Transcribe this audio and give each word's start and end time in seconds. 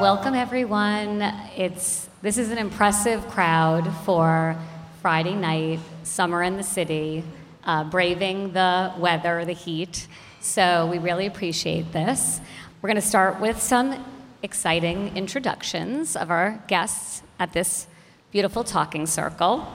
welcome 0.00 0.34
everyone. 0.34 1.20
It's 1.58 2.08
this 2.22 2.38
is 2.38 2.50
an 2.50 2.56
impressive 2.56 3.28
crowd 3.28 3.86
for 4.06 4.56
Friday 5.02 5.34
night, 5.34 5.80
summer 6.04 6.42
in 6.42 6.56
the 6.56 6.62
city, 6.62 7.22
uh, 7.64 7.84
braving 7.84 8.54
the 8.54 8.94
weather, 8.96 9.44
the 9.44 9.52
heat. 9.52 10.06
So 10.40 10.86
we 10.86 10.96
really 10.96 11.26
appreciate 11.26 11.92
this. 11.92 12.40
We're 12.80 12.86
going 12.86 12.94
to 12.94 13.06
start 13.06 13.40
with 13.40 13.60
some 13.60 14.02
exciting 14.42 15.14
introductions 15.18 16.16
of 16.16 16.30
our 16.30 16.64
guests 16.66 17.22
at 17.38 17.52
this 17.52 17.86
beautiful 18.30 18.64
talking 18.64 19.06
circle. 19.06 19.70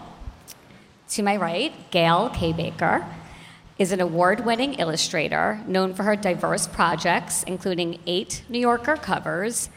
To 1.10 1.22
my 1.22 1.36
right, 1.36 1.72
Gayle 1.92 2.32
Kabaker 2.32 3.08
is 3.78 3.92
an 3.92 4.02
award 4.02 4.44
winning 4.44 4.74
illustrator 4.74 5.62
known 5.68 5.94
for 5.94 6.02
her 6.02 6.16
diverse 6.16 6.66
projects, 6.66 7.44
including 7.44 8.00
eight 8.08 8.42
New 8.50 8.58
Yorker 8.60 8.96
covers 8.96 9.70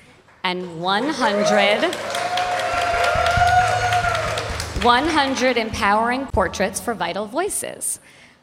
and 0.48 0.80
100, 0.80 1.94
100 4.82 5.56
empowering 5.58 6.24
portraits 6.28 6.80
for 6.80 6.94
vital 6.94 7.26
voices. 7.26 8.00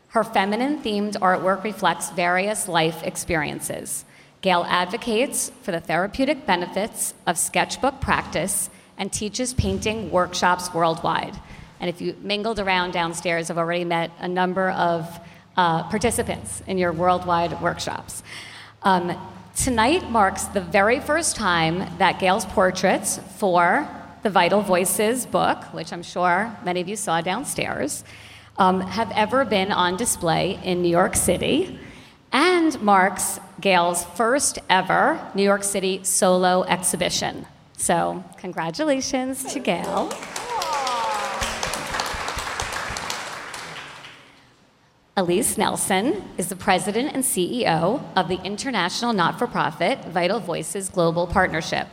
Her 0.10 0.24
feminine 0.24 0.84
themed 0.84 1.18
artwork 1.18 1.64
reflects 1.64 2.12
various 2.12 2.68
life 2.68 3.02
experiences. 3.02 4.06
Gayle 4.42 4.66
advocates 4.66 5.52
for 5.64 5.72
the 5.72 5.80
therapeutic 5.80 6.46
benefits 6.46 7.16
of 7.26 7.40
sketchbook 7.40 8.00
practice 8.00 8.70
and 9.00 9.12
teaches 9.12 9.56
painting 9.56 10.12
workshops 10.12 10.72
worldwide. 10.76 11.36
And 11.80 11.90
if 11.90 12.02
you 12.02 12.16
mingled 12.22 12.60
around 12.60 12.92
downstairs, 12.92 13.50
I've 13.50 13.58
already 13.58 13.84
met 13.84 14.12
a 14.20 14.28
number 14.28 14.70
of 14.70 15.10
uh, 15.58 15.90
participants 15.90 16.62
in 16.68 16.78
your 16.78 16.94
worldwide 16.94 17.60
workshops. 17.64 18.22
Um, 18.84 19.18
tonight 19.56 20.10
marks 20.10 20.44
the 20.44 20.62
very 20.62 21.00
first 21.00 21.36
time 21.36 21.98
that 21.98 22.20
Gayle's 22.20 22.46
portraits 22.46 23.20
for 23.38 23.88
the 24.22 24.30
Vital 24.30 24.62
Voices 24.62 25.26
book, 25.26 25.64
which 25.74 25.94
I'm 25.94 26.04
sure 26.04 26.56
many 26.64 26.82
of 26.82 26.90
you 26.90 26.96
saw 26.96 27.22
downstairs, 27.22 28.04
um, 28.58 28.82
have 28.82 29.12
ever 29.12 29.46
been 29.46 29.72
on 29.72 29.98
display 29.98 30.60
in 30.64 30.82
New 30.82 30.90
York 30.90 31.16
City 31.16 31.80
and 32.32 32.80
marks 32.82 33.40
Gayle's 33.62 34.04
first 34.04 34.60
ever 34.70 35.20
New 35.36 35.44
York 35.44 35.64
City 35.64 36.04
solo 36.04 36.64
exhibition. 36.64 37.46
So, 37.78 38.24
congratulations 38.38 39.54
to 39.54 39.60
Gayle. 39.60 40.12
Alyse 45.18 45.58
Nelson 45.58 46.22
is 46.38 46.50
the 46.50 46.58
president 46.58 47.14
and 47.14 47.24
CEO 47.24 48.04
of 48.18 48.28
the 48.28 48.38
international 48.44 49.14
not 49.14 49.40
for 49.40 49.48
profit 49.48 50.04
Vital 50.08 50.42
Voices 50.42 50.90
Global 50.90 51.26
Partnership. 51.26 51.88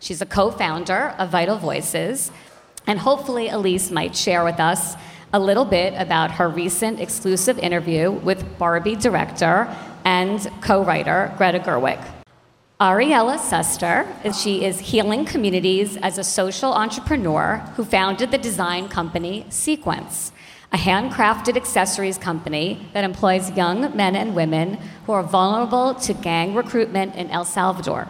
She's 0.00 0.20
a 0.20 0.26
co 0.26 0.50
founder 0.50 1.14
of 1.16 1.30
Vital 1.30 1.56
Voices, 1.56 2.32
and 2.88 2.98
hopefully, 2.98 3.46
Alyse 3.46 3.92
might 3.92 4.16
share 4.16 4.42
with 4.42 4.58
us 4.58 4.96
a 5.32 5.38
little 5.38 5.64
bit 5.64 5.94
about 5.96 6.32
her 6.32 6.48
recent 6.48 6.98
exclusive 6.98 7.60
interview 7.60 8.10
with 8.10 8.58
Barbie 8.58 8.96
director 8.96 9.72
and 10.04 10.50
co 10.60 10.82
writer 10.82 11.32
Greta 11.38 11.60
Gerwig. 11.60 12.04
Ariela 12.80 13.38
Suster, 13.38 14.04
she 14.42 14.64
is 14.64 14.80
healing 14.80 15.24
communities 15.24 15.96
as 15.98 16.18
a 16.18 16.24
social 16.24 16.72
entrepreneur 16.72 17.58
who 17.76 17.84
founded 17.84 18.32
the 18.32 18.38
design 18.38 18.88
company 18.88 19.46
Sequence 19.48 20.32
a 20.74 20.76
handcrafted 20.76 21.56
accessories 21.56 22.18
company 22.18 22.84
that 22.94 23.04
employs 23.04 23.48
young 23.52 23.96
men 23.96 24.16
and 24.16 24.34
women 24.34 24.76
who 25.06 25.12
are 25.12 25.22
vulnerable 25.22 25.94
to 25.94 26.12
gang 26.12 26.52
recruitment 26.52 27.14
in 27.14 27.30
El 27.30 27.44
Salvador. 27.44 28.08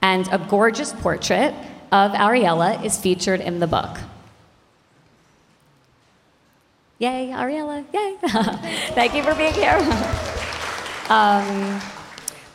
And 0.00 0.26
a 0.32 0.38
gorgeous 0.38 0.94
portrait 0.94 1.52
of 1.92 2.12
Ariela 2.12 2.82
is 2.82 2.98
featured 2.98 3.42
in 3.42 3.60
the 3.60 3.66
book. 3.66 3.98
Yay, 6.98 7.32
Ariela, 7.34 7.84
yay. 7.92 8.16
Thank 8.94 9.14
you 9.14 9.22
for 9.22 9.34
being 9.34 9.52
here. 9.52 9.76
um, 11.10 11.82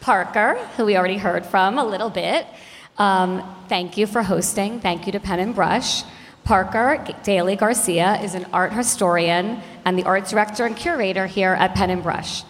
Parker, 0.01 0.55
who 0.75 0.85
we 0.85 0.97
already 0.97 1.17
heard 1.17 1.45
from 1.45 1.77
a 1.77 1.85
little 1.85 2.09
bit, 2.09 2.47
um, 2.97 3.43
thank 3.67 3.97
you 3.97 4.07
for 4.07 4.23
hosting. 4.23 4.79
Thank 4.79 5.05
you 5.05 5.11
to 5.11 5.19
Pen 5.19 5.39
and 5.39 5.53
Brush. 5.53 6.03
Parker 6.45 7.03
Daley 7.23 7.55
Garcia 7.55 8.21
is 8.21 8.35
an 8.35 8.45
art 8.53 8.71
historian 8.71 9.61
and 9.83 9.97
the 9.97 10.03
art 10.03 10.27
director 10.27 10.63
and 10.67 10.77
curator 10.77 11.25
here 11.25 11.53
at 11.53 11.73
Pen 11.73 11.89
and 11.89 12.03
Brush. 12.03 12.43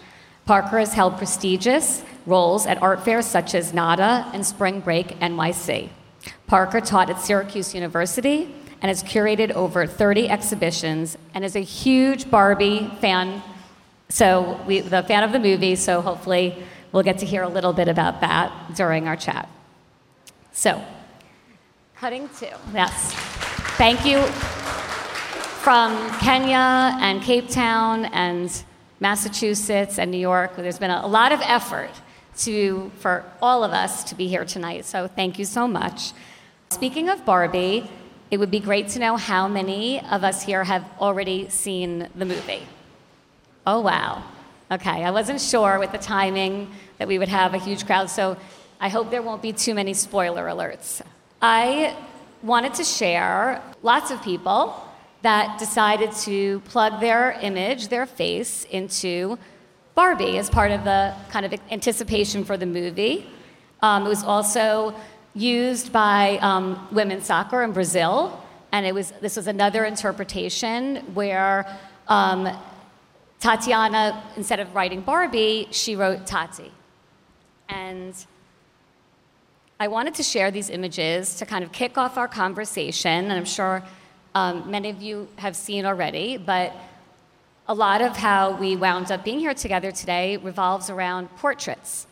Parker 0.44 0.78
has 0.78 0.92
held 0.92 1.16
prestigious 1.16 2.02
roles 2.26 2.66
at 2.66 2.80
art 2.82 3.02
fairs 3.06 3.24
such 3.24 3.54
as 3.54 3.72
NADA 3.72 4.30
and 4.34 4.44
Spring 4.44 4.80
Break 4.80 5.18
NYC. 5.20 5.88
Parker 6.46 6.82
taught 6.82 7.08
at 7.08 7.22
Syracuse 7.22 7.74
University 7.74 8.54
and 8.82 8.90
has 8.90 9.02
curated 9.02 9.52
over 9.52 9.86
30 9.86 10.28
exhibitions 10.28 11.16
and 11.32 11.42
is 11.42 11.56
a 11.56 11.60
huge 11.60 12.30
Barbie 12.30 12.92
fan. 13.00 13.42
So, 14.10 14.60
we, 14.66 14.80
the 14.80 15.04
fan 15.04 15.22
of 15.22 15.32
the 15.32 15.40
movie, 15.40 15.74
so 15.74 16.02
hopefully 16.02 16.62
we'll 16.92 17.02
get 17.02 17.16
to 17.18 17.26
hear 17.26 17.42
a 17.42 17.48
little 17.48 17.72
bit 17.72 17.88
about 17.88 18.20
that 18.20 18.74
during 18.74 19.08
our 19.08 19.16
chat. 19.16 19.48
So, 20.52 20.84
cutting 21.94 22.28
to, 22.40 22.58
yes. 22.74 23.55
Thank 23.76 24.06
you 24.06 24.22
from 25.62 26.10
Kenya 26.18 26.96
and 26.98 27.20
Cape 27.20 27.50
Town 27.50 28.06
and 28.06 28.50
Massachusetts 29.00 29.98
and 29.98 30.10
New 30.10 30.16
York. 30.16 30.56
There's 30.56 30.78
been 30.78 30.90
a, 30.90 31.06
lot 31.06 31.30
of 31.30 31.42
effort 31.42 31.90
to, 32.38 32.90
for 33.00 33.22
all 33.42 33.62
of 33.62 33.72
us 33.72 34.02
to 34.04 34.14
be 34.14 34.28
here 34.28 34.46
tonight, 34.46 34.86
so 34.86 35.06
thank 35.06 35.38
you 35.38 35.44
so 35.44 35.68
much. 35.68 36.12
Speaking 36.70 37.10
of 37.10 37.26
Barbie, 37.26 37.90
it 38.30 38.38
would 38.38 38.50
be 38.50 38.60
great 38.60 38.88
to 38.88 38.98
know 38.98 39.18
how 39.18 39.46
many 39.46 40.00
of 40.06 40.24
us 40.24 40.42
here 40.42 40.64
have 40.64 40.82
already 40.98 41.50
seen 41.50 42.08
the 42.14 42.24
movie. 42.24 42.62
Oh, 43.66 43.80
wow. 43.80 44.24
Okay, 44.70 45.04
I 45.04 45.10
wasn't 45.10 45.42
sure 45.42 45.78
with 45.78 45.92
the 45.92 45.98
timing 45.98 46.70
that 46.96 47.08
we 47.08 47.18
would 47.18 47.28
have 47.28 47.52
a 47.52 47.58
huge 47.58 47.84
crowd, 47.84 48.08
so 48.08 48.38
I 48.80 48.88
hope 48.88 49.10
there 49.10 49.20
won't 49.20 49.42
be 49.42 49.52
too 49.52 49.74
many 49.74 49.92
spoiler 49.92 50.46
alerts. 50.46 51.02
I 51.42 51.94
wanted 52.46 52.74
to 52.74 52.84
share 52.84 53.60
lots 53.82 54.10
of 54.10 54.22
people 54.22 54.82
that 55.22 55.58
decided 55.58 56.12
to 56.12 56.60
plug 56.60 57.00
their 57.00 57.32
image, 57.42 57.88
their 57.88 58.06
face, 58.06 58.64
into 58.70 59.36
Barbie 59.96 60.38
as 60.38 60.48
part 60.48 60.70
of 60.70 60.84
the 60.84 61.14
kind 61.30 61.44
of 61.44 61.52
anticipation 61.70 62.44
for 62.44 62.56
the 62.56 62.66
movie. 62.66 63.28
Um, 63.82 64.06
it 64.06 64.08
was 64.08 64.22
also 64.22 64.94
used 65.34 65.92
by 65.92 66.38
um, 66.38 66.86
women's 66.92 67.26
soccer 67.26 67.62
in 67.62 67.72
Brazil, 67.72 68.40
and 68.72 68.86
it 68.86 68.94
was 68.94 69.12
this 69.20 69.36
was 69.36 69.46
another 69.46 69.84
interpretation 69.84 70.96
where 71.14 71.66
um, 72.08 72.48
Tatiana, 73.40 74.22
instead 74.36 74.60
of 74.60 74.74
writing 74.74 75.00
Barbie, 75.00 75.68
she 75.70 75.96
wrote 75.96 76.26
Tati, 76.26 76.70
and 77.68 78.14
I 79.78 79.88
wanted 79.88 80.14
to 80.14 80.22
share 80.22 80.50
these 80.50 80.70
images 80.70 81.34
to 81.36 81.44
kind 81.44 81.62
of 81.62 81.70
kick 81.70 81.98
off 81.98 82.16
our 82.16 82.28
conversation, 82.28 83.24
and 83.24 83.32
I'm 83.32 83.44
sure 83.44 83.82
um, 84.34 84.70
many 84.70 84.88
of 84.88 85.02
you 85.02 85.28
have 85.36 85.54
seen 85.54 85.84
already, 85.84 86.38
but 86.38 86.74
a 87.68 87.74
lot 87.74 88.00
of 88.00 88.16
how 88.16 88.52
we 88.52 88.74
wound 88.74 89.12
up 89.12 89.22
being 89.22 89.38
here 89.38 89.52
together 89.52 89.92
today 89.92 90.38
revolves 90.38 90.88
around 90.88 91.28
portraits 91.36 92.06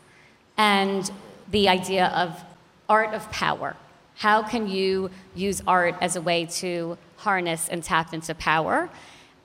and 0.59 1.11
the 1.51 1.71
idea 1.71 2.09
of 2.09 2.45
art 2.87 3.15
of 3.15 3.31
power. 3.31 3.77
How 4.17 4.43
can 4.43 4.69
you 4.69 5.11
use 5.35 5.63
art 5.67 5.95
as 6.03 6.17
a 6.17 6.21
way 6.21 6.45
to 6.61 6.99
harness 7.17 7.71
and 7.71 7.83
tap 7.83 8.13
into 8.13 8.35
power? 8.35 8.91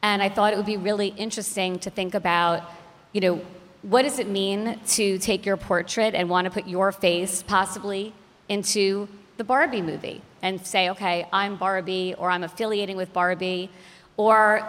And 0.02 0.22
I 0.22 0.28
thought 0.28 0.52
it 0.52 0.58
would 0.58 0.66
be 0.66 0.78
really 0.78 1.08
interesting 1.16 1.80
to 1.80 1.90
think 1.90 2.14
about, 2.16 2.70
you 3.14 3.22
know, 3.22 3.42
what 3.82 4.02
does 4.02 4.20
it 4.20 4.28
mean 4.28 4.80
to 4.88 5.18
take 5.20 5.46
your 5.46 5.58
portrait 5.58 6.14
and 6.14 6.30
want 6.30 6.46
to 6.46 6.52
put 6.52 6.68
your 6.68 6.92
face 6.92 7.44
possibly 7.44 8.14
into 8.50 9.08
the 9.38 9.44
Barbie 9.44 9.82
movie 9.82 10.22
and 10.42 10.66
say, 10.66 10.90
okay, 10.90 11.28
I'm 11.32 11.56
Barbie 11.56 12.14
or 12.18 12.30
I'm 12.30 12.44
affiliating 12.44 12.98
with 12.98 13.14
Barbie 13.14 13.70
or 14.18 14.68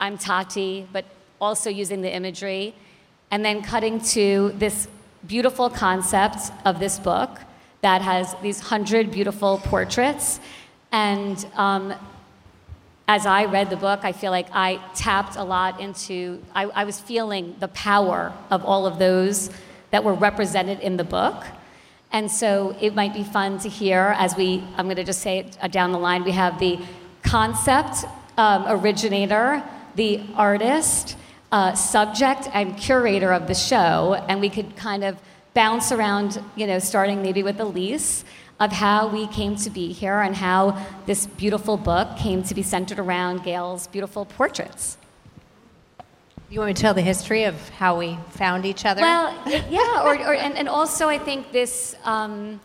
I'm 0.00 0.18
Tati, 0.18 0.88
but 0.92 1.04
also 1.40 1.70
using 1.70 2.02
the 2.02 2.12
imagery 2.12 2.74
and 3.30 3.44
then 3.44 3.62
cutting 3.62 4.00
to 4.00 4.52
this 4.56 4.88
beautiful 5.26 5.70
concept 5.70 6.50
of 6.64 6.80
this 6.80 6.98
book 6.98 7.38
that 7.80 8.02
has 8.02 8.34
these 8.42 8.60
hundred 8.60 9.10
beautiful 9.10 9.58
portraits 9.58 10.40
and 10.90 11.46
um, 11.54 11.94
as 13.14 13.26
I 13.26 13.44
read 13.44 13.68
the 13.68 13.76
book, 13.76 14.00
I 14.04 14.12
feel 14.12 14.30
like 14.30 14.46
I 14.54 14.80
tapped 14.94 15.36
a 15.36 15.44
lot 15.44 15.78
into, 15.80 16.42
I, 16.54 16.64
I, 16.64 16.84
was 16.84 16.98
feeling 16.98 17.54
the 17.60 17.68
power 17.68 18.32
of 18.48 18.64
all 18.64 18.86
of 18.86 18.98
those 18.98 19.50
that 19.90 20.02
were 20.02 20.14
represented 20.14 20.80
in 20.80 20.96
the 20.96 21.04
book. 21.04 21.44
And 22.10 22.30
so 22.30 22.74
it 22.80 22.94
might 22.94 23.12
be 23.12 23.22
fun 23.22 23.58
to 23.58 23.68
hear 23.68 24.14
as 24.16 24.34
we, 24.34 24.64
I'm 24.78 24.86
going 24.86 24.96
to 24.96 25.04
just 25.04 25.20
say 25.20 25.40
it 25.40 25.58
uh, 25.60 25.68
down 25.68 25.92
the 25.92 25.98
line, 25.98 26.24
we 26.24 26.30
have 26.30 26.58
the 26.58 26.80
concept 27.22 28.06
um, 28.38 28.64
originator, 28.66 29.62
the 29.94 30.22
artist, 30.34 31.18
uh, 31.52 31.74
subject, 31.74 32.48
and 32.54 32.78
curator 32.78 33.30
of 33.30 33.46
the 33.46 33.54
show. 33.54 34.24
And 34.26 34.40
we 34.40 34.48
could 34.48 34.74
kind 34.74 35.04
of 35.04 35.18
bounce 35.52 35.92
around, 35.92 36.42
you 36.56 36.66
know, 36.66 36.78
starting 36.78 37.20
maybe 37.20 37.42
with 37.42 37.58
Alyse 37.58 38.24
of 38.62 38.70
how 38.70 39.08
we 39.08 39.26
came 39.26 39.56
to 39.56 39.68
be 39.70 39.92
here 39.92 40.20
and 40.20 40.36
how 40.36 40.86
this 41.04 41.26
beautiful 41.26 41.76
book 41.76 42.16
came 42.16 42.44
to 42.44 42.54
be 42.54 42.62
centered 42.62 43.00
around 43.00 43.42
Gayle's 43.42 43.88
beautiful 43.88 44.24
portraits. 44.24 44.96
You 46.48 46.60
want 46.60 46.68
me 46.68 46.74
to 46.74 46.80
tell 46.80 46.94
the 46.94 47.02
history 47.02 47.42
of 47.42 47.56
how 47.70 47.98
we 47.98 48.16
found 48.30 48.64
each 48.64 48.84
other? 48.84 49.00
Well, 49.00 49.36
yeah, 49.68 50.04
or, 50.04 50.14
or, 50.14 50.34
and, 50.34 50.56
and 50.56 50.68
also 50.68 51.08
I 51.08 51.18
think 51.18 51.50
this, 51.50 51.96
um, 52.04 52.60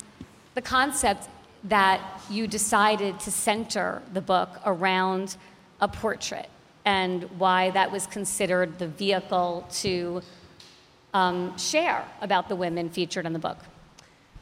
the 0.53 0.61
concept 0.61 1.29
that 1.63 1.99
you 2.29 2.45
decided 2.45 3.19
to 3.21 3.31
center 3.31 4.03
the 4.13 4.21
book 4.21 4.49
around 4.67 5.35
a 5.81 5.87
portrait 5.87 6.47
and 6.85 7.23
why 7.39 7.71
that 7.71 7.91
was 7.91 8.05
considered 8.05 8.77
the 8.77 8.87
vehicle 8.87 9.65
to 9.71 10.21
um, 11.15 11.57
share 11.57 12.05
about 12.21 12.49
the 12.49 12.55
women 12.55 12.87
featured 12.91 13.25
in 13.25 13.33
the 13.33 13.39
book. 13.39 13.57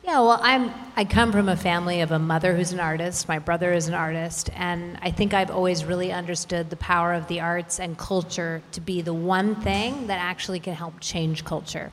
Yeah, 0.05 0.19
well, 0.19 0.39
I'm, 0.39 0.71
I 0.95 1.03
come 1.03 1.31
from 1.31 1.49
a 1.49 1.57
family 1.57 2.01
of 2.01 2.11
a 2.11 2.19
mother 2.19 2.55
who's 2.55 2.71
an 2.71 2.79
artist, 2.79 3.27
my 3.27 3.39
brother 3.39 3.73
is 3.73 3.87
an 3.87 3.95
artist, 3.95 4.51
and 4.53 4.99
I 5.01 5.09
think 5.09 5.33
I've 5.33 5.49
always 5.49 5.83
really 5.83 6.11
understood 6.11 6.69
the 6.69 6.75
power 6.75 7.13
of 7.13 7.27
the 7.27 7.39
arts 7.39 7.79
and 7.79 7.97
culture 7.97 8.61
to 8.73 8.81
be 8.81 9.01
the 9.01 9.15
one 9.15 9.55
thing 9.55 10.05
that 10.05 10.19
actually 10.19 10.59
can 10.59 10.75
help 10.75 10.99
change 10.99 11.43
culture. 11.43 11.91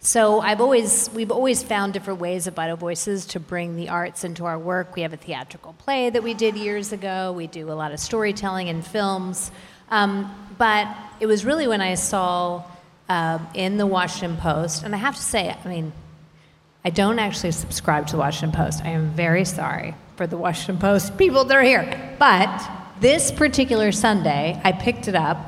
So 0.00 0.40
I've 0.40 0.60
always, 0.60 1.08
we've 1.14 1.30
always 1.30 1.62
found 1.62 1.94
different 1.94 2.20
ways 2.20 2.46
at 2.46 2.54
Vital 2.54 2.76
Voices 2.76 3.24
to 3.28 3.40
bring 3.40 3.76
the 3.76 3.88
arts 3.88 4.24
into 4.24 4.44
our 4.44 4.58
work. 4.58 4.94
We 4.94 5.00
have 5.00 5.14
a 5.14 5.16
theatrical 5.16 5.72
play 5.72 6.10
that 6.10 6.22
we 6.22 6.34
did 6.34 6.54
years 6.54 6.92
ago. 6.92 7.32
We 7.32 7.46
do 7.46 7.70
a 7.70 7.72
lot 7.72 7.92
of 7.92 7.98
storytelling 7.98 8.68
and 8.68 8.86
films. 8.86 9.50
Um, 9.90 10.50
but 10.58 10.86
it 11.18 11.24
was 11.24 11.46
really 11.46 11.66
when 11.66 11.80
I 11.80 11.94
saw 11.94 12.62
uh, 13.08 13.38
in 13.54 13.78
the 13.78 13.86
Washington 13.86 14.36
Post, 14.36 14.82
and 14.82 14.94
I 14.94 14.98
have 14.98 15.16
to 15.16 15.22
say, 15.22 15.56
I 15.64 15.66
mean, 15.66 15.94
I 16.84 16.90
don't 16.90 17.18
actually 17.18 17.50
subscribe 17.50 18.06
to 18.06 18.12
the 18.12 18.18
Washington 18.18 18.56
Post. 18.56 18.84
I 18.84 18.90
am 18.90 19.10
very 19.10 19.44
sorry 19.44 19.94
for 20.16 20.26
the 20.26 20.36
Washington 20.36 20.78
Post 20.78 21.18
people 21.18 21.44
that 21.44 21.56
are 21.56 21.62
here. 21.62 22.16
But 22.18 22.70
this 23.00 23.32
particular 23.32 23.92
Sunday, 23.92 24.60
I 24.64 24.72
picked 24.72 25.08
it 25.08 25.14
up 25.14 25.38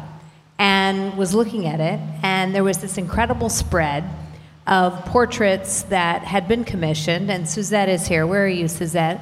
and 0.58 1.16
was 1.16 1.32
looking 1.32 1.66
at 1.66 1.80
it, 1.80 2.00
and 2.22 2.54
there 2.54 2.64
was 2.64 2.78
this 2.78 2.98
incredible 2.98 3.48
spread 3.48 4.04
of 4.66 5.04
portraits 5.06 5.82
that 5.84 6.22
had 6.22 6.46
been 6.48 6.64
commissioned. 6.64 7.30
And 7.30 7.48
Suzette 7.48 7.88
is 7.88 8.06
here. 8.06 8.26
Where 8.26 8.44
are 8.44 8.48
you, 8.48 8.68
Suzette? 8.68 9.20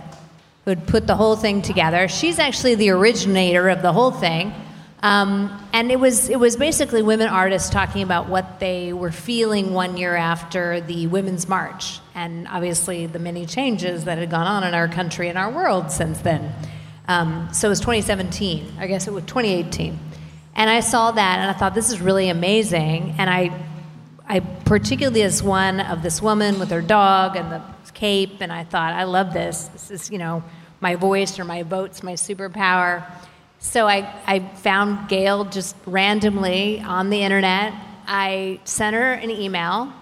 Who 0.64 0.70
had 0.70 0.86
put 0.86 1.06
the 1.06 1.14
whole 1.14 1.36
thing 1.36 1.62
together. 1.62 2.08
She's 2.08 2.38
actually 2.38 2.74
the 2.74 2.90
originator 2.90 3.68
of 3.68 3.82
the 3.82 3.92
whole 3.92 4.10
thing. 4.10 4.52
Um, 5.00 5.56
and 5.72 5.92
it 5.92 6.00
was 6.00 6.28
it 6.28 6.40
was 6.40 6.56
basically 6.56 7.02
women 7.02 7.28
artists 7.28 7.70
talking 7.70 8.02
about 8.02 8.28
what 8.28 8.58
they 8.58 8.92
were 8.92 9.12
feeling 9.12 9.72
one 9.72 9.96
year 9.96 10.16
after 10.16 10.80
the 10.80 11.06
Women's 11.06 11.48
March, 11.48 12.00
and 12.16 12.48
obviously 12.48 13.06
the 13.06 13.20
many 13.20 13.46
changes 13.46 14.04
that 14.06 14.18
had 14.18 14.28
gone 14.28 14.46
on 14.48 14.64
in 14.64 14.74
our 14.74 14.88
country 14.88 15.28
and 15.28 15.38
our 15.38 15.50
world 15.50 15.92
since 15.92 16.18
then. 16.20 16.52
Um, 17.06 17.48
so 17.52 17.68
it 17.68 17.70
was 17.70 17.80
2017, 17.80 18.74
I 18.78 18.86
guess 18.86 19.06
it 19.06 19.12
was 19.12 19.24
2018, 19.24 19.98
and 20.56 20.68
I 20.68 20.80
saw 20.80 21.12
that 21.12 21.38
and 21.38 21.48
I 21.48 21.54
thought 21.54 21.74
this 21.74 21.90
is 21.90 22.00
really 22.00 22.28
amazing, 22.28 23.14
and 23.18 23.30
I 23.30 23.52
I 24.28 24.40
particularly 24.40 25.22
as 25.22 25.42
one 25.42 25.80
of 25.80 26.02
this 26.02 26.20
woman 26.20 26.58
with 26.58 26.70
her 26.70 26.82
dog 26.82 27.36
and 27.36 27.52
the 27.52 27.62
cape, 27.98 28.40
and 28.40 28.52
I 28.52 28.64
thought 28.64 28.92
I 28.92 29.04
love 29.04 29.32
this. 29.32 29.64
This 29.68 29.90
is 29.90 30.10
you 30.10 30.18
know 30.18 30.42
my 30.80 30.94
voice 30.96 31.38
or 31.38 31.44
my 31.44 31.62
vote's 31.62 32.02
my 32.02 32.14
superpower. 32.14 33.04
So 33.60 33.88
I, 33.88 34.14
I 34.24 34.38
found 34.38 35.08
Gayle 35.08 35.44
just 35.44 35.74
randomly 35.84 36.80
on 36.80 37.10
the 37.10 37.22
internet. 37.22 37.74
I 38.06 38.60
sent 38.64 38.94
her 38.94 39.12
an 39.12 39.30
email, 39.30 39.92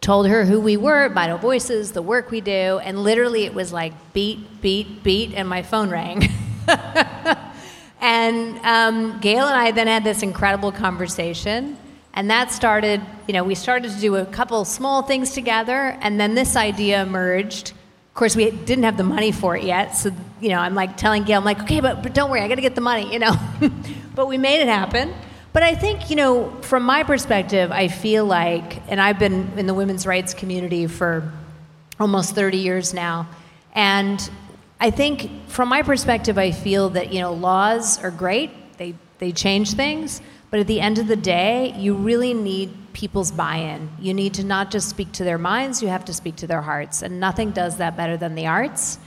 told 0.00 0.26
her 0.28 0.46
who 0.46 0.60
we 0.60 0.76
were, 0.78 1.08
Vital 1.10 1.36
Voices, 1.36 1.92
the 1.92 2.00
work 2.00 2.30
we 2.30 2.40
do, 2.40 2.80
and 2.82 3.02
literally 3.02 3.44
it 3.44 3.54
was 3.54 3.72
like 3.72 3.92
beat, 4.14 4.62
beat, 4.62 5.02
beat, 5.02 5.34
and 5.34 5.46
my 5.46 5.62
phone 5.62 5.90
rang. 5.90 6.26
and 8.00 8.58
um, 8.64 9.20
Gayle 9.20 9.46
and 9.46 9.56
I 9.56 9.70
then 9.70 9.86
had 9.86 10.02
this 10.02 10.22
incredible 10.22 10.72
conversation. 10.72 11.76
And 12.14 12.30
that 12.30 12.50
started, 12.50 13.02
you 13.26 13.34
know, 13.34 13.44
we 13.44 13.54
started 13.54 13.90
to 13.92 14.00
do 14.00 14.16
a 14.16 14.24
couple 14.24 14.64
small 14.64 15.02
things 15.02 15.32
together, 15.32 15.98
and 16.00 16.18
then 16.18 16.34
this 16.34 16.56
idea 16.56 17.02
emerged 17.02 17.72
of 18.14 18.18
course, 18.18 18.36
we 18.36 18.48
didn't 18.52 18.84
have 18.84 18.96
the 18.96 19.02
money 19.02 19.32
for 19.32 19.56
it 19.56 19.64
yet, 19.64 19.96
so 19.96 20.12
you 20.40 20.50
know, 20.50 20.58
I'm 20.60 20.76
like 20.76 20.96
telling 20.96 21.24
Gayle, 21.24 21.40
I'm 21.40 21.44
like, 21.44 21.60
okay, 21.62 21.80
but, 21.80 22.00
but 22.00 22.14
don't 22.14 22.30
worry, 22.30 22.42
I 22.42 22.46
got 22.46 22.54
to 22.54 22.60
get 22.60 22.76
the 22.76 22.80
money, 22.80 23.12
you 23.12 23.18
know. 23.18 23.34
but 24.14 24.28
we 24.28 24.38
made 24.38 24.60
it 24.60 24.68
happen. 24.68 25.12
But 25.52 25.64
I 25.64 25.74
think, 25.74 26.10
you 26.10 26.14
know, 26.14 26.48
from 26.60 26.84
my 26.84 27.02
perspective, 27.02 27.72
I 27.72 27.88
feel 27.88 28.24
like, 28.24 28.88
and 28.88 29.00
I've 29.00 29.18
been 29.18 29.50
in 29.56 29.66
the 29.66 29.74
women's 29.74 30.06
rights 30.06 30.32
community 30.32 30.86
for 30.86 31.28
almost 31.98 32.36
30 32.36 32.58
years 32.58 32.94
now, 32.94 33.26
and 33.74 34.30
I 34.78 34.92
think 34.92 35.48
from 35.48 35.68
my 35.68 35.82
perspective, 35.82 36.38
I 36.38 36.52
feel 36.52 36.90
that 36.90 37.12
you 37.12 37.18
know, 37.18 37.32
laws 37.32 38.00
are 38.00 38.12
great; 38.12 38.78
they 38.78 38.94
they 39.18 39.32
change 39.32 39.72
things. 39.72 40.20
But 40.54 40.60
at 40.60 40.68
the 40.68 40.80
end 40.80 41.00
of 41.00 41.08
the 41.08 41.16
day, 41.16 41.74
you 41.76 41.94
really 41.94 42.32
need 42.32 42.72
people's 42.92 43.32
buy 43.32 43.56
in. 43.56 43.90
You 43.98 44.14
need 44.14 44.34
to 44.34 44.44
not 44.44 44.70
just 44.70 44.88
speak 44.88 45.10
to 45.14 45.24
their 45.24 45.36
minds, 45.36 45.82
you 45.82 45.88
have 45.88 46.04
to 46.04 46.14
speak 46.14 46.36
to 46.36 46.46
their 46.46 46.62
hearts. 46.62 47.02
And 47.02 47.18
nothing 47.18 47.50
does 47.50 47.78
that 47.78 47.96
better 47.96 48.16
than 48.16 48.36
the 48.36 48.46
arts. 48.46 49.00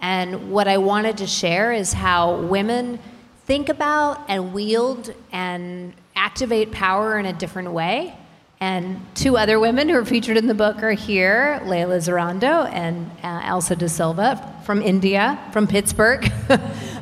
And 0.00 0.52
what 0.52 0.68
I 0.68 0.78
wanted 0.78 1.16
to 1.16 1.26
share 1.26 1.72
is 1.72 1.92
how 1.92 2.36
women 2.42 3.00
think 3.46 3.68
about 3.68 4.20
and 4.28 4.54
wield 4.54 5.12
and 5.32 5.92
activate 6.14 6.70
power 6.70 7.18
in 7.18 7.26
a 7.26 7.32
different 7.32 7.72
way. 7.72 8.14
And 8.62 9.04
two 9.16 9.36
other 9.36 9.58
women 9.58 9.88
who 9.88 9.96
are 9.96 10.04
featured 10.04 10.36
in 10.36 10.46
the 10.46 10.54
book 10.54 10.84
are 10.84 10.92
here 10.92 11.60
Leila 11.64 11.96
Zarando 11.96 12.70
and 12.72 13.10
uh, 13.24 13.40
Elsa 13.42 13.74
D'Silva 13.74 14.62
from 14.64 14.80
India, 14.82 15.36
from 15.52 15.66
Pittsburgh. 15.66 16.30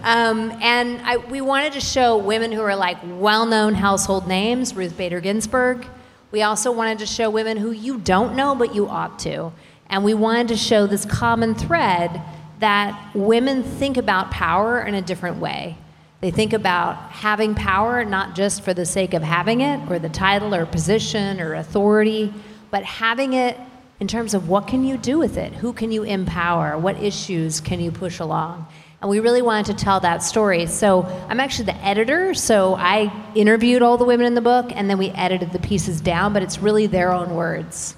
um, 0.03 0.53
and 0.63 1.03
I, 1.03 1.19
we 1.19 1.43
wanted 1.43 1.75
to 1.75 1.81
show 1.83 2.17
women 2.17 2.51
who 2.51 2.63
are 2.63 2.75
like 2.75 2.97
well 3.05 3.45
known 3.45 3.75
household 3.75 4.27
names 4.27 4.75
Ruth 4.75 4.97
Bader 4.97 5.21
Ginsburg. 5.21 5.87
We 6.31 6.41
also 6.41 6.73
wanted 6.73 7.01
to 7.01 7.07
show 7.07 7.29
women 7.29 7.59
who 7.59 7.73
you 7.73 7.99
don't 7.99 8.35
know, 8.35 8.55
but 8.55 8.75
you 8.75 8.89
ought 8.89 9.19
to. 9.19 9.53
And 9.91 10.03
we 10.03 10.15
wanted 10.15 10.49
to 10.49 10.57
show 10.57 10.87
this 10.87 11.05
common 11.05 11.55
thread 11.55 12.23
that 12.61 13.11
women 13.15 13.65
think 13.65 13.99
about 13.99 14.31
power 14.31 14.81
in 14.81 14.95
a 14.95 15.03
different 15.03 15.37
way. 15.37 15.77
They 16.21 16.31
think 16.31 16.53
about 16.53 16.97
having 17.11 17.55
power 17.55 18.05
not 18.05 18.35
just 18.35 18.63
for 18.63 18.75
the 18.75 18.85
sake 18.85 19.15
of 19.15 19.23
having 19.23 19.63
it 19.63 19.91
or 19.91 19.99
the 19.99 20.11
title 20.11 20.55
or 20.55 20.67
position 20.67 21.41
or 21.41 21.55
authority, 21.55 22.33
but 22.71 22.85
having 22.85 23.33
it 23.33 23.59
in 24.01 24.09
terms 24.09 24.35
of 24.35 24.49
what 24.49 24.67
can 24.67 24.85
you 24.85 24.97
do 24.97 25.19
with 25.19 25.37
it? 25.37 25.53
Who 25.55 25.73
can 25.73 25.93
you 25.93 26.03
empower? 26.03 26.79
What 26.79 27.03
issues 27.03 27.61
can 27.61 27.81
you 27.81 27.91
push 27.91 28.19
along? 28.19 28.67
And 29.01 29.09
we 29.09 29.21
really 29.21 29.41
wanted 29.41 29.79
to 29.79 29.85
tell 29.85 30.01
that 30.01 30.23
story. 30.23 30.67
So 30.67 31.05
I'm 31.29 31.41
actually 31.41 31.67
the 31.67 31.85
editor, 31.85 32.35
so 32.35 32.75
I 32.75 33.11
interviewed 33.35 33.81
all 33.81 33.97
the 33.97 34.05
women 34.05 34.27
in 34.27 34.35
the 34.35 34.43
book 34.43 34.71
and 34.75 34.91
then 34.91 34.99
we 34.99 35.09
edited 35.11 35.53
the 35.53 35.59
pieces 35.59 36.03
down, 36.03 36.35
but 36.35 36.43
it's 36.43 36.59
really 36.59 36.87
their 36.87 37.13
own 37.13 37.35
words. 37.35 37.97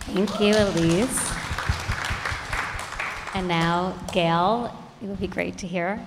Thank 0.00 0.40
you, 0.40 0.54
Alyse. 0.54 1.34
And 3.34 3.46
now, 3.46 3.94
Gail, 4.10 4.74
it 5.02 5.06
would 5.06 5.20
be 5.20 5.26
great 5.26 5.58
to 5.58 5.66
hear 5.66 6.04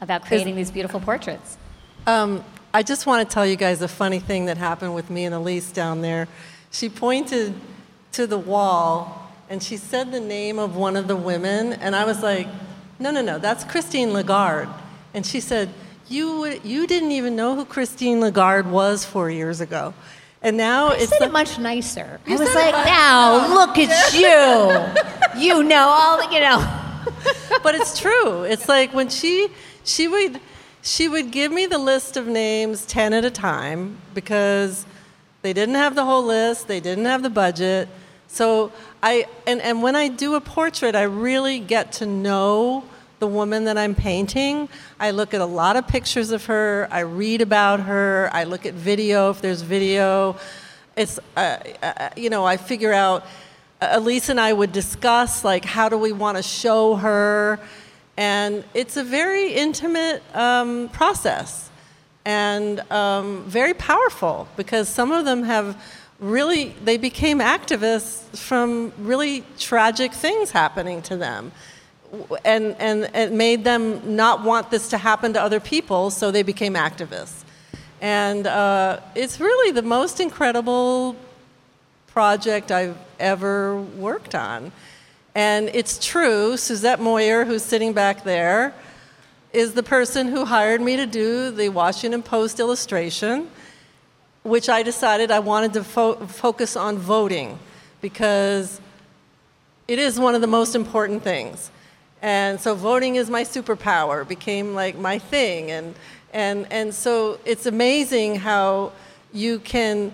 about 0.00 0.24
creating 0.24 0.56
these 0.56 0.70
beautiful 0.70 1.00
portraits. 1.00 1.56
Um, 2.06 2.44
I 2.72 2.82
just 2.82 3.06
want 3.06 3.28
to 3.28 3.32
tell 3.32 3.46
you 3.46 3.56
guys 3.56 3.82
a 3.82 3.88
funny 3.88 4.18
thing 4.18 4.46
that 4.46 4.56
happened 4.58 4.94
with 4.94 5.10
me 5.10 5.24
and 5.24 5.34
Alyse 5.34 5.72
down 5.72 6.02
there. 6.02 6.28
She 6.70 6.88
pointed 6.88 7.54
to 8.12 8.26
the 8.26 8.38
wall 8.38 9.32
and 9.50 9.62
she 9.62 9.76
said 9.76 10.12
the 10.12 10.20
name 10.20 10.58
of 10.58 10.76
one 10.76 10.96
of 10.96 11.08
the 11.08 11.16
women, 11.16 11.72
and 11.72 11.96
I 11.96 12.04
was 12.04 12.22
like, 12.22 12.46
no, 12.98 13.10
no, 13.10 13.22
no, 13.22 13.38
that's 13.38 13.64
Christine 13.64 14.12
Lagarde. 14.12 14.70
And 15.14 15.24
she 15.24 15.40
said, 15.40 15.70
you, 16.08 16.44
you 16.62 16.86
didn't 16.86 17.12
even 17.12 17.34
know 17.34 17.54
who 17.54 17.64
Christine 17.64 18.20
Lagarde 18.20 18.68
was 18.68 19.06
four 19.06 19.30
years 19.30 19.62
ago. 19.62 19.94
And 20.42 20.56
now 20.56 20.88
I 20.88 20.96
it's 20.96 21.08
said 21.08 21.20
like, 21.20 21.28
it 21.30 21.32
much 21.32 21.58
nicer. 21.58 22.20
I 22.26 22.30
was 22.30 22.54
like, 22.54 22.74
now 22.74 23.54
look 23.54 23.78
at 23.78 24.14
you. 24.14 25.40
you 25.40 25.62
know 25.64 25.88
all 25.88 26.32
you 26.32 26.40
know. 26.40 26.87
but 27.62 27.74
it's 27.74 27.98
true. 27.98 28.42
It's 28.44 28.68
like 28.68 28.92
when 28.94 29.08
she 29.08 29.48
she 29.84 30.08
would 30.08 30.40
she 30.82 31.08
would 31.08 31.30
give 31.30 31.52
me 31.52 31.66
the 31.66 31.78
list 31.78 32.16
of 32.16 32.26
names 32.26 32.86
10 32.86 33.12
at 33.12 33.24
a 33.24 33.30
time 33.30 33.98
because 34.14 34.86
they 35.42 35.52
didn't 35.52 35.74
have 35.74 35.94
the 35.94 36.04
whole 36.04 36.24
list, 36.24 36.68
they 36.68 36.80
didn't 36.80 37.04
have 37.04 37.22
the 37.22 37.30
budget. 37.30 37.88
So 38.28 38.72
I 39.02 39.26
and, 39.46 39.60
and 39.60 39.82
when 39.82 39.96
I 39.96 40.08
do 40.08 40.34
a 40.34 40.40
portrait, 40.40 40.94
I 40.94 41.02
really 41.02 41.58
get 41.58 41.92
to 41.94 42.06
know 42.06 42.84
the 43.18 43.26
woman 43.26 43.64
that 43.64 43.76
I'm 43.76 43.94
painting. 43.94 44.68
I 45.00 45.10
look 45.10 45.34
at 45.34 45.40
a 45.40 45.46
lot 45.46 45.76
of 45.76 45.88
pictures 45.88 46.30
of 46.30 46.44
her, 46.46 46.88
I 46.90 47.00
read 47.00 47.40
about 47.40 47.80
her, 47.80 48.30
I 48.32 48.44
look 48.44 48.64
at 48.66 48.74
video 48.74 49.30
if 49.30 49.40
there's 49.40 49.62
video. 49.62 50.36
It's 50.96 51.18
uh, 51.36 51.58
uh, 51.82 52.10
you 52.16 52.30
know, 52.30 52.44
I 52.44 52.56
figure 52.56 52.92
out 52.92 53.24
Alyse 53.80 54.28
and 54.28 54.40
I 54.40 54.52
would 54.52 54.72
discuss 54.72 55.44
like 55.44 55.64
how 55.64 55.88
do 55.88 55.96
we 55.96 56.12
want 56.12 56.36
to 56.36 56.42
show 56.42 56.96
her, 56.96 57.60
and 58.16 58.64
it's 58.74 58.96
a 58.96 59.04
very 59.04 59.52
intimate 59.52 60.22
um, 60.34 60.88
process 60.88 61.70
and 62.24 62.80
um, 62.90 63.44
very 63.44 63.74
powerful 63.74 64.48
because 64.56 64.88
some 64.88 65.12
of 65.12 65.24
them 65.24 65.44
have 65.44 65.80
really 66.18 66.74
they 66.84 66.96
became 66.96 67.38
activists 67.38 68.36
from 68.36 68.92
really 68.98 69.44
tragic 69.58 70.12
things 70.12 70.50
happening 70.50 71.00
to 71.02 71.16
them. 71.16 71.52
And, 72.44 72.74
and 72.78 73.04
it 73.14 73.32
made 73.32 73.64
them 73.64 74.16
not 74.16 74.42
want 74.42 74.70
this 74.70 74.88
to 74.90 74.98
happen 74.98 75.34
to 75.34 75.42
other 75.42 75.60
people 75.60 76.10
so 76.10 76.30
they 76.30 76.42
became 76.42 76.72
activists. 76.72 77.44
And 78.00 78.46
uh, 78.46 79.00
it's 79.14 79.40
really 79.40 79.72
the 79.72 79.82
most 79.82 80.18
incredible 80.18 81.16
project 82.18 82.72
i've 82.72 82.98
ever 83.20 83.80
worked 84.06 84.34
on 84.34 84.72
and 85.34 85.70
it's 85.72 86.04
true 86.04 86.56
suzette 86.56 87.00
moyer 87.00 87.44
who's 87.44 87.62
sitting 87.62 87.92
back 87.92 88.24
there 88.24 88.74
is 89.52 89.74
the 89.74 89.82
person 89.82 90.26
who 90.26 90.44
hired 90.44 90.80
me 90.80 90.96
to 90.96 91.06
do 91.06 91.50
the 91.50 91.68
washington 91.68 92.22
post 92.22 92.58
illustration 92.58 93.48
which 94.48 94.68
I 94.68 94.82
decided 94.82 95.30
I 95.30 95.40
wanted 95.40 95.72
to 95.74 95.84
fo- 95.84 96.14
focus 96.26 96.76
on 96.76 96.96
voting 96.98 97.58
because 98.00 98.80
it 99.86 99.98
is 99.98 100.18
one 100.18 100.34
of 100.34 100.40
the 100.40 100.46
most 100.46 100.74
important 100.74 101.22
things. 101.22 101.70
And 102.22 102.60
so 102.60 102.74
voting 102.74 103.16
is 103.16 103.30
my 103.30 103.44
superpower, 103.44 104.26
became 104.26 104.74
like 104.74 104.96
my 104.96 105.18
thing. 105.18 105.70
And, 105.70 105.94
and, 106.32 106.66
and 106.70 106.94
so 106.94 107.38
it's 107.44 107.66
amazing 107.66 108.36
how 108.36 108.92
you 109.32 109.60
can 109.60 110.12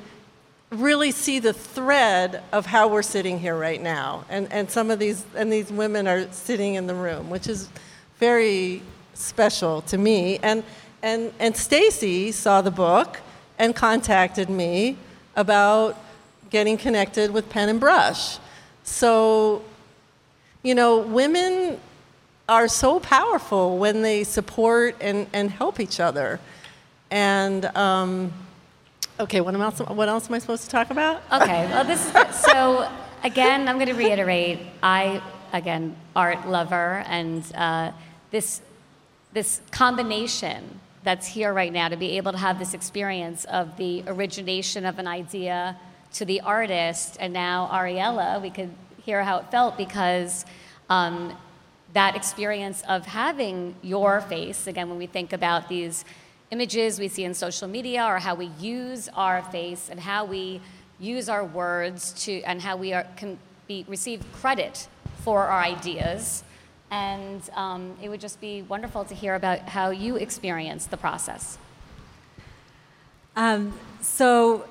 really 0.74 1.10
see 1.10 1.38
the 1.38 1.52
thread 1.52 2.42
of 2.52 2.66
how 2.66 2.88
we're 2.88 3.02
sitting 3.02 3.38
here 3.38 3.56
right 3.56 3.80
now. 3.80 4.24
And, 4.28 4.52
and 4.52 4.70
some 4.70 4.90
of 4.90 4.98
these, 4.98 5.24
and 5.34 5.52
these 5.52 5.70
women 5.70 6.06
are 6.06 6.30
sitting 6.32 6.74
in 6.74 6.86
the 6.86 6.94
room, 6.94 7.30
which 7.30 7.46
is 7.46 7.68
very 8.18 8.82
special 9.14 9.82
to 9.82 9.98
me. 9.98 10.38
And, 10.38 10.62
and, 11.02 11.32
and 11.38 11.56
Stacey 11.56 12.32
saw 12.32 12.60
the 12.60 12.70
book 12.70 13.20
and 13.58 13.74
contacted 13.74 14.50
me 14.50 14.96
about 15.36 15.98
getting 16.50 16.76
connected 16.76 17.30
with 17.30 17.48
Pen 17.48 17.68
and 17.68 17.80
Brush. 17.80 18.38
So, 18.84 19.62
you 20.62 20.74
know, 20.74 20.98
women 20.98 21.80
are 22.48 22.68
so 22.68 23.00
powerful 23.00 23.78
when 23.78 24.02
they 24.02 24.24
support 24.24 24.96
and, 25.00 25.26
and 25.32 25.50
help 25.50 25.80
each 25.80 26.00
other. 26.00 26.40
And, 27.10 27.64
um, 27.76 28.32
okay, 29.20 29.40
what 29.40 29.54
else, 29.54 29.78
what 29.80 30.08
else 30.08 30.28
am 30.28 30.34
I 30.34 30.38
supposed 30.38 30.64
to 30.64 30.70
talk 30.70 30.90
about? 30.90 31.22
Okay, 31.32 31.66
well, 31.66 31.84
this 31.84 32.06
is 32.06 32.34
so. 32.40 32.90
Again, 33.22 33.68
I'm 33.68 33.76
going 33.76 33.88
to 33.88 33.94
reiterate. 33.94 34.58
I 34.82 35.22
again 35.52 35.96
art 36.14 36.46
lover, 36.48 37.02
and 37.06 37.44
uh, 37.54 37.92
this 38.30 38.60
this 39.32 39.60
combination 39.70 40.80
that's 41.02 41.26
here 41.26 41.52
right 41.52 41.72
now 41.72 41.88
to 41.88 41.96
be 41.96 42.16
able 42.16 42.32
to 42.32 42.38
have 42.38 42.58
this 42.58 42.72
experience 42.74 43.44
of 43.46 43.76
the 43.76 44.02
origination 44.06 44.86
of 44.86 44.98
an 44.98 45.06
idea 45.06 45.76
to 46.14 46.24
the 46.24 46.40
artist 46.40 47.16
and 47.20 47.32
now 47.32 47.68
Ariella, 47.70 48.40
we 48.40 48.50
could 48.50 48.70
hear 49.04 49.22
how 49.22 49.38
it 49.38 49.50
felt 49.50 49.76
because 49.76 50.46
um, 50.88 51.36
that 51.92 52.16
experience 52.16 52.82
of 52.88 53.04
having 53.04 53.74
your 53.82 54.20
face, 54.20 54.66
again, 54.66 54.88
when 54.88 54.98
we 54.98 55.06
think 55.06 55.32
about 55.32 55.68
these 55.68 56.04
images 56.50 56.98
we 56.98 57.08
see 57.08 57.24
in 57.24 57.34
social 57.34 57.68
media 57.68 58.04
or 58.04 58.18
how 58.18 58.34
we 58.34 58.46
use 58.60 59.08
our 59.14 59.42
face 59.42 59.88
and 59.90 60.00
how 60.00 60.24
we 60.24 60.60
use 61.00 61.28
our 61.28 61.44
words 61.44 62.12
to 62.24 62.42
and 62.42 62.60
how 62.60 62.76
we 62.76 62.92
are, 62.92 63.06
can 63.16 63.38
be, 63.66 63.84
receive 63.88 64.24
credit 64.32 64.88
for 65.22 65.44
our 65.44 65.62
ideas 65.62 66.44
and 66.94 67.42
um, 67.54 67.96
it 68.00 68.08
would 68.08 68.20
just 68.20 68.40
be 68.40 68.62
wonderful 68.62 69.04
to 69.04 69.14
hear 69.14 69.34
about 69.34 69.60
how 69.60 69.90
you 69.90 70.14
experience 70.14 70.86
the 70.86 70.96
process. 70.96 71.58
Um, 73.34 73.76
so 74.00 74.64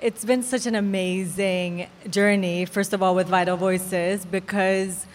it's 0.00 0.24
been 0.24 0.42
such 0.42 0.66
an 0.66 0.74
amazing 0.74 1.88
journey, 2.10 2.64
first 2.64 2.92
of 2.92 3.00
all, 3.00 3.14
with 3.14 3.28
Vital 3.28 3.56
Voices, 3.56 4.24
because, 4.24 5.06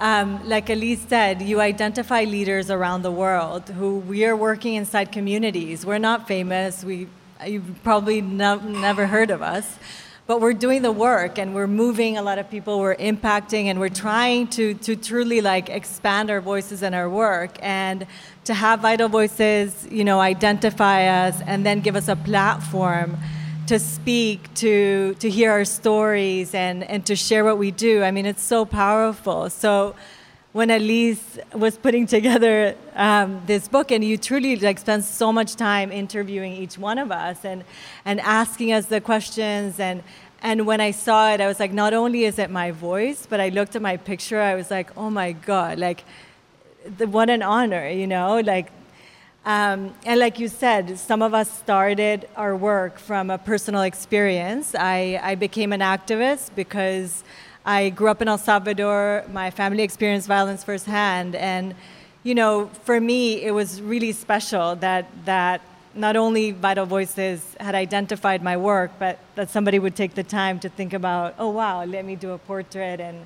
um, 0.00 0.48
like 0.48 0.66
Alyse 0.66 1.08
said, 1.08 1.42
you 1.42 1.60
identify 1.60 2.24
leaders 2.24 2.70
around 2.70 3.02
the 3.02 3.10
world 3.10 3.68
who 3.70 3.98
we 3.98 4.24
are 4.24 4.36
working 4.36 4.74
inside 4.74 5.10
communities. 5.10 5.84
We're 5.84 5.98
not 5.98 6.28
famous. 6.28 6.84
We, 6.84 7.08
you've 7.44 7.82
probably 7.82 8.20
no, 8.20 8.56
never 8.56 9.06
heard 9.06 9.30
of 9.30 9.42
us 9.42 9.78
but 10.28 10.42
we're 10.42 10.52
doing 10.52 10.82
the 10.82 10.92
work 10.92 11.38
and 11.38 11.54
we're 11.54 11.66
moving 11.66 12.18
a 12.18 12.22
lot 12.22 12.38
of 12.38 12.50
people 12.50 12.80
we're 12.80 12.94
impacting 12.96 13.64
and 13.64 13.80
we're 13.80 13.88
trying 13.88 14.46
to, 14.46 14.74
to 14.74 14.94
truly 14.94 15.40
like 15.40 15.70
expand 15.70 16.28
our 16.28 16.42
voices 16.42 16.82
and 16.82 16.94
our 16.94 17.08
work 17.08 17.56
and 17.62 18.06
to 18.44 18.52
have 18.52 18.80
vital 18.80 19.08
voices 19.08 19.88
you 19.90 20.04
know 20.04 20.20
identify 20.20 21.26
us 21.26 21.40
and 21.46 21.64
then 21.64 21.80
give 21.80 21.96
us 21.96 22.08
a 22.08 22.16
platform 22.16 23.16
to 23.68 23.78
speak 23.78 24.52
to 24.54 25.14
to 25.20 25.28
hear 25.28 25.50
our 25.50 25.64
stories 25.64 26.54
and 26.54 26.82
and 26.84 27.04
to 27.04 27.14
share 27.14 27.44
what 27.44 27.58
we 27.58 27.70
do 27.70 28.02
i 28.02 28.10
mean 28.10 28.26
it's 28.26 28.42
so 28.42 28.64
powerful 28.64 29.50
so 29.50 29.94
when 30.52 30.70
Alyse 30.70 31.38
was 31.54 31.76
putting 31.76 32.06
together 32.06 32.74
um, 32.96 33.42
this 33.46 33.68
book, 33.68 33.92
and 33.92 34.02
you 34.02 34.16
truly 34.16 34.56
like 34.56 34.78
spent 34.78 35.04
so 35.04 35.32
much 35.32 35.56
time 35.56 35.92
interviewing 35.92 36.52
each 36.52 36.78
one 36.78 36.98
of 36.98 37.12
us 37.12 37.44
and 37.44 37.64
and 38.04 38.18
asking 38.20 38.72
us 38.72 38.86
the 38.86 39.00
questions 39.00 39.78
and 39.78 40.02
and 40.40 40.66
when 40.66 40.80
I 40.80 40.92
saw 40.92 41.32
it, 41.32 41.40
I 41.40 41.46
was 41.48 41.60
like, 41.60 41.72
not 41.72 41.92
only 41.92 42.24
is 42.24 42.38
it 42.38 42.48
my 42.48 42.70
voice, 42.70 43.26
but 43.28 43.40
I 43.40 43.48
looked 43.48 43.76
at 43.76 43.82
my 43.82 43.96
picture, 43.96 44.40
I 44.40 44.54
was 44.54 44.70
like, 44.70 44.96
oh 44.96 45.10
my 45.10 45.32
god, 45.32 45.78
like 45.78 46.04
the, 46.96 47.06
what 47.06 47.28
an 47.30 47.42
honor, 47.42 47.88
you 47.88 48.06
know, 48.06 48.40
like. 48.40 48.70
Um, 49.48 49.94
and 50.04 50.20
like 50.20 50.38
you 50.38 50.48
said, 50.48 50.98
some 50.98 51.22
of 51.22 51.32
us 51.32 51.50
started 51.50 52.28
our 52.36 52.54
work 52.54 52.98
from 52.98 53.30
a 53.30 53.38
personal 53.38 53.80
experience. 53.80 54.74
I, 54.74 55.18
I 55.22 55.36
became 55.36 55.72
an 55.72 55.80
activist 55.80 56.50
because 56.54 57.24
I 57.64 57.88
grew 57.88 58.08
up 58.08 58.20
in 58.20 58.28
El 58.28 58.36
Salvador. 58.36 59.24
My 59.32 59.50
family 59.50 59.84
experienced 59.84 60.28
violence 60.28 60.62
firsthand, 60.64 61.34
and 61.34 61.74
you 62.24 62.34
know, 62.34 62.66
for 62.84 63.00
me, 63.00 63.40
it 63.42 63.52
was 63.52 63.80
really 63.80 64.12
special 64.12 64.76
that 64.76 65.06
that 65.24 65.62
not 65.94 66.14
only 66.14 66.50
Vital 66.50 66.84
Voices 66.84 67.56
had 67.58 67.74
identified 67.74 68.42
my 68.42 68.58
work, 68.58 68.90
but 68.98 69.18
that 69.34 69.48
somebody 69.48 69.78
would 69.78 69.96
take 69.96 70.14
the 70.14 70.24
time 70.24 70.60
to 70.60 70.68
think 70.68 70.92
about, 70.92 71.34
oh 71.38 71.48
wow, 71.48 71.86
let 71.86 72.04
me 72.04 72.16
do 72.16 72.32
a 72.32 72.38
portrait 72.38 73.00
and 73.00 73.24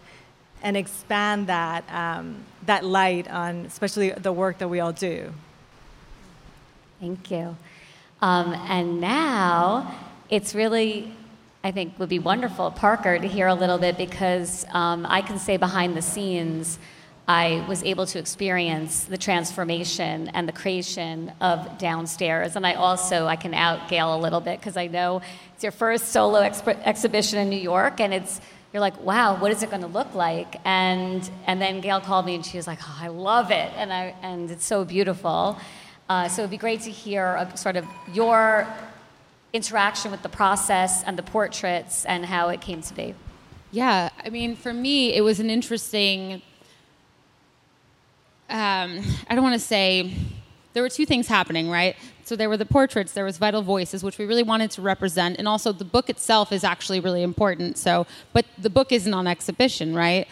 and 0.62 0.76
expand 0.76 1.48
that 1.48 1.82
um, 1.92 2.44
that 2.66 2.84
light 2.84 3.26
on, 3.28 3.66
especially 3.66 4.10
the 4.10 4.32
work 4.32 4.58
that 4.58 4.68
we 4.68 4.78
all 4.78 4.92
do. 4.92 5.32
Thank 7.02 7.32
you. 7.32 7.56
Um, 8.20 8.52
and 8.68 9.00
now 9.00 9.92
it's 10.30 10.54
really 10.54 11.12
I 11.64 11.72
think 11.72 11.98
would 11.98 12.08
be 12.08 12.20
wonderful, 12.20 12.70
Parker, 12.70 13.18
to 13.18 13.26
hear 13.26 13.48
a 13.48 13.54
little 13.54 13.78
bit 13.78 13.98
because 13.98 14.64
um, 14.72 15.04
I 15.08 15.20
can 15.20 15.40
say 15.40 15.56
behind 15.56 15.96
the 15.96 16.02
scenes, 16.02 16.78
I 17.26 17.64
was 17.68 17.82
able 17.82 18.06
to 18.06 18.20
experience 18.20 19.04
the 19.06 19.18
transformation 19.18 20.28
and 20.28 20.46
the 20.46 20.52
creation 20.52 21.32
of 21.40 21.76
downstairs. 21.76 22.54
And 22.54 22.64
I 22.64 22.74
also 22.74 23.26
I 23.26 23.34
can 23.34 23.52
out 23.52 23.88
Gayle 23.88 24.14
a 24.14 24.20
little 24.20 24.40
bit 24.40 24.60
because 24.60 24.76
I 24.76 24.86
know 24.86 25.22
it's 25.54 25.64
your 25.64 25.72
first 25.72 26.10
solo 26.10 26.40
exp- 26.40 26.84
exhibition 26.84 27.40
in 27.40 27.50
New 27.50 27.60
York, 27.60 27.98
and 27.98 28.14
it's 28.14 28.40
you're 28.72 28.80
like, 28.80 29.00
wow, 29.00 29.40
what 29.40 29.50
is 29.50 29.64
it 29.64 29.70
going 29.70 29.82
to 29.82 29.88
look 29.88 30.14
like? 30.14 30.54
And 30.64 31.28
and 31.48 31.60
then 31.60 31.80
Gayle 31.80 32.00
called 32.00 32.26
me 32.26 32.36
and 32.36 32.46
she 32.46 32.58
was 32.58 32.68
like, 32.68 32.78
oh, 32.80 32.98
I 33.00 33.08
love 33.08 33.50
it, 33.50 33.72
and 33.76 33.92
I 33.92 34.14
and 34.22 34.52
it's 34.52 34.64
so 34.64 34.84
beautiful. 34.84 35.58
Uh, 36.12 36.28
so 36.28 36.42
it'd 36.42 36.50
be 36.50 36.58
great 36.58 36.82
to 36.82 36.90
hear 36.90 37.24
a, 37.36 37.56
sort 37.56 37.74
of 37.74 37.86
your 38.12 38.66
interaction 39.54 40.10
with 40.10 40.22
the 40.22 40.28
process 40.28 41.02
and 41.04 41.16
the 41.16 41.22
portraits 41.22 42.04
and 42.04 42.26
how 42.26 42.50
it 42.50 42.60
came 42.60 42.82
to 42.82 42.92
be? 42.92 43.14
Yeah, 43.70 44.10
I 44.22 44.28
mean, 44.28 44.54
for 44.54 44.74
me, 44.74 45.14
it 45.14 45.22
was 45.22 45.40
an 45.40 45.48
interesting. 45.48 46.42
Um, 48.50 49.00
I 49.26 49.34
don't 49.34 49.42
want 49.42 49.54
to 49.54 49.66
say 49.74 50.12
there 50.74 50.82
were 50.82 50.90
two 50.90 51.06
things 51.06 51.28
happening, 51.28 51.70
right? 51.70 51.96
So 52.24 52.36
there 52.36 52.50
were 52.50 52.58
the 52.58 52.66
portraits, 52.66 53.12
there 53.12 53.24
was 53.24 53.38
Vital 53.38 53.62
Voices, 53.62 54.04
which 54.04 54.18
we 54.18 54.26
really 54.26 54.42
wanted 54.42 54.70
to 54.72 54.82
represent, 54.82 55.38
and 55.38 55.48
also 55.48 55.72
the 55.72 55.86
book 55.86 56.10
itself 56.10 56.52
is 56.52 56.62
actually 56.62 57.00
really 57.00 57.22
important. 57.22 57.78
So, 57.78 58.06
but 58.34 58.44
the 58.58 58.70
book 58.70 58.92
isn't 58.92 59.14
on 59.14 59.26
exhibition, 59.26 59.94
right? 59.94 60.28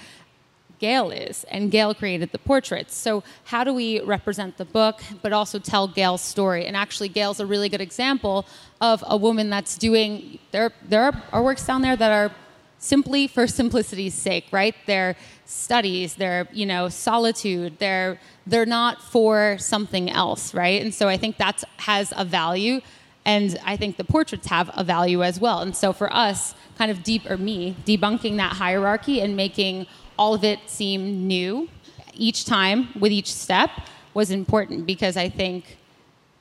Gayle 0.81 1.11
is, 1.11 1.45
and 1.45 1.71
Gayle 1.71 1.95
created 1.95 2.33
the 2.33 2.39
portraits. 2.39 2.95
So, 2.95 3.23
how 3.45 3.63
do 3.65 3.73
we 3.73 4.01
represent 4.01 4.57
the 4.57 4.65
book, 4.65 5.03
but 5.23 5.33
also 5.33 5.59
tell 5.59 5.87
Gayle's 5.87 6.23
story? 6.23 6.67
And 6.67 6.77
actually, 6.77 7.11
Gayle's 7.11 7.39
a 7.39 7.47
really 7.47 7.69
good 7.69 7.83
example 7.83 8.47
of 8.81 9.05
a 9.07 9.17
woman 9.17 9.51
that's 9.51 9.77
doing. 9.77 10.39
There, 10.51 10.73
there 10.89 11.03
are, 11.05 11.23
are 11.33 11.43
works 11.43 11.67
down 11.67 11.83
there 11.83 11.97
that 11.97 12.11
are 12.11 12.35
simply 12.79 13.27
for 13.29 13.47
simplicity's 13.47 14.15
sake, 14.15 14.47
right? 14.51 14.75
They're 14.87 15.17
studies, 15.45 16.15
they're 16.15 16.49
you 16.53 16.67
know 16.67 16.89
solitude, 16.89 17.79
they're 17.79 18.19
they're 18.47 18.67
not 18.67 19.03
for 19.03 19.57
something 19.59 20.11
else, 20.11 20.55
right? 20.55 20.83
And 20.83 20.93
so 20.93 21.09
I 21.09 21.17
think 21.17 21.37
that 21.37 21.63
has 21.77 22.13
a 22.17 22.25
value, 22.25 22.81
and 23.25 23.59
I 23.65 23.77
think 23.77 23.99
the 23.99 24.05
portraits 24.05 24.47
have 24.47 24.71
a 24.75 24.83
value 24.83 25.23
as 25.23 25.39
well. 25.39 25.61
And 25.61 25.77
so 25.77 25.93
for 25.93 26.13
us, 26.13 26.55
kind 26.79 26.91
of 26.91 27.03
deep 27.03 27.31
or 27.31 27.37
me 27.37 27.77
debunking 27.85 28.39
that 28.39 28.55
hierarchy 28.55 29.21
and 29.21 29.37
making 29.37 29.87
all 30.21 30.35
of 30.35 30.45
it 30.45 30.61
seemed 30.67 31.09
new 31.35 31.67
each 32.13 32.45
time 32.45 32.89
with 33.01 33.11
each 33.11 33.33
step 33.33 33.71
was 34.13 34.31
important 34.31 34.85
because 34.85 35.17
I 35.17 35.31
think 35.31 35.79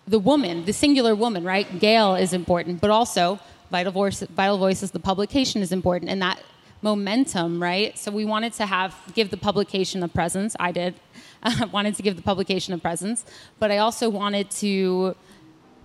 the 0.06 0.20
woman, 0.20 0.66
the 0.66 0.74
singular 0.74 1.16
woman, 1.16 1.46
right? 1.46 1.68
Gayle 1.80 2.16
is 2.16 2.34
important, 2.34 2.82
but 2.82 2.90
also 2.90 3.40
Vital, 3.72 3.94
Voice, 3.94 4.20
Vital 4.20 4.58
Voices, 4.58 4.92
the 4.92 5.00
publication 5.00 5.62
is 5.62 5.72
important, 5.72 6.12
and 6.12 6.22
that 6.22 6.42
momentum, 6.82 7.62
right? 7.62 7.98
So 7.98 8.12
we 8.12 8.26
wanted 8.26 8.52
to 8.54 8.66
have 8.66 8.96
give 9.14 9.30
the 9.30 9.38
publication 9.38 10.04
a 10.04 10.10
presence. 10.10 10.58
I 10.60 10.74
did. 10.74 10.96
I 11.44 11.66
wanted 11.72 11.96
to 11.96 12.04
give 12.04 12.18
the 12.18 12.22
publication 12.22 12.74
a 12.74 12.78
presence, 12.78 13.24
but 13.60 13.72
I 13.72 13.78
also 13.78 14.10
wanted 14.10 14.52
to 14.64 15.16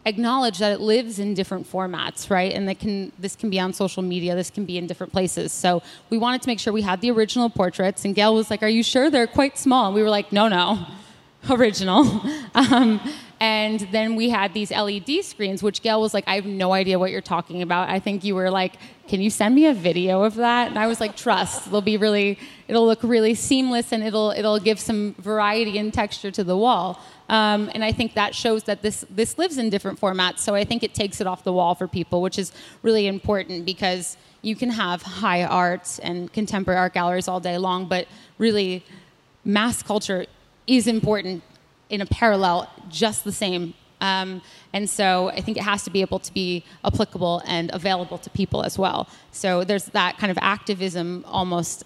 acknowledge 0.07 0.59
that 0.59 0.73
it 0.73 0.81
lives 0.81 1.19
in 1.19 1.35
different 1.35 1.71
formats, 1.71 2.31
right? 2.31 2.53
And 2.53 2.69
that 2.69 2.79
can 2.79 3.13
this 3.19 3.37
can 3.37 3.51
be 3.51 3.59
on 3.59 3.73
social 3.73 4.03
media, 4.03 4.35
this 4.35 4.51
can 4.51 4.65
be 4.65 4.79
in 4.79 4.87
different 4.87 5.13
places. 5.13 5.53
So 5.53 5.83
we 6.11 6.19
wanted 6.19 6.43
to 6.43 6.49
make 6.49 6.61
sure 6.61 6.73
we 6.73 6.83
had 6.83 7.01
the 7.01 7.11
original 7.11 7.51
portraits. 7.51 8.05
And 8.05 8.15
Gayle 8.15 8.35
was 8.35 8.51
like, 8.51 8.63
"Are 8.63 8.69
you 8.69 8.83
sure 8.83 9.11
they're 9.11 9.27
quite 9.27 9.59
small?" 9.59 9.87
And 9.87 9.95
we 9.95 10.03
were 10.03 10.11
like, 10.11 10.33
"No, 10.33 10.49
no, 10.49 10.87
original." 11.51 12.23
um, 12.55 13.01
and 13.45 13.81
then 13.93 14.17
we 14.17 14.31
had 14.31 14.55
these 14.55 14.71
LED 14.71 15.23
screens, 15.23 15.63
which 15.63 15.83
Gayle 15.83 16.01
was 16.01 16.15
like, 16.15 16.25
"I 16.27 16.37
have 16.37 16.47
no 16.47 16.73
idea 16.73 16.99
what 16.99 17.11
you're 17.11 17.29
talking 17.37 17.61
about." 17.61 17.91
I 17.91 17.99
think 17.99 18.25
you 18.25 18.35
were 18.35 18.51
like, 18.51 18.73
"Can 19.07 19.21
you 19.21 19.29
send 19.29 19.55
me 19.55 19.67
a 19.67 19.75
video 19.75 20.23
of 20.23 20.37
that?" 20.37 20.69
And 20.71 20.79
I 20.79 20.87
was 20.87 20.99
like, 20.99 21.15
"Trust, 21.15 21.67
it'll 21.67 21.83
be 21.83 21.99
really, 21.99 22.39
it'll 22.69 22.87
look 22.87 23.03
really 23.03 23.35
seamless, 23.35 23.93
and 23.93 24.03
it'll 24.03 24.31
it'll 24.31 24.59
give 24.59 24.81
some 24.81 25.15
variety 25.19 25.77
and 25.77 25.93
texture 25.93 26.31
to 26.31 26.43
the 26.43 26.57
wall." 26.57 26.99
Um, 27.29 27.71
and 27.75 27.85
I 27.85 27.93
think 27.93 28.15
that 28.15 28.35
shows 28.35 28.63
that 28.65 28.81
this 28.81 29.05
this 29.11 29.37
lives 29.37 29.59
in 29.59 29.69
different 29.69 30.01
formats. 30.01 30.39
So 30.39 30.55
I 30.55 30.65
think 30.65 30.83
it 30.83 30.95
takes 30.95 31.21
it 31.21 31.27
off 31.27 31.45
the 31.45 31.53
wall 31.53 31.75
for 31.75 31.87
people, 31.87 32.23
which 32.23 32.39
is 32.39 32.51
really 32.83 33.07
important 33.07 33.67
because 33.67 34.17
you 34.41 34.57
can 34.57 34.71
have 34.71 35.03
high 35.03 35.45
art 35.45 35.87
and 36.03 36.33
contemporary 36.33 36.81
art 36.81 36.95
galleries 36.95 37.29
all 37.29 37.41
day 37.41 37.59
long, 37.59 37.81
but 37.95 38.09
really, 38.39 38.83
mass 39.45 39.83
culture 39.83 40.25
is 40.67 40.87
important 40.87 41.43
in 41.95 42.01
a 42.01 42.07
parallel, 42.07 42.69
just 42.89 43.25
the 43.25 43.33
same. 43.33 43.75
Um, 44.01 44.43
and 44.73 44.91
so 44.91 45.31
I 45.31 45.41
think 45.41 45.57
it 45.57 45.63
has 45.63 45.85
to 45.85 45.91
be 45.91 46.01
able 46.01 46.19
to 46.19 46.35
be 46.35 46.65
applicable 46.85 47.43
and 47.47 47.71
available 47.73 48.19
to 48.19 48.31
people 48.31 48.63
as 48.65 48.79
well. 48.79 49.09
So 49.33 49.65
there's 49.65 49.87
that 49.87 50.19
kind 50.19 50.31
of 50.31 50.39
activism 50.43 51.25
almost 51.27 51.85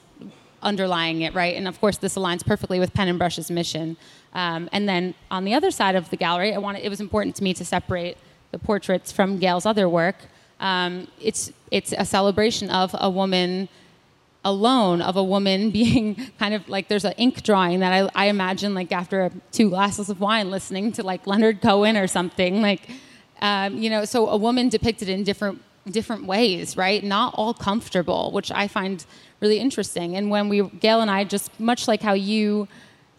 underlying 0.63 1.23
it, 1.23 1.35
right? 1.35 1.55
And 1.55 1.69
of 1.69 1.81
course, 1.81 1.99
this 1.99 2.17
aligns 2.17 2.45
perfectly 2.45 2.81
with 2.81 2.93
Pen 2.93 3.09
and 3.09 3.19
Brush's 3.19 3.51
mission. 3.51 3.97
Um, 4.35 4.69
and 4.73 4.89
then 4.89 5.15
on 5.31 5.45
the 5.45 5.55
other 5.55 5.71
side 5.71 5.95
of 5.95 6.11
the 6.11 6.17
gallery, 6.17 6.55
I 6.55 6.59
wanted, 6.59 6.85
it 6.85 6.89
was 6.89 7.01
important 7.01 7.37
to 7.37 7.45
me 7.45 7.55
to 7.55 7.65
separate 7.65 8.17
the 8.51 8.59
portraits 8.59 9.13
from 9.13 9.39
Gayle's 9.39 9.67
other 9.67 9.89
work. 9.89 10.17
Um, 10.61 11.07
it's, 11.21 11.53
it's 11.71 11.93
a 11.97 12.05
celebration 12.05 12.71
of 12.71 12.95
a 12.99 13.09
woman 13.09 13.69
alone, 14.45 15.03
of 15.03 15.17
a 15.17 15.23
woman 15.23 15.71
being 15.81 16.31
kind 16.39 16.55
of 16.55 16.69
like 16.69 16.89
there's 16.89 17.05
an 17.05 17.15
ink 17.17 17.43
drawing 17.43 17.81
that 17.81 17.93
I, 17.93 18.09
I 18.15 18.27
imagine 18.27 18.75
like 18.75 18.93
after 18.93 19.31
two 19.53 19.71
glasses 19.71 20.11
of 20.11 20.21
wine 20.21 20.51
listening 20.51 20.93
to 20.93 21.03
like 21.03 21.27
Leonard 21.27 21.61
Cohen 21.61 21.97
or 21.97 22.07
something. 22.07 22.63
Like, 22.63 22.89
um, 23.41 23.77
you 23.77 23.91
know, 23.91 24.05
so 24.05 24.29
a 24.29 24.37
woman 24.37 24.69
depicted 24.69 25.09
in 25.09 25.25
different 25.25 25.63
different 25.91 26.27
ways, 26.27 26.77
right? 26.77 27.03
Not 27.03 27.35
all 27.35 27.55
comfortable, 27.55 28.31
which 28.33 28.53
I 28.53 28.69
find 28.69 29.05
really 29.41 29.59
interesting. 29.59 30.17
And 30.17 30.31
when 30.31 30.49
we, 30.49 30.63
Gayle 30.63 31.01
and 31.01 31.11
I, 31.11 31.25
just 31.25 31.59
much 31.59 31.89
like 31.89 32.03
how 32.03 32.13
you 32.13 32.69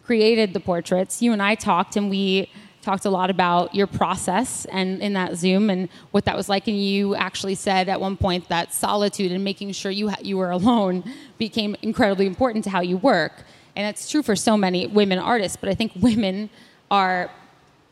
created 0.04 0.54
the 0.54 0.60
portraits, 0.60 1.22
you 1.22 1.32
and 1.32 1.42
I 1.42 1.54
talked 1.54 1.96
and 1.96 2.10
we 2.10 2.50
talked 2.82 3.04
a 3.04 3.10
lot 3.10 3.30
about 3.30 3.74
your 3.74 3.86
process 3.86 4.64
and 4.66 5.02
in 5.02 5.12
that 5.12 5.36
Zoom 5.36 5.70
and 5.70 5.88
what 6.12 6.24
that 6.24 6.36
was 6.36 6.48
like. 6.48 6.66
And 6.66 6.82
you 6.82 7.14
actually 7.14 7.54
said 7.54 7.88
at 7.88 8.00
one 8.00 8.16
point 8.16 8.48
that 8.48 8.72
solitude 8.72 9.32
and 9.32 9.44
making 9.44 9.72
sure 9.72 9.90
you 9.90 10.10
you 10.22 10.38
were 10.38 10.50
alone 10.60 11.04
became 11.38 11.76
incredibly 11.82 12.26
important 12.26 12.64
to 12.64 12.70
how 12.70 12.80
you 12.80 12.96
work. 12.96 13.44
And 13.76 13.86
it's 13.86 14.10
true 14.10 14.22
for 14.22 14.36
so 14.36 14.56
many 14.56 14.86
women 14.86 15.18
artists, 15.18 15.56
but 15.56 15.68
I 15.68 15.74
think 15.74 15.92
women 15.96 16.50
are 16.90 17.30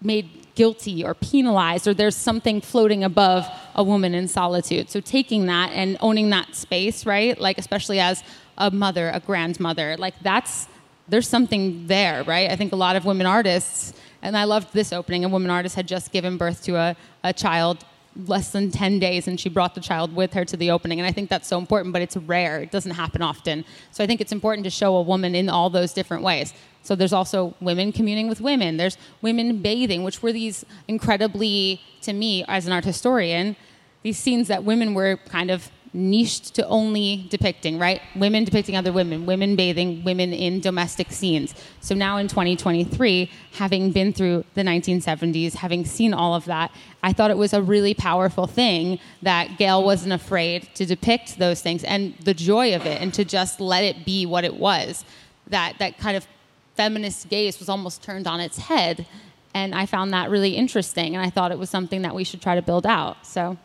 made 0.03 0.29
guilty 0.55 1.05
or 1.05 1.15
penalized 1.15 1.87
or 1.87 1.95
there's 1.95 2.17
something 2.17 2.61
floating 2.61 3.05
above 3.05 3.47
a 3.77 3.83
woman 3.83 4.13
in 4.15 4.27
solitude. 4.27 4.91
So 4.91 5.01
taking 5.01 5.47
that 5.47 5.71
and 5.73 5.97
owning 6.01 6.31
that 6.31 6.55
space, 6.57 7.07
right? 7.07 7.41
Like 7.41 7.59
especially 7.59 8.01
as 8.01 8.25
a 8.57 8.71
mother, 8.71 9.11
a 9.15 9.21
grandmother, 9.21 9.97
like 9.97 10.15
that's 10.21 10.67
there's 11.09 11.29
something 11.29 11.87
there, 11.87 12.23
right? 12.25 12.51
I 12.51 12.57
think 12.57 12.73
a 12.73 12.77
lot 12.77 12.97
of 12.97 13.05
women 13.05 13.27
artists 13.27 13.95
and 14.23 14.37
I 14.37 14.45
loved 14.45 14.73
this 14.73 14.93
opening. 14.93 15.25
A 15.25 15.29
woman 15.29 15.51
artist 15.51 15.77
had 15.77 15.87
just 15.87 16.13
given 16.13 16.37
birth 16.37 16.63
to 16.65 16.77
a, 16.77 16.97
a 17.25 17.33
child 17.33 17.85
less 18.27 18.51
than 18.51 18.71
10 18.71 18.99
days 18.99 19.29
and 19.29 19.39
she 19.39 19.49
brought 19.49 19.75
the 19.77 19.81
child 19.81 20.15
with 20.15 20.33
her 20.33 20.45
to 20.45 20.57
the 20.57 20.71
opening. 20.71 20.99
And 20.99 21.07
i 21.07 21.13
think 21.13 21.31
that's 21.31 21.47
so 21.47 21.59
important 21.59 21.93
but 21.93 22.03
it's 22.03 22.17
rare. 22.17 22.61
It 22.61 22.73
doesn't 22.73 22.93
happen 22.93 23.23
often. 23.23 23.65
So 23.93 24.03
i 24.03 24.07
think 24.07 24.21
it's 24.21 24.33
important 24.33 24.65
to 24.65 24.71
show 24.71 24.97
a 24.97 25.03
woman 25.03 25.35
in 25.35 25.49
all 25.49 25.71
those 25.71 25.93
different 25.93 26.25
ways. 26.25 26.53
So 26.83 26.97
there's 26.97 27.13
also 27.13 27.55
women 27.61 27.93
communing 27.93 28.29
with 28.29 28.41
women. 28.41 28.77
There's 28.77 28.97
women 29.23 29.63
bathing 29.63 30.03
which 30.03 30.23
were 30.23 30.33
these 30.33 30.65
incredibly 30.89 31.81
to 32.03 32.13
me 32.13 32.45
as 32.49 32.67
an 32.67 32.73
art 32.73 32.85
historian 32.85 33.57
these 34.03 34.19
scenes 34.19 34.49
that 34.49 34.65
women 34.65 34.95
were 34.95 35.19
kind 35.29 35.51
of 35.51 35.71
niched 35.93 36.55
to 36.55 36.67
only 36.67 37.27
depicting, 37.31 37.79
right? 37.79 38.01
Women 38.15 38.45
depicting 38.45 38.77
other 38.77 38.93
women, 38.93 39.27
women 39.27 39.57
bathing, 39.57 40.05
women 40.05 40.33
in 40.33 40.61
domestic 40.61 41.11
scenes. 41.11 41.55
So 41.81 41.95
now 41.95 42.17
in 42.17 42.29
2023, 42.29 43.31
having 43.53 43.93
been 43.93 44.13
through 44.13 44.45
the 44.55 44.63
1970s, 44.63 45.55
having 45.55 45.85
seen 45.85 46.15
all 46.15 46.35
of 46.35 46.45
that, 46.47 46.71
I 47.03 47.13
thought 47.13 47.31
it 47.31 47.37
was 47.37 47.53
a 47.53 47.63
really 47.63 47.95
powerful 47.95 48.47
thing 48.47 48.99
that 49.23 49.59
Gayle 49.59 49.83
wasn't 49.85 50.13
afraid 50.13 50.69
to 50.75 50.85
depict 50.85 51.39
those 51.39 51.61
things 51.61 51.85
and 51.85 52.15
the 52.19 52.35
joy 52.35 52.75
of 52.75 52.87
it 52.87 53.01
and 53.01 53.13
to 53.15 53.25
just 53.25 53.61
let 53.61 53.85
it 53.85 54.05
be 54.05 54.27
what 54.27 54.45
it 54.45 54.55
was. 54.55 55.05
That 55.49 55.79
that 55.79 55.99
kind 55.99 56.17
of 56.17 56.27
feminist 56.75 57.29
gaze 57.29 57.59
was 57.59 57.69
almost 57.69 58.03
turned 58.03 58.27
on 58.27 58.41
its 58.41 58.59
head. 58.59 59.07
And 59.55 59.75
I 59.75 59.87
found 59.87 60.13
that 60.13 60.31
really 60.31 60.57
interesting 60.57 61.17
and 61.17 61.25
I 61.25 61.31
thought 61.31 61.53
it 61.53 61.59
was 61.59 61.71
something 61.71 62.03
that 62.03 62.15
we 62.15 62.25
should 62.25 62.43
try 62.43 62.55
to 62.55 62.63
build 62.63 62.87
out. 62.87 63.27
So 63.27 63.57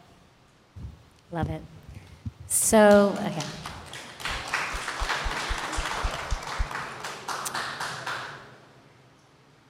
Love 1.34 1.50
it. 1.50 1.64
So, 2.54 3.18
okay. 3.20 3.42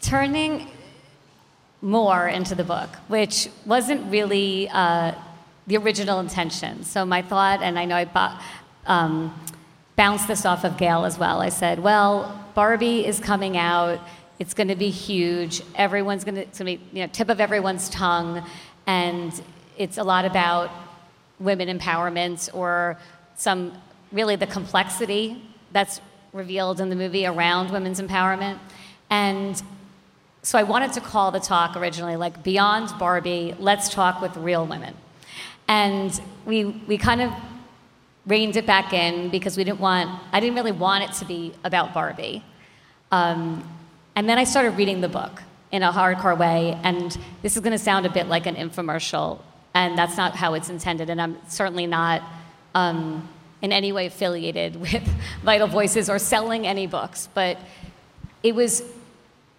Turning 0.01 0.67
more 1.81 2.27
into 2.27 2.55
the 2.55 2.65
book, 2.65 2.89
which 3.07 3.47
wasn't 3.65 4.11
really 4.11 4.67
uh, 4.67 5.13
the 5.65 5.77
original 5.77 6.19
intention. 6.19 6.83
So, 6.83 7.05
my 7.05 7.21
thought, 7.21 7.61
and 7.63 7.79
I 7.79 7.85
know 7.85 7.95
I 7.95 8.03
bo- 8.03 8.37
um, 8.85 9.33
bounced 9.95 10.27
this 10.27 10.45
off 10.45 10.65
of 10.65 10.77
Gayle 10.77 11.05
as 11.05 11.17
well. 11.17 11.39
I 11.39 11.49
said, 11.49 11.79
well, 11.79 12.45
Barbie 12.53 13.07
is 13.07 13.17
coming 13.17 13.55
out. 13.55 14.01
It's 14.39 14.53
going 14.53 14.67
to 14.67 14.75
be 14.75 14.89
huge. 14.89 15.61
Everyone's 15.75 16.25
going 16.25 16.49
to 16.51 16.63
be, 16.65 16.81
you 16.91 17.03
know, 17.03 17.07
tip 17.13 17.29
of 17.29 17.39
everyone's 17.39 17.87
tongue. 17.89 18.45
And 18.85 19.41
it's 19.77 19.97
a 19.97 20.03
lot 20.03 20.25
about 20.25 20.69
women 21.43 21.67
empowerment 21.77 22.49
or 22.53 22.97
some 23.35 23.73
really 24.11 24.35
the 24.35 24.47
complexity 24.47 25.41
that's 25.71 25.99
revealed 26.31 26.79
in 26.79 26.89
the 26.89 26.95
movie 26.95 27.25
around 27.25 27.71
women's 27.71 27.99
empowerment. 27.99 28.57
And 29.09 29.61
so 30.41 30.57
I 30.57 30.63
wanted 30.63 30.93
to 30.93 31.01
call 31.01 31.31
the 31.31 31.39
talk 31.39 31.75
originally 31.75 32.15
like 32.15 32.43
Beyond 32.43 32.97
Barbie, 32.97 33.55
Let's 33.59 33.89
Talk 33.89 34.21
with 34.21 34.35
Real 34.37 34.65
Women. 34.65 34.95
And 35.67 36.19
we, 36.45 36.65
we 36.65 36.97
kind 36.97 37.21
of 37.21 37.31
reined 38.25 38.55
it 38.55 38.65
back 38.65 38.93
in 38.93 39.29
because 39.29 39.57
we 39.57 39.63
didn't 39.63 39.79
want, 39.79 40.09
I 40.31 40.39
didn't 40.39 40.55
really 40.55 40.71
want 40.71 41.03
it 41.03 41.13
to 41.19 41.25
be 41.25 41.53
about 41.63 41.93
Barbie. 41.93 42.43
Um, 43.11 43.67
and 44.15 44.27
then 44.27 44.37
I 44.37 44.43
started 44.43 44.71
reading 44.71 45.01
the 45.01 45.09
book 45.09 45.41
in 45.71 45.83
a 45.83 45.91
hardcore 45.91 46.37
way, 46.37 46.79
and 46.83 47.17
this 47.41 47.55
is 47.55 47.61
going 47.61 47.71
to 47.71 47.83
sound 47.83 48.05
a 48.05 48.09
bit 48.09 48.27
like 48.27 48.45
an 48.45 48.55
infomercial 48.55 49.39
and 49.73 49.97
that's 49.97 50.17
not 50.17 50.35
how 50.35 50.53
it's 50.53 50.69
intended. 50.69 51.09
And 51.09 51.21
I'm 51.21 51.37
certainly 51.47 51.87
not 51.87 52.21
um, 52.75 53.27
in 53.61 53.71
any 53.71 53.91
way 53.91 54.05
affiliated 54.05 54.75
with 54.79 55.07
Vital 55.43 55.67
Voices 55.67 56.09
or 56.09 56.19
selling 56.19 56.67
any 56.67 56.87
books, 56.87 57.29
but 57.33 57.57
it 58.43 58.53
was, 58.53 58.83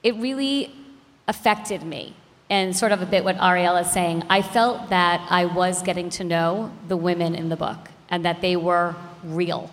it 0.02 0.14
really 0.16 0.74
affected 1.26 1.82
me. 1.82 2.14
And 2.50 2.76
sort 2.76 2.92
of 2.92 3.00
a 3.00 3.06
bit 3.06 3.24
what 3.24 3.42
Ariel 3.42 3.76
is 3.76 3.90
saying, 3.90 4.22
I 4.28 4.42
felt 4.42 4.90
that 4.90 5.26
I 5.30 5.46
was 5.46 5.82
getting 5.82 6.10
to 6.10 6.24
know 6.24 6.70
the 6.88 6.96
women 6.96 7.34
in 7.34 7.48
the 7.48 7.56
book 7.56 7.78
and 8.10 8.24
that 8.26 8.42
they 8.42 8.54
were 8.54 8.94
real. 9.24 9.72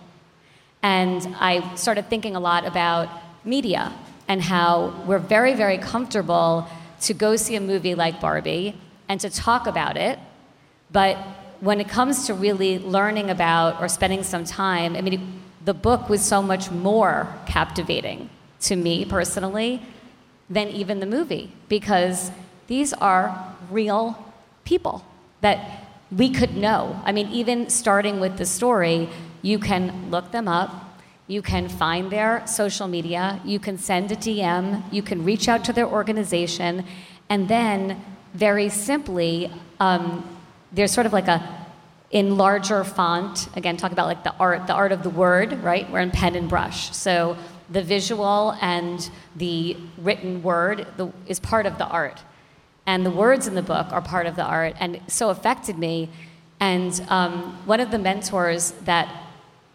And 0.82 1.36
I 1.40 1.76
started 1.76 2.10
thinking 2.10 2.36
a 2.36 2.40
lot 2.40 2.66
about 2.66 3.10
media 3.44 3.94
and 4.28 4.42
how 4.42 5.04
we're 5.06 5.20
very, 5.20 5.54
very 5.54 5.78
comfortable 5.78 6.66
to 7.02 7.14
go 7.14 7.36
see 7.36 7.56
a 7.56 7.62
movie 7.62 7.94
like 7.94 8.22
Barbie 8.22 8.76
and 9.10 9.20
to 9.20 9.30
talk 9.30 9.68
about 9.68 9.98
it 9.98 10.18
but 10.92 11.18
when 11.60 11.80
it 11.80 11.88
comes 11.88 12.26
to 12.28 12.34
really 12.34 12.80
learning 12.80 13.30
about 13.30 13.82
or 13.82 13.88
spending 13.88 14.24
some 14.24 14.44
time, 14.44 14.96
I 14.96 15.02
mean, 15.02 15.42
the 15.64 15.74
book 15.74 16.10
was 16.10 16.22
so 16.22 16.42
much 16.42 16.72
more 16.72 17.28
captivating 17.46 18.30
to 18.62 18.76
me 18.76 19.06
personally 19.06 19.82
than 20.50 20.68
even 20.70 21.00
the 21.00 21.06
movie 21.06 21.52
because 21.70 22.32
these 22.68 22.94
are 22.94 23.56
real 23.70 24.18
people 24.66 25.06
that 25.42 25.88
we 26.12 26.30
could 26.30 26.58
know. 26.58 27.00
I 27.06 27.12
mean, 27.12 27.30
even 27.30 27.70
starting 27.70 28.20
with 28.20 28.38
the 28.38 28.46
story, 28.46 29.08
you 29.42 29.60
can 29.60 30.12
look 30.12 30.32
them 30.32 30.48
up, 30.48 31.00
you 31.28 31.42
can 31.42 31.70
find 31.70 32.12
their 32.12 32.46
social 32.46 32.88
media, 32.88 33.40
you 33.46 33.60
can 33.60 33.78
send 33.78 34.12
a 34.12 34.16
DM, 34.16 34.84
you 34.92 35.02
can 35.02 35.24
reach 35.24 35.48
out 35.48 35.64
to 35.66 35.74
their 35.74 35.88
organization, 35.88 36.86
and 37.30 37.48
then 37.48 38.04
very 38.34 38.68
simply, 38.68 39.52
um, 39.80 40.28
there's 40.72 40.92
sort 40.92 41.06
of 41.06 41.14
like 41.14 41.28
a 41.28 41.62
in 42.12 42.38
larger 42.38 42.84
font. 42.84 43.48
Again, 43.56 43.78
talk 43.78 43.92
about 43.92 44.08
like 44.08 44.24
the 44.24 44.36
art, 44.36 44.68
the 44.68 44.74
art 44.74 44.92
of 44.92 45.04
the 45.04 45.10
word, 45.10 45.64
right? 45.64 45.90
We're 45.90 46.00
in 46.00 46.12
pen 46.12 46.36
and 46.36 46.50
brush. 46.50 46.96
So 46.96 47.38
the 47.70 47.82
visual 47.82 48.58
and 48.62 49.10
the 49.36 49.78
written 49.98 50.44
word 50.44 50.88
the, 50.98 51.12
is 51.26 51.40
part 51.40 51.66
of 51.66 51.78
the 51.78 51.88
art. 51.88 52.22
And 52.86 53.06
the 53.06 53.12
words 53.12 53.48
in 53.48 53.56
the 53.56 53.62
book 53.62 53.92
are 53.92 54.02
part 54.02 54.26
of 54.26 54.36
the 54.36 54.44
art, 54.44 54.76
and 54.80 55.00
so 55.08 55.30
affected 55.30 55.78
me. 55.78 56.10
And 56.60 57.02
um, 57.10 57.58
one 57.66 57.80
of 57.80 57.92
the 57.92 58.00
mentors 58.00 58.72
that 58.84 59.08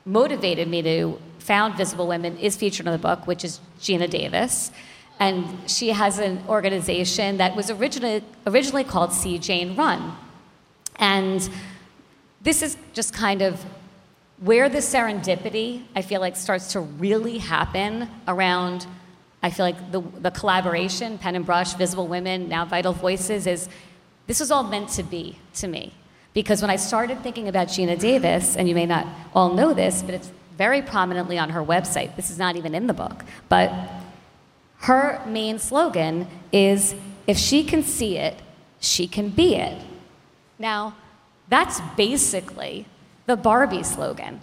motivated 0.05 0.69
me 0.69 0.83
to 0.83 1.19
found 1.39 1.77
Visible 1.77 2.07
Women 2.07 2.37
is 2.39 2.57
featured 2.57 2.87
in 2.87 2.93
the 2.93 2.99
book, 2.99 3.27
which 3.27 3.45
is 3.45 3.61
Geena 3.81 4.11
Davis. 4.11 4.73
And 5.19 5.71
she 5.71 5.91
has 5.91 6.19
an 6.19 6.43
organization 6.49 7.39
that 7.39 7.57
was 7.57 7.71
originally, 7.71 8.23
originally 8.47 8.85
called 8.85 9.13
See 9.13 9.39
Jane 9.39 9.75
Run. 9.77 10.17
And 10.99 11.49
this 12.43 12.63
is 12.63 12.77
just 12.93 13.13
kind 13.13 13.43
of 13.43 13.65
where 14.39 14.69
the 14.69 14.79
serendipity, 14.79 15.85
I 15.95 16.03
feel 16.03 16.21
like, 16.21 16.37
starts 16.37 16.73
to 16.73 16.81
really 16.81 17.39
happen 17.39 18.09
around, 18.29 18.87
I 19.43 19.51
feel 19.51 19.65
like 19.65 19.93
the, 19.93 20.01
the 20.01 20.31
collaboration, 20.31 21.19
Pen 21.19 21.37
and 21.37 21.47
Brush, 21.47 21.75
Visible 21.75 22.07
Women, 22.07 22.49
now 22.49 22.65
Vital 22.65 22.93
Voices, 22.93 23.47
is 23.47 23.69
this 24.27 24.41
was 24.41 24.51
all 24.51 24.65
meant 24.65 24.91
to 24.91 25.03
be 25.03 25.39
to 25.55 25.69
me. 25.69 25.93
Because 26.35 26.61
when 26.61 26.71
I 26.71 26.77
started 26.77 27.23
thinking 27.23 27.49
about 27.49 27.69
Geena 27.69 27.99
Davis, 27.99 28.57
and 28.57 28.69
you 28.69 28.75
may 28.75 28.85
not 28.85 29.07
all 29.35 29.55
know 29.55 29.73
this, 29.73 30.03
but 30.03 30.15
it's 30.15 30.31
very 30.59 30.83
prominently 30.83 31.39
on 31.39 31.51
her 31.51 31.63
website, 31.63 32.15
this 32.17 32.31
is 32.31 32.39
not 32.39 32.57
even 32.57 32.75
in 32.75 32.87
the 32.87 32.95
book, 32.95 33.25
but 33.49 33.73
her 34.81 35.23
main 35.27 35.59
slogan 35.59 36.27
is 36.53 36.95
if 37.27 37.39
she 37.39 37.65
can 37.65 37.83
see 37.83 38.19
it, 38.19 38.37
she 38.81 39.09
can 39.09 39.31
be 39.31 39.57
it. 39.57 39.83
Now, 40.59 40.95
that's 41.49 41.81
basically 41.97 42.87
the 43.27 43.37
Barbie 43.37 43.83
slogan, 43.83 44.41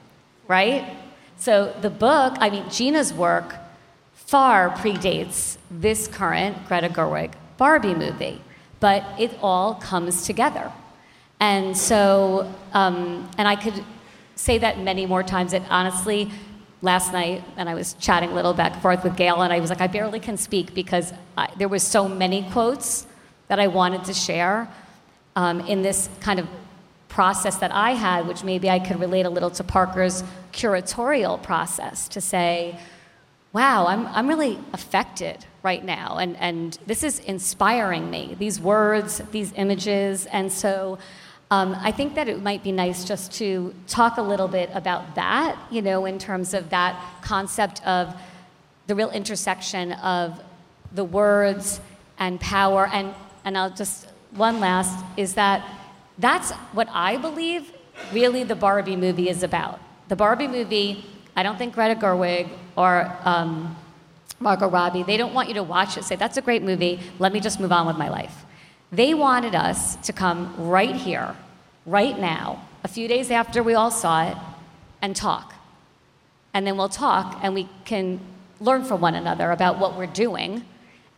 right? 0.47 0.95
So 1.37 1.73
the 1.81 1.89
book, 1.89 2.35
I 2.39 2.49
mean, 2.49 2.63
Geena's 2.65 3.13
work 3.13 3.55
far 4.13 4.69
predates 4.69 5.57
this 5.69 6.07
current 6.07 6.67
Greta 6.67 6.89
Gerwig 6.89 7.33
Barbie 7.57 7.95
movie, 7.95 8.41
but 8.79 9.03
it 9.19 9.31
all 9.41 9.75
comes 9.75 10.25
together. 10.25 10.71
And 11.39 11.75
so, 11.75 12.51
um, 12.73 13.29
and 13.37 13.47
I 13.47 13.55
could 13.55 13.83
say 14.35 14.57
that 14.59 14.79
many 14.79 15.05
more 15.05 15.23
times. 15.23 15.51
That 15.51 15.63
honestly, 15.69 16.31
last 16.81 17.11
night, 17.13 17.43
and 17.57 17.69
I 17.69 17.73
was 17.73 17.93
chatting 17.95 18.31
a 18.31 18.33
little 18.33 18.53
back 18.53 18.73
and 18.73 18.81
forth 18.81 19.03
with 19.03 19.15
Gayle, 19.15 19.41
and 19.41 19.51
I 19.51 19.59
was 19.59 19.69
like, 19.69 19.81
I 19.81 19.87
barely 19.87 20.19
can 20.19 20.37
speak 20.37 20.73
because 20.73 21.13
I, 21.37 21.49
there 21.57 21.67
was 21.67 21.83
so 21.83 22.07
many 22.07 22.43
quotes 22.51 23.05
that 23.47 23.59
I 23.59 23.67
wanted 23.67 24.05
to 24.05 24.13
share 24.13 24.69
um, 25.35 25.59
in 25.61 25.81
this 25.81 26.09
kind 26.19 26.39
of 26.39 26.47
process 27.09 27.57
that 27.57 27.71
I 27.71 27.91
had, 27.91 28.27
which 28.27 28.43
maybe 28.43 28.69
I 28.69 28.79
could 28.79 28.99
relate 28.99 29.25
a 29.25 29.29
little 29.29 29.51
to 29.51 29.63
Parker's 29.63 30.23
curatorial 30.51 31.41
process 31.41 32.07
to 32.09 32.21
say, 32.21 32.79
wow, 33.53 33.85
I'm, 33.85 34.07
I'm 34.07 34.27
really 34.27 34.59
affected 34.73 35.45
right 35.61 35.85
now. 35.85 36.17
And, 36.17 36.35
and 36.37 36.77
this 36.87 37.03
is 37.03 37.19
inspiring 37.19 38.09
me, 38.09 38.35
these 38.39 38.59
words, 38.59 39.21
these 39.31 39.53
images. 39.55 40.25
And 40.25 40.51
so 40.51 40.97
um, 41.51 41.77
I 41.79 41.91
think 41.91 42.15
that 42.15 42.27
it 42.27 42.41
might 42.41 42.63
be 42.63 42.71
nice 42.71 43.05
just 43.05 43.31
to 43.33 43.75
talk 43.87 44.17
a 44.17 44.23
little 44.23 44.47
bit 44.47 44.71
about 44.73 45.13
that, 45.13 45.55
you 45.69 45.83
know, 45.83 46.05
in 46.05 46.17
terms 46.17 46.55
of 46.55 46.71
that 46.71 46.99
concept 47.21 47.85
of 47.85 48.15
the 48.87 48.95
real 48.95 49.11
intersection 49.11 49.91
of 49.93 50.41
the 50.91 51.03
words 51.03 51.79
and 52.17 52.41
power. 52.41 52.89
And, 52.91 53.13
and 53.45 53.55
I'll 53.55 53.69
just, 53.69 54.07
one 54.35 54.59
last, 54.59 55.03
is 55.17 55.35
that 55.35 55.65
that's 56.17 56.51
what 56.73 56.87
I 56.91 57.17
believe 57.17 57.71
really 58.11 58.43
the 58.43 58.55
Barbie 58.55 58.95
movie 58.95 59.29
is 59.29 59.43
about. 59.43 59.79
The 60.07 60.15
Barbie 60.15 60.47
movie, 60.47 61.05
I 61.35 61.43
don't 61.43 61.57
think 61.57 61.73
Greta 61.73 61.99
Gerwig 61.99 62.49
or 62.75 63.11
um, 63.23 63.75
Margot 64.39 64.69
Robbie, 64.69 65.03
they 65.03 65.17
don't 65.17 65.33
want 65.33 65.47
you 65.47 65.53
to 65.55 65.63
watch 65.63 65.97
it, 65.97 66.03
say, 66.03 66.15
that's 66.15 66.37
a 66.37 66.41
great 66.41 66.63
movie, 66.63 66.99
let 67.19 67.31
me 67.31 67.39
just 67.39 67.59
move 67.59 67.71
on 67.71 67.87
with 67.87 67.97
my 67.97 68.09
life. 68.09 68.45
They 68.91 69.13
wanted 69.13 69.55
us 69.55 69.95
to 69.97 70.13
come 70.13 70.53
right 70.57 70.95
here, 70.95 71.35
right 71.85 72.19
now, 72.19 72.67
a 72.83 72.87
few 72.87 73.07
days 73.07 73.31
after 73.31 73.63
we 73.63 73.73
all 73.73 73.91
saw 73.91 74.29
it, 74.29 74.37
and 75.01 75.15
talk. 75.15 75.53
And 76.53 76.65
then 76.65 76.77
we'll 76.77 76.89
talk 76.89 77.39
and 77.43 77.53
we 77.53 77.67
can 77.85 78.19
learn 78.59 78.85
from 78.85 79.01
one 79.01 79.15
another 79.15 79.51
about 79.51 79.77
what 79.79 79.97
we're 79.97 80.07
doing 80.07 80.63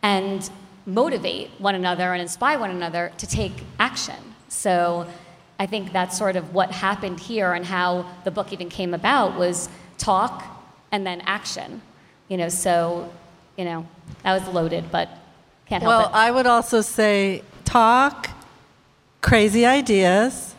and 0.02 0.50
motivate 0.86 1.50
one 1.58 1.74
another 1.74 2.12
and 2.12 2.22
inspire 2.22 2.58
one 2.58 2.70
another 2.70 3.12
to 3.18 3.26
take 3.26 3.52
action. 3.78 4.16
So 4.48 5.06
I 5.58 5.66
think 5.66 5.92
that's 5.92 6.16
sort 6.16 6.36
of 6.36 6.54
what 6.54 6.70
happened 6.70 7.18
here 7.18 7.52
and 7.52 7.64
how 7.64 8.06
the 8.24 8.30
book 8.30 8.52
even 8.52 8.68
came 8.68 8.94
about 8.94 9.36
was 9.36 9.68
talk 9.98 10.44
and 10.92 11.06
then 11.06 11.22
action. 11.22 11.82
You 12.28 12.36
know, 12.36 12.48
so, 12.48 13.12
you 13.56 13.64
know, 13.64 13.86
that 14.22 14.38
was 14.38 14.48
loaded, 14.54 14.90
but 14.90 15.08
can't 15.66 15.82
help 15.82 15.90
well, 15.90 16.00
it. 16.08 16.12
Well, 16.12 16.14
I 16.14 16.30
would 16.30 16.46
also 16.46 16.80
say 16.80 17.42
talk, 17.64 18.30
crazy 19.20 19.66
ideas, 19.66 20.54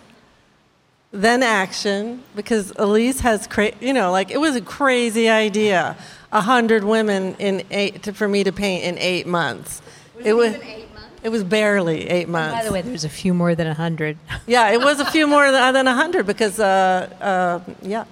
then 1.12 1.42
action, 1.42 2.24
because 2.36 2.74
Alyse 2.74 3.22
has, 3.22 3.48
cra- 3.48 3.74
you 3.80 3.94
know, 3.94 4.12
like 4.12 4.30
it 4.30 4.40
was 4.40 4.56
a 4.56 4.62
crazy 4.62 5.30
idea. 5.30 5.96
A 6.32 6.42
hundred 6.42 6.84
women 6.84 7.36
in 7.40 7.64
eight 7.72 8.04
to, 8.04 8.14
for 8.14 8.28
me 8.28 8.44
to 8.44 8.52
paint 8.52 8.84
in 8.84 8.98
eight 8.98 9.26
months. 9.26 9.82
Was 10.18 10.26
it, 10.26 10.30
it 10.30 10.34
was. 10.34 10.54
eight 10.56 10.88
it 11.24 11.30
was 11.30 11.44
barely 11.44 12.10
eight 12.10 12.30
months. 12.30 12.56
By 12.56 12.64
the 12.64 12.72
way, 12.72 12.82
there's 12.82 13.04
a 13.04 13.10
few 13.10 13.34
more 13.34 13.56
than 13.56 13.68
a 13.68 13.74
hundred. 13.74 14.18
yeah, 14.48 14.70
it 14.70 14.80
was 14.80 15.00
a 15.00 15.06
few 15.06 15.28
more 15.28 15.52
than 15.52 15.88
a 15.88 15.94
hundred 15.94 16.26
because, 16.26 16.60
uh, 16.60 17.10
uh, 17.20 17.74
yeah, 17.82 18.06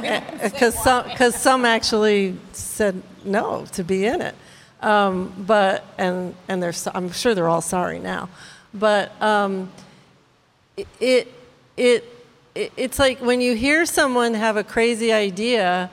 because 0.42 0.74
some 0.82 1.04
because 1.08 1.34
some 1.34 1.64
actually 1.64 2.36
said 2.52 3.02
no 3.24 3.66
to 3.72 3.84
be 3.84 4.06
in 4.06 4.20
it, 4.20 4.34
um, 4.80 5.34
but 5.46 5.84
and 5.98 6.34
and 6.48 6.62
they're 6.62 6.72
I'm 6.94 7.10
sure 7.10 7.34
they're 7.34 7.48
all 7.48 7.60
sorry 7.60 7.98
now, 7.98 8.28
but 8.72 9.10
um, 9.20 9.70
it, 10.76 10.88
it 11.00 11.32
it 11.76 12.24
it's 12.54 12.98
like 12.98 13.20
when 13.20 13.40
you 13.40 13.54
hear 13.54 13.84
someone 13.86 14.34
have 14.34 14.56
a 14.56 14.64
crazy 14.64 15.12
idea, 15.12 15.90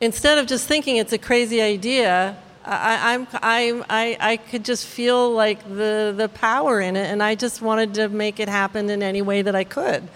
instead 0.00 0.38
of 0.38 0.46
just 0.46 0.66
thinking 0.66 0.96
it's 0.96 1.12
a 1.12 1.18
crazy 1.18 1.60
idea, 1.60 2.36
I, 2.64 3.14
I'm, 3.14 3.26
I'm, 3.34 3.84
I, 3.88 4.16
I 4.20 4.36
could 4.36 4.64
just 4.64 4.86
feel 4.86 5.32
like 5.32 5.62
the, 5.68 6.14
the 6.16 6.28
power 6.28 6.80
in 6.80 6.96
it, 6.96 7.06
and 7.06 7.22
I 7.22 7.34
just 7.34 7.62
wanted 7.62 7.94
to 7.94 8.08
make 8.08 8.40
it 8.40 8.48
happen 8.48 8.90
in 8.90 9.02
any 9.02 9.22
way 9.22 9.42
that 9.42 9.54
I 9.54 9.64
could. 9.64 10.08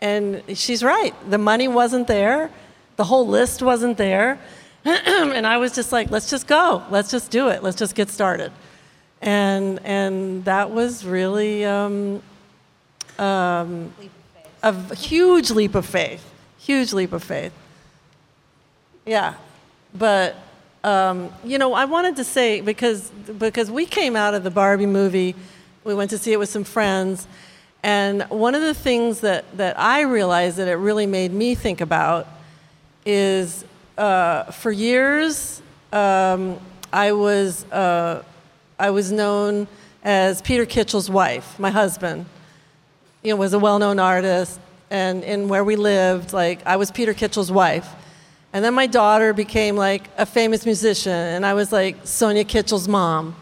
And 0.00 0.42
she's 0.54 0.82
right. 0.82 1.14
The 1.30 1.38
money 1.38 1.68
wasn't 1.68 2.06
there, 2.06 2.50
the 2.96 3.04
whole 3.04 3.26
list 3.26 3.62
wasn't 3.62 3.96
there. 3.98 4.38
and 4.84 5.46
I 5.46 5.56
was 5.56 5.74
just 5.74 5.92
like, 5.92 6.10
let's 6.10 6.28
just 6.28 6.46
go. 6.46 6.82
Let's 6.90 7.10
just 7.10 7.30
do 7.30 7.48
it. 7.48 7.62
Let's 7.62 7.76
just 7.76 7.94
get 7.94 8.10
started. 8.10 8.52
And, 9.22 9.80
and 9.84 10.44
that 10.44 10.70
was 10.70 11.06
really 11.06 11.64
um, 11.64 12.22
um, 13.18 13.94
a 14.62 14.94
huge 14.94 15.50
leap 15.50 15.74
of 15.74 15.86
faith. 15.86 16.22
Huge 16.58 16.92
leap 16.92 17.12
of 17.12 17.24
faith. 17.24 17.52
Yeah. 19.06 19.34
But 19.94 20.36
um, 20.84 21.32
you 21.42 21.56
know, 21.56 21.72
I 21.72 21.86
wanted 21.86 22.16
to 22.16 22.24
say 22.24 22.60
because 22.60 23.10
because 23.38 23.70
we 23.70 23.86
came 23.86 24.16
out 24.16 24.34
of 24.34 24.44
the 24.44 24.50
Barbie 24.50 24.86
movie, 24.86 25.34
we 25.82 25.94
went 25.94 26.10
to 26.10 26.18
see 26.18 26.32
it 26.32 26.38
with 26.38 26.50
some 26.50 26.64
friends, 26.64 27.26
and 27.82 28.22
one 28.24 28.54
of 28.54 28.60
the 28.60 28.74
things 28.74 29.20
that 29.20 29.44
that 29.56 29.80
I 29.80 30.02
realized 30.02 30.58
that 30.58 30.68
it 30.68 30.74
really 30.74 31.06
made 31.06 31.32
me 31.32 31.54
think 31.54 31.80
about 31.80 32.28
is 33.06 33.64
uh, 33.96 34.44
for 34.44 34.70
years 34.70 35.62
um, 35.92 36.58
I 36.92 37.12
was 37.12 37.64
uh, 37.72 38.22
I 38.78 38.90
was 38.90 39.10
known 39.10 39.66
as 40.02 40.42
Peter 40.42 40.66
Kitchell's 40.66 41.08
wife. 41.08 41.58
My 41.58 41.70
husband, 41.70 42.26
you 43.22 43.30
know, 43.30 43.36
was 43.36 43.54
a 43.54 43.58
well-known 43.58 43.98
artist, 43.98 44.60
and 44.90 45.24
in 45.24 45.48
where 45.48 45.64
we 45.64 45.76
lived, 45.76 46.34
like 46.34 46.64
I 46.66 46.76
was 46.76 46.90
Peter 46.90 47.14
Kitchell's 47.14 47.50
wife. 47.50 47.88
And 48.54 48.64
then 48.64 48.72
my 48.72 48.86
daughter 48.86 49.32
became 49.32 49.74
like 49.74 50.08
a 50.16 50.24
famous 50.24 50.64
musician, 50.64 51.12
and 51.12 51.44
I 51.44 51.54
was 51.54 51.72
like 51.72 51.96
Sonya 52.06 52.44
Kitchell's 52.44 52.86
mom. 52.86 53.34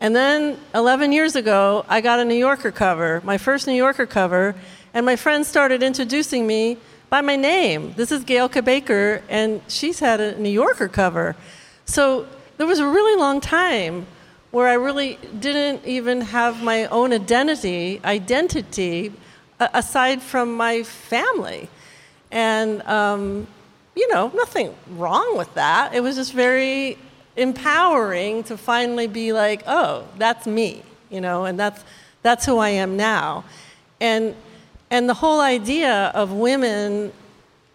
And 0.00 0.16
then 0.16 0.58
11 0.74 1.12
years 1.12 1.36
ago, 1.36 1.84
I 1.86 2.00
got 2.00 2.18
a 2.18 2.24
New 2.24 2.34
Yorker 2.34 2.72
cover, 2.72 3.20
my 3.26 3.36
first 3.36 3.66
New 3.66 3.74
Yorker 3.74 4.06
cover, 4.06 4.54
and 4.94 5.04
my 5.04 5.16
friends 5.16 5.48
started 5.48 5.82
introducing 5.82 6.46
me 6.46 6.78
by 7.10 7.20
my 7.20 7.36
name. 7.36 7.92
This 7.98 8.10
is 8.10 8.24
Gayle 8.24 8.48
Baker, 8.48 9.22
and 9.28 9.60
she's 9.68 10.00
had 10.00 10.18
a 10.18 10.40
New 10.40 10.48
Yorker 10.48 10.88
cover. 10.88 11.36
So 11.84 12.26
there 12.56 12.66
was 12.66 12.78
a 12.78 12.86
really 12.86 13.20
long 13.20 13.42
time 13.42 14.06
where 14.50 14.68
I 14.68 14.74
really 14.74 15.18
didn't 15.40 15.84
even 15.84 16.22
have 16.22 16.62
my 16.62 16.86
own 16.86 17.12
identity, 17.12 18.00
identity 18.02 19.12
aside 19.60 20.22
from 20.22 20.56
my 20.56 20.84
family. 20.84 21.68
And 22.30 22.80
um, 22.82 23.46
you 23.98 24.06
know, 24.14 24.24
nothing 24.42 24.68
wrong 25.02 25.36
with 25.36 25.52
that. 25.54 25.94
It 25.94 26.02
was 26.06 26.14
just 26.14 26.32
very 26.32 26.96
empowering 27.36 28.44
to 28.44 28.56
finally 28.56 29.08
be 29.08 29.32
like, 29.32 29.60
oh, 29.66 30.04
that's 30.16 30.46
me, 30.46 30.82
you 31.10 31.20
know, 31.20 31.44
and 31.46 31.58
that's, 31.58 31.80
that's 32.22 32.46
who 32.46 32.58
I 32.58 32.70
am 32.84 32.96
now. 32.96 33.44
And 34.00 34.34
And 34.90 35.08
the 35.08 35.18
whole 35.22 35.40
idea 35.40 36.12
of 36.14 36.26
women 36.32 37.12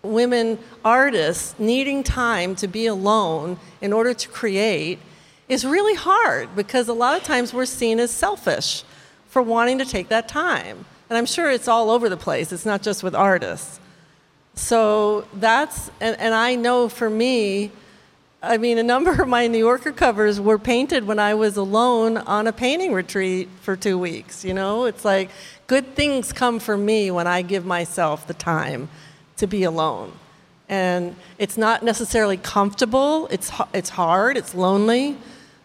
women 0.04 0.58
artists 0.84 1.56
needing 1.58 2.04
time 2.04 2.56
to 2.56 2.68
be 2.68 2.88
alone 2.88 3.58
in 3.80 3.94
order 3.94 4.14
to 4.14 4.28
create 4.28 5.00
is 5.48 5.64
really 5.64 5.96
hard 5.96 6.50
because 6.56 6.90
a 6.90 6.94
lot 6.94 7.16
of 7.16 7.24
times 7.24 7.54
we're 7.54 7.66
seen 7.66 8.00
as 8.00 8.12
selfish 8.12 8.84
for 9.30 9.42
wanting 9.42 9.78
to 9.78 9.86
take 9.86 10.08
that 10.10 10.28
time. 10.28 10.86
And 11.10 11.18
I'm 11.18 11.26
sure 11.26 11.50
it's 11.50 11.70
all 11.70 11.90
over 11.90 12.10
the 12.10 12.18
place, 12.18 12.52
it's 12.52 12.66
not 12.66 12.82
just 12.82 13.04
with 13.04 13.16
artists. 13.16 13.80
So 14.56 15.26
that's, 15.34 15.90
and, 16.00 16.20
and 16.20 16.34
I 16.34 16.56
know 16.56 16.90
for 16.90 17.10
me, 17.10 17.72
I 18.42 18.58
mean, 18.58 18.78
a 18.78 18.84
number 18.84 19.22
of 19.22 19.28
my 19.28 19.48
New 19.48 19.58
Yorker 19.58 19.94
covers 19.94 20.40
were 20.40 20.60
painted 20.60 21.08
when 21.08 21.18
I 21.18 21.34
was 21.34 21.56
alone 21.56 22.18
on 22.18 22.46
a 22.46 22.52
painting 22.52 22.92
retreat 22.92 23.48
for 23.62 23.78
two 23.78 23.98
weeks. 23.98 24.44
You 24.44 24.54
know, 24.54 24.84
it's 24.84 25.06
like 25.06 25.30
good 25.68 25.96
things 25.96 26.34
come 26.34 26.60
for 26.60 26.78
me 26.78 27.10
when 27.10 27.26
I 27.26 27.42
give 27.42 27.66
myself 27.66 28.28
the 28.28 28.34
time 28.34 28.90
to 29.38 29.48
be 29.48 29.64
alone. 29.64 30.12
And 30.68 31.16
it's 31.38 31.58
not 31.58 31.84
necessarily 31.84 32.38
comfortable, 32.38 33.28
it's, 33.28 33.52
it's 33.74 33.90
hard, 33.90 34.38
it's 34.38 34.54
lonely, 34.54 35.18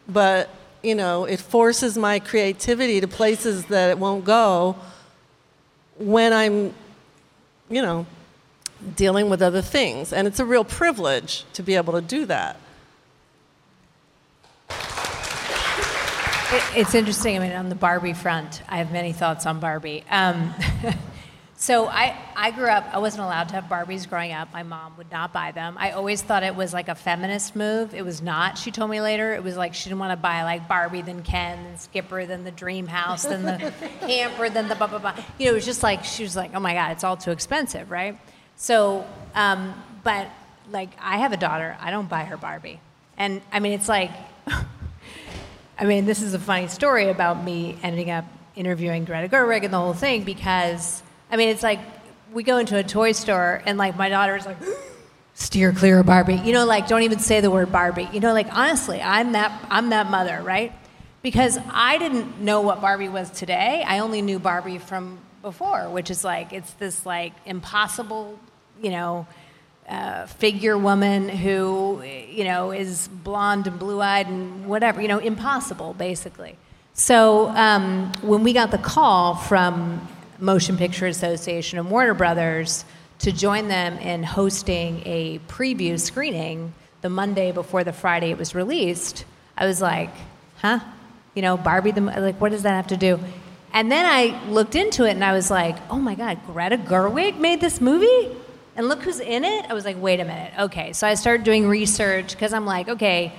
but 0.09 0.51
you 0.83 0.95
know, 0.95 1.25
it 1.25 1.41
forces 1.41 1.99
my 1.99 2.21
creativity 2.21 3.01
to 3.01 3.09
places 3.09 3.65
that 3.67 3.91
it 3.91 3.99
won't 3.99 4.25
go 4.25 4.77
when 5.99 6.33
I'm, 6.33 6.73
you 7.69 7.83
know, 7.83 8.07
dealing 8.97 9.29
with 9.31 9.43
other 9.43 9.63
things. 9.63 10.13
And 10.13 10.27
it's 10.27 10.41
a 10.41 10.45
real 10.45 10.65
privilege 10.65 11.45
to 11.55 11.63
be 11.63 11.75
able 11.75 11.95
to 11.95 12.01
do 12.01 12.27
that. 12.27 12.57
It's 16.75 16.95
interesting. 16.95 17.37
I 17.37 17.41
mean, 17.41 17.53
on 17.53 17.69
the 17.69 17.75
Barbie 17.75 18.15
front, 18.15 18.63
I 18.69 18.79
have 18.79 18.91
many 18.91 19.13
thoughts 19.13 19.45
on 19.45 19.61
Barbie. 19.61 20.05
Um, 20.11 20.55
So 21.61 21.89
I, 21.89 22.17
I 22.37 22.53
grew 22.53 22.69
up, 22.69 22.87
I 22.93 22.99
wasn't 22.99 23.25
allowed 23.25 23.49
to 23.49 23.57
have 23.57 23.65
Barbies 23.65 24.09
growing 24.09 24.31
up. 24.31 24.53
My 24.53 24.63
mom 24.63 24.97
would 24.97 25.11
not 25.11 25.33
buy 25.33 25.51
them. 25.51 25.75
I 25.77 25.91
always 25.91 26.23
thought 26.23 26.45
it 26.45 26.55
was 26.55 26.73
like 26.73 26.89
a 26.89 26.95
feminist 26.95 27.57
move. 27.57 27.95
It 27.95 28.05
was 28.05 28.23
not. 28.23 28.57
She 28.57 28.71
told 28.71 28.89
me 28.93 29.01
later 29.01 29.35
it 29.35 29.43
was 29.43 29.57
like 29.57 29.75
she 29.75 29.89
didn't 29.89 29.99
want 29.99 30.13
to 30.13 30.17
buy 30.17 30.45
like 30.45 30.69
Barbie, 30.69 31.03
then 31.03 31.25
Ken, 31.25 31.65
then 31.65 31.77
Skipper, 31.77 32.27
then 32.27 32.45
the 32.45 32.53
dream 32.53 32.87
house, 32.87 33.25
then 33.25 33.43
the 33.43 33.59
hamper, 34.07 34.49
then 34.49 34.69
the 34.69 34.77
blah, 34.77 34.87
blah, 34.87 35.01
blah. 35.01 35.17
You 35.37 35.47
know, 35.47 35.51
it 35.51 35.55
was 35.55 35.65
just 35.65 35.83
like, 35.83 36.05
she 36.05 36.23
was 36.23 36.37
like, 36.37 36.55
oh 36.55 36.61
my 36.61 36.75
God, 36.75 36.93
it's 36.93 37.03
all 37.03 37.17
too 37.17 37.33
expensive, 37.33 37.91
right? 37.91 38.17
So, 38.59 39.07
um, 39.37 39.73
but 40.03 40.29
like 40.71 40.91
I 41.01 41.19
have 41.19 41.33
a 41.33 41.37
daughter, 41.37 41.77
I 41.81 41.91
don't 41.93 42.09
buy 42.09 42.25
her 42.25 42.37
Barbie. 42.37 42.81
And 43.17 43.41
I 43.53 43.61
mean, 43.61 43.73
it's 43.73 43.89
like, 43.89 44.11
I 45.79 45.85
mean, 45.85 46.05
this 46.05 46.21
is 46.21 46.35
a 46.35 46.39
funny 46.41 46.67
story 46.67 47.09
about 47.09 47.43
me 47.43 47.79
ending 47.83 48.11
up 48.11 48.25
interviewing 48.57 49.05
Greta 49.05 49.29
Gerwig 49.29 49.65
and 49.65 49.73
the 49.73 49.79
whole 49.79 49.95
thing 49.95 50.25
because 50.25 51.03
I 51.31 51.37
mean, 51.37 51.51
it's 51.51 51.63
like 51.63 51.79
we 52.33 52.43
go 52.43 52.59
into 52.59 52.77
a 52.77 52.83
toy 52.83 53.13
store 53.13 53.63
and 53.65 53.79
like 53.79 53.97
my 53.97 54.09
daughter's 54.09 54.45
like, 54.45 54.57
steer 55.35 55.73
clear 55.73 56.01
of 56.01 56.07
Barbie. 56.07 56.35
You 56.35 56.53
know, 56.53 56.67
like 56.67 56.89
don't 56.89 57.03
even 57.03 57.21
say 57.21 57.41
the 57.41 57.53
word 57.53 57.71
Barbie. 57.71 58.09
You 58.13 58.19
know, 58.19 58.33
like 58.33 58.53
honestly, 58.53 59.01
I'm 59.01 59.33
that 59.33 59.67
I'm 59.71 59.91
that 59.91 60.11
mother, 60.11 60.43
right? 60.43 60.73
Because 61.23 61.59
I 61.73 61.99
didn't 61.99 62.41
know 62.41 62.61
what 62.61 62.81
Barbie 62.81 63.09
was 63.09 63.31
today. 63.31 63.85
I 63.87 64.01
only 64.01 64.21
knew 64.21 64.41
Barbie 64.41 64.79
from 64.79 65.19
before, 65.43 65.89
which 65.89 66.11
is 66.11 66.25
like 66.25 66.53
it's 66.53 66.73
this 66.75 67.07
like 67.07 67.33
impossible, 67.47 68.39
you 68.83 68.91
know, 68.91 69.27
uh, 69.89 70.27
figure 70.27 70.77
woman 70.77 71.29
who 71.29 72.03
you 72.03 72.45
know 72.45 72.73
is 72.73 73.09
blonde 73.09 73.67
and 73.67 73.79
blue-eyed 73.79 74.27
and 74.27 74.67
whatever, 74.67 75.01
you 75.01 75.09
know, 75.09 75.19
impossible 75.19 75.95
basically. 75.95 76.57
So 76.95 77.49
um, 77.51 78.13
when 78.23 78.43
we 78.43 78.53
got 78.53 78.71
the 78.71 78.79
call 78.79 79.37
from 79.37 80.07
Motion 80.41 80.77
Picture 80.77 81.07
Association 81.07 81.79
and 81.79 81.91
Warner 81.91 82.15
Brothers 82.15 82.85
to 83.21 83.33
join 83.33 83.69
them 83.69 83.99
in 83.99 84.23
hosting 84.23 85.03
a 85.05 85.39
preview 85.49 85.99
screening 85.99 86.73
the 87.01 87.09
Monday 87.09 87.53
before 87.53 87.85
the 87.85 87.93
Friday 87.93 88.31
it 88.31 88.39
was 88.39 88.55
released, 88.55 89.25
I 89.57 89.67
was 89.67 89.81
like, 89.81 90.11
huh? 90.57 90.81
You 91.35 91.43
know, 91.43 91.57
Barbie, 91.57 91.93
the, 91.93 92.01
like, 92.01 92.41
what 92.41 92.51
does 92.51 92.63
that 92.65 92.73
have 92.73 92.89
to 92.89 92.97
do? 92.97 93.21
And 93.73 93.93
then 93.93 94.05
I 94.05 94.45
looked 94.49 94.75
into 94.75 95.05
it 95.05 95.13
and 95.13 95.25
I 95.25 95.33
was 95.33 95.51
like, 95.51 95.77
oh 95.91 95.99
my 95.99 96.15
God, 96.15 96.39
Greta 96.47 96.79
Gerwig 96.79 97.39
made 97.39 97.61
this 97.61 97.81
movie? 97.81 98.37
And 98.79 98.89
look 98.89 99.03
who's 99.03 99.19
in 99.19 99.45
it? 99.45 99.67
I 99.69 99.75
was 99.75 99.85
like, 99.85 100.01
wait 100.01 100.21
a 100.21 100.25
minute. 100.25 100.53
Okay. 100.57 100.93
So 100.93 101.05
I 101.09 101.15
started 101.15 101.43
doing 101.43 101.67
research 101.67 102.31
because 102.31 102.53
I'm 102.53 102.65
like, 102.65 102.89
okay, 102.89 103.33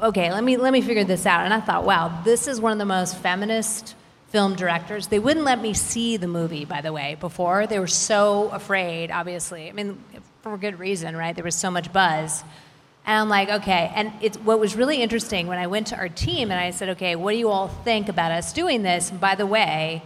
okay, 0.00 0.32
let 0.32 0.42
me, 0.42 0.56
let 0.56 0.72
me 0.72 0.80
figure 0.80 1.04
this 1.04 1.26
out. 1.26 1.44
And 1.44 1.52
I 1.52 1.60
thought, 1.60 1.84
wow, 1.84 2.22
this 2.24 2.48
is 2.48 2.58
one 2.58 2.72
of 2.72 2.78
the 2.78 2.86
most 2.86 3.18
feminist 3.18 3.94
film 4.28 4.54
directors. 4.54 5.08
They 5.08 5.18
wouldn't 5.18 5.44
let 5.44 5.60
me 5.60 5.74
see 5.74 6.16
the 6.16 6.26
movie, 6.26 6.64
by 6.64 6.80
the 6.80 6.90
way, 6.90 7.18
before. 7.20 7.66
They 7.66 7.78
were 7.78 7.86
so 7.86 8.48
afraid, 8.48 9.10
obviously. 9.10 9.68
I 9.68 9.72
mean, 9.72 10.02
for 10.40 10.56
good 10.56 10.78
reason, 10.78 11.18
right? 11.18 11.34
There 11.34 11.44
was 11.44 11.54
so 11.54 11.70
much 11.70 11.92
buzz. 11.92 12.42
And 13.04 13.20
I'm 13.20 13.28
like, 13.28 13.50
okay. 13.50 13.92
And 13.94 14.10
it's, 14.22 14.38
what 14.38 14.58
was 14.58 14.74
really 14.74 15.02
interesting 15.02 15.48
when 15.48 15.58
I 15.58 15.66
went 15.66 15.88
to 15.88 15.96
our 15.96 16.08
team 16.08 16.50
and 16.50 16.58
I 16.58 16.70
said, 16.70 16.88
okay, 16.90 17.14
what 17.14 17.32
do 17.32 17.36
you 17.36 17.50
all 17.50 17.68
think 17.68 18.08
about 18.08 18.32
us 18.32 18.54
doing 18.54 18.82
this? 18.82 19.10
And 19.10 19.20
by 19.20 19.34
the 19.34 19.46
way, 19.46 20.02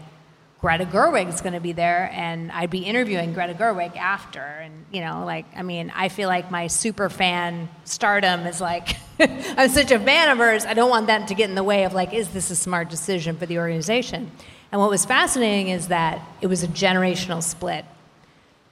Greta 0.64 0.87
Gerwig 0.87 1.29
is 1.29 1.42
going 1.42 1.53
to 1.53 1.61
be 1.61 1.72
there, 1.72 2.09
and 2.14 2.50
I'd 2.50 2.70
be 2.70 2.87
interviewing 2.87 3.35
Greta 3.35 3.53
Gerwig 3.53 3.98
after. 3.98 4.40
And, 4.40 4.87
you 4.90 5.03
know, 5.03 5.22
like, 5.27 5.44
I 5.55 5.62
mean, 5.62 5.92
I 5.94 6.09
feel 6.09 6.27
like 6.27 6.50
my 6.50 6.68
super 6.68 7.11
fan 7.11 7.68
stardom 7.85 8.46
is 8.46 8.62
like, 8.62 8.96
I'm 9.20 9.68
such 9.68 9.90
a 9.90 9.98
fan 9.98 10.31
of 10.31 10.38
hers, 10.38 10.64
I 10.64 10.72
don't 10.72 10.88
want 10.88 11.09
that 11.09 11.29
to 11.29 11.35
get 11.35 11.50
in 11.50 11.55
the 11.55 11.62
way 11.62 11.85
of, 11.85 11.92
like, 11.92 12.14
is 12.14 12.31
this 12.31 12.50
a 12.50 12.57
smart 12.57 12.88
decision 12.88 13.37
for 13.37 13.44
the 13.44 13.59
organization? 13.59 14.31
And 14.72 14.81
what 14.81 14.88
was 14.88 15.05
fascinating 15.05 15.68
is 15.68 15.88
that 15.88 16.27
it 16.40 16.46
was 16.46 16.62
a 16.62 16.68
generational 16.68 17.42
split. 17.42 17.85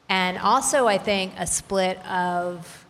And 0.09 0.39
also, 0.39 0.87
I 0.87 0.97
think, 0.97 1.35
a 1.37 1.47
split 1.47 1.99
of 2.07 2.87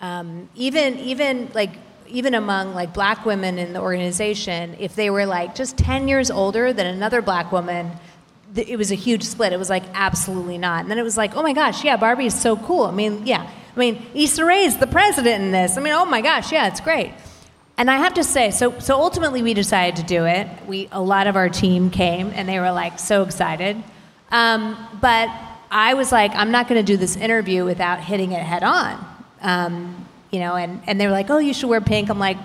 um, 0.00 0.48
even, 0.54 1.00
even 1.00 1.50
like, 1.54 1.72
even 2.06 2.34
among 2.34 2.74
like 2.74 2.94
black 2.94 3.24
women 3.26 3.58
in 3.58 3.72
the 3.72 3.80
organization, 3.80 4.76
if 4.78 4.94
they 4.94 5.10
were 5.10 5.26
like 5.26 5.56
just 5.56 5.76
10 5.78 6.06
years 6.06 6.30
older 6.30 6.72
than 6.72 6.86
another 6.86 7.20
black 7.20 7.50
woman, 7.50 7.90
it 8.56 8.78
was 8.78 8.92
a 8.92 8.94
huge 8.94 9.22
split. 9.24 9.52
It 9.52 9.58
was 9.58 9.70
like 9.70 9.84
absolutely 9.94 10.58
not. 10.58 10.82
And 10.82 10.90
then 10.90 10.98
it 10.98 11.02
was 11.02 11.16
like, 11.16 11.36
oh 11.36 11.42
my 11.42 11.52
gosh, 11.52 11.84
yeah, 11.84 11.96
Barbie 11.96 12.26
is 12.26 12.40
so 12.40 12.56
cool. 12.56 12.84
I 12.84 12.92
mean, 12.92 13.26
yeah. 13.26 13.50
I 13.74 13.78
mean, 13.78 14.06
Issa 14.14 14.44
Rae 14.44 14.64
is 14.64 14.78
the 14.78 14.86
president 14.86 15.42
in 15.42 15.50
this. 15.50 15.76
I 15.76 15.80
mean, 15.80 15.92
oh 15.92 16.04
my 16.04 16.20
gosh, 16.20 16.52
yeah, 16.52 16.68
it's 16.68 16.80
great. 16.80 17.12
And 17.76 17.90
I 17.90 17.96
have 17.96 18.14
to 18.14 18.24
say, 18.24 18.52
so 18.52 18.78
so 18.78 18.96
ultimately 18.96 19.42
we 19.42 19.52
decided 19.52 19.96
to 19.96 20.02
do 20.04 20.26
it. 20.26 20.46
We 20.66 20.88
a 20.92 21.00
lot 21.00 21.26
of 21.26 21.34
our 21.34 21.48
team 21.48 21.90
came 21.90 22.30
and 22.34 22.48
they 22.48 22.60
were 22.60 22.70
like 22.70 22.98
so 22.98 23.22
excited. 23.22 23.82
Um, 24.30 24.76
but 25.00 25.28
I 25.70 25.94
was 25.94 26.12
like, 26.12 26.32
I'm 26.36 26.52
not 26.52 26.68
going 26.68 26.80
to 26.80 26.86
do 26.86 26.96
this 26.96 27.16
interview 27.16 27.64
without 27.64 28.00
hitting 28.00 28.30
it 28.30 28.42
head 28.42 28.62
on. 28.62 29.04
Um, 29.40 30.08
you 30.30 30.38
know, 30.38 30.54
and, 30.56 30.80
and 30.86 31.00
they 31.00 31.06
were 31.06 31.12
like, 31.12 31.30
oh, 31.30 31.38
you 31.38 31.52
should 31.52 31.68
wear 31.68 31.80
pink. 31.80 32.10
I'm 32.10 32.18
like, 32.18 32.38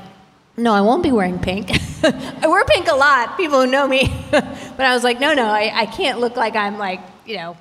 no, 0.59 0.73
I 0.73 0.81
won't 0.81 1.03
be 1.03 1.11
wearing 1.11 1.39
pink. 1.39 1.71
I 2.03 2.47
wear 2.47 2.63
pink 2.65 2.87
a 2.87 2.95
lot, 2.95 3.37
people 3.37 3.61
who 3.61 3.67
know 3.67 3.87
me. 3.87 4.11
but 4.31 4.79
I 4.79 4.93
was 4.93 5.03
like, 5.03 5.19
no, 5.19 5.33
no, 5.33 5.45
I, 5.45 5.71
I 5.73 5.85
can't 5.85 6.19
look 6.19 6.35
like 6.35 6.55
I'm 6.55 6.77
like, 6.77 6.99
you 7.25 7.37
know, 7.37 7.57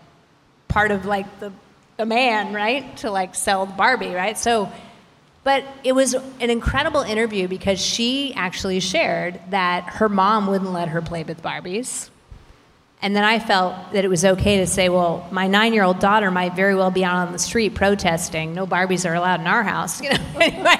part 0.67 0.91
of 0.91 1.05
like 1.07 1.41
the, 1.41 1.53
the 1.97 2.07
man, 2.07 2.53
right? 2.53 2.97
To 2.99 3.11
like 3.11 3.35
sell 3.35 3.67
Barbie, 3.67 4.15
right? 4.15 4.37
So, 4.37 4.71
but 5.45 5.65
it 5.85 5.93
was 5.93 6.15
an 6.15 6.51
incredible 6.51 7.03
interview 7.03 7.49
because 7.49 7.81
she 7.81 8.35
actually 8.35 8.81
shared 8.81 9.41
that 9.51 9.85
her 9.85 10.09
mom 10.09 10.47
wouldn't 10.47 10.73
let 10.73 10.89
her 10.89 11.01
play 11.01 11.23
with 11.23 11.43
Barbies. 11.43 12.11
And 13.01 13.15
then 13.15 13.23
I 13.23 13.39
felt 13.39 13.93
that 13.93 14.05
it 14.05 14.09
was 14.09 14.25
okay 14.25 14.59
to 14.59 14.67
say, 14.67 14.89
well, 14.89 15.27
my 15.31 15.47
nine 15.47 15.73
year 15.73 15.85
old 15.85 16.01
daughter 16.01 16.33
might 16.33 16.57
very 16.57 16.75
well 16.75 16.91
be 16.91 17.05
out 17.05 17.29
on 17.29 17.33
the 17.33 17.39
street 17.39 17.75
protesting. 17.75 18.55
No 18.55 18.67
Barbies 18.67 19.09
are 19.09 19.15
allowed 19.15 19.41
in 19.41 19.47
our 19.47 19.63
house. 19.63 20.03
You 20.03 20.11
know? 20.11 20.25
anyway, 20.41 20.77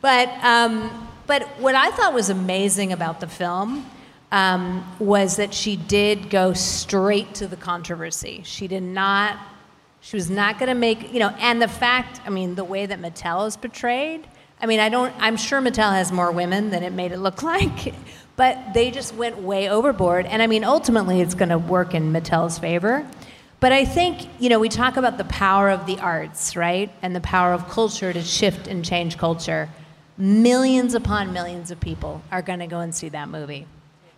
but, 0.00 0.28
um, 0.44 1.07
but 1.28 1.46
what 1.60 1.74
I 1.74 1.90
thought 1.90 2.14
was 2.14 2.30
amazing 2.30 2.90
about 2.90 3.20
the 3.20 3.28
film 3.28 3.84
um, 4.32 4.82
was 4.98 5.36
that 5.36 5.52
she 5.52 5.76
did 5.76 6.30
go 6.30 6.54
straight 6.54 7.34
to 7.34 7.46
the 7.46 7.54
controversy. 7.54 8.40
She 8.46 8.66
did 8.66 8.82
not, 8.82 9.38
she 10.00 10.16
was 10.16 10.30
not 10.30 10.58
going 10.58 10.70
to 10.70 10.74
make, 10.74 11.12
you 11.12 11.18
know, 11.18 11.28
and 11.38 11.60
the 11.60 11.68
fact, 11.68 12.22
I 12.24 12.30
mean, 12.30 12.54
the 12.54 12.64
way 12.64 12.86
that 12.86 12.98
Mattel 12.98 13.46
is 13.46 13.58
portrayed, 13.58 14.26
I 14.58 14.64
mean, 14.64 14.80
I 14.80 14.88
don't, 14.88 15.14
I'm 15.18 15.36
sure 15.36 15.60
Mattel 15.60 15.92
has 15.92 16.10
more 16.10 16.32
women 16.32 16.70
than 16.70 16.82
it 16.82 16.94
made 16.94 17.12
it 17.12 17.18
look 17.18 17.42
like, 17.54 17.94
but 18.36 18.72
they 18.72 18.90
just 18.90 19.14
went 19.14 19.36
way 19.38 19.68
overboard. 19.68 20.24
And 20.24 20.40
I 20.40 20.46
mean, 20.46 20.64
ultimately, 20.64 21.20
it's 21.20 21.34
going 21.34 21.50
to 21.50 21.58
work 21.58 21.92
in 21.92 22.10
Mattel's 22.10 22.58
favor. 22.58 23.06
But 23.60 23.72
I 23.72 23.84
think, 23.84 24.26
you 24.38 24.48
know, 24.48 24.60
we 24.60 24.70
talk 24.70 24.96
about 24.96 25.18
the 25.18 25.24
power 25.24 25.68
of 25.68 25.84
the 25.84 25.98
arts, 25.98 26.56
right? 26.56 26.90
And 27.02 27.14
the 27.14 27.20
power 27.20 27.52
of 27.52 27.68
culture 27.68 28.14
to 28.14 28.22
shift 28.22 28.66
and 28.66 28.82
change 28.82 29.18
culture 29.18 29.68
millions 30.18 30.94
upon 30.94 31.32
millions 31.32 31.70
of 31.70 31.80
people 31.80 32.22
are 32.30 32.42
going 32.42 32.58
to 32.58 32.66
go 32.66 32.80
and 32.80 32.94
see 32.94 33.08
that 33.08 33.28
movie. 33.28 33.66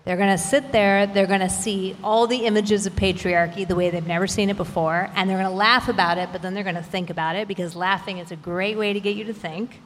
They're 0.04 0.16
going 0.16 0.30
to 0.30 0.42
sit 0.42 0.72
there, 0.72 1.06
they're 1.06 1.26
going 1.26 1.40
to 1.40 1.50
see 1.50 1.94
all 2.02 2.26
the 2.26 2.46
images 2.46 2.86
of 2.86 2.94
patriarchy 2.94 3.68
the 3.68 3.76
way 3.76 3.90
they've 3.90 4.06
never 4.06 4.26
seen 4.26 4.48
it 4.48 4.56
before, 4.56 5.10
and 5.14 5.28
they're 5.28 5.36
going 5.36 5.50
to 5.50 5.54
laugh 5.54 5.88
about 5.88 6.16
it, 6.16 6.30
but 6.32 6.40
then 6.40 6.54
they're 6.54 6.64
going 6.64 6.74
to 6.74 6.82
think 6.82 7.10
about 7.10 7.36
it 7.36 7.46
because 7.46 7.76
laughing 7.76 8.18
is 8.18 8.32
a 8.32 8.36
great 8.36 8.78
way 8.78 8.94
to 8.94 9.00
get 9.00 9.14
you 9.14 9.24
to 9.24 9.34
think. 9.34 9.80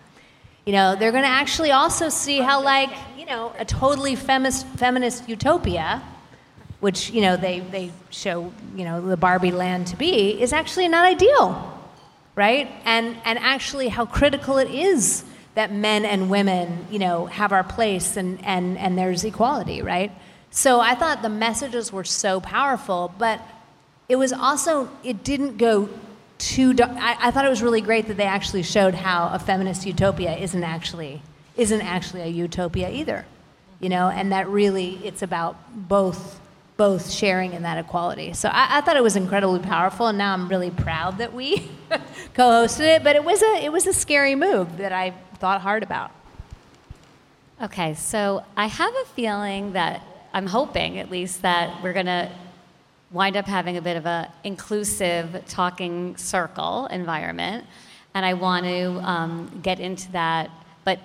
You 0.64 0.72
know, 0.72 0.94
they're 0.94 1.10
going 1.10 1.24
to 1.24 1.28
actually 1.28 1.72
also 1.72 2.08
see 2.08 2.38
how, 2.38 2.62
like, 2.62 2.90
you 3.18 3.26
know, 3.26 3.52
a 3.58 3.64
totally 3.64 4.14
feminist, 4.14 4.66
feminist 4.68 5.28
utopia 5.28 6.00
which 6.84 7.08
you 7.08 7.22
know 7.22 7.34
they, 7.34 7.60
they 7.60 7.90
show 8.10 8.52
you 8.76 8.84
know 8.84 9.00
the 9.00 9.16
Barbie 9.16 9.52
land 9.52 9.86
to 9.86 9.96
be, 9.96 10.38
is 10.38 10.52
actually 10.52 10.86
not 10.86 11.06
ideal, 11.06 11.80
right? 12.36 12.70
And 12.84 13.16
and 13.24 13.38
actually 13.38 13.88
how 13.88 14.04
critical 14.04 14.58
it 14.58 14.70
is 14.70 15.24
that 15.54 15.72
men 15.72 16.04
and 16.04 16.28
women 16.28 16.86
you 16.90 16.98
know 16.98 17.26
have 17.26 17.52
our 17.52 17.64
place 17.64 18.16
and 18.16 18.44
and 18.44 18.76
and 18.78 18.98
there's 18.98 19.24
equality, 19.24 19.82
right? 19.82 20.12
So 20.50 20.80
I 20.80 20.94
thought 20.94 21.22
the 21.22 21.28
messages 21.28 21.92
were 21.92 22.04
so 22.04 22.40
powerful, 22.40 23.12
but 23.18 23.40
it 24.08 24.16
was 24.16 24.32
also 24.32 24.88
it 25.02 25.24
didn't 25.24 25.56
go 25.56 25.88
too. 26.38 26.74
I, 26.80 27.16
I 27.20 27.30
thought 27.30 27.44
it 27.44 27.48
was 27.48 27.62
really 27.62 27.80
great 27.80 28.06
that 28.08 28.16
they 28.16 28.24
actually 28.24 28.62
showed 28.62 28.94
how 28.94 29.30
a 29.32 29.38
feminist 29.38 29.86
utopia 29.86 30.36
isn't 30.36 30.62
actually 30.62 31.22
isn't 31.56 31.82
actually 31.82 32.22
a 32.22 32.26
utopia 32.26 32.90
either, 32.90 33.24
you 33.80 33.88
know, 33.88 34.08
and 34.08 34.32
that 34.32 34.48
really 34.48 35.00
it's 35.04 35.22
about 35.22 35.56
both 35.74 36.40
both 36.76 37.10
sharing 37.10 37.52
in 37.52 37.62
that 37.62 37.78
equality. 37.78 38.32
So 38.32 38.48
I, 38.48 38.78
I 38.78 38.80
thought 38.80 38.96
it 38.96 39.02
was 39.02 39.16
incredibly 39.16 39.60
powerful, 39.60 40.08
and 40.08 40.18
now 40.18 40.32
I'm 40.32 40.48
really 40.48 40.70
proud 40.70 41.18
that 41.18 41.32
we 41.32 41.70
co-hosted 42.34 42.96
it. 42.96 43.04
But 43.04 43.16
it 43.16 43.24
was 43.24 43.42
a 43.42 43.64
it 43.64 43.72
was 43.72 43.86
a 43.86 43.92
scary 43.92 44.34
move 44.34 44.78
that 44.78 44.92
I 44.92 45.14
thought 45.34 45.60
hard 45.60 45.82
about. 45.82 46.10
Okay, 47.62 47.94
so 47.94 48.44
I 48.56 48.66
have 48.66 48.92
a 48.94 49.04
feeling 49.14 49.72
that 49.74 50.02
I'm 50.32 50.46
hoping 50.46 50.98
at 50.98 51.10
least 51.10 51.42
that 51.42 51.82
we're 51.82 51.92
going 51.92 52.06
to 52.06 52.30
wind 53.10 53.36
up 53.36 53.46
having 53.46 53.76
a 53.76 53.82
bit 53.82 53.96
of 53.96 54.06
a 54.06 54.30
inclusive 54.42 55.44
talking 55.46 56.16
circle 56.16 56.86
environment, 56.86 57.64
and 58.14 58.26
I 58.26 58.34
want 58.34 58.66
to 58.66 58.98
um, 59.08 59.60
get 59.62 59.78
into 59.78 60.10
that. 60.12 60.50
But 60.84 60.98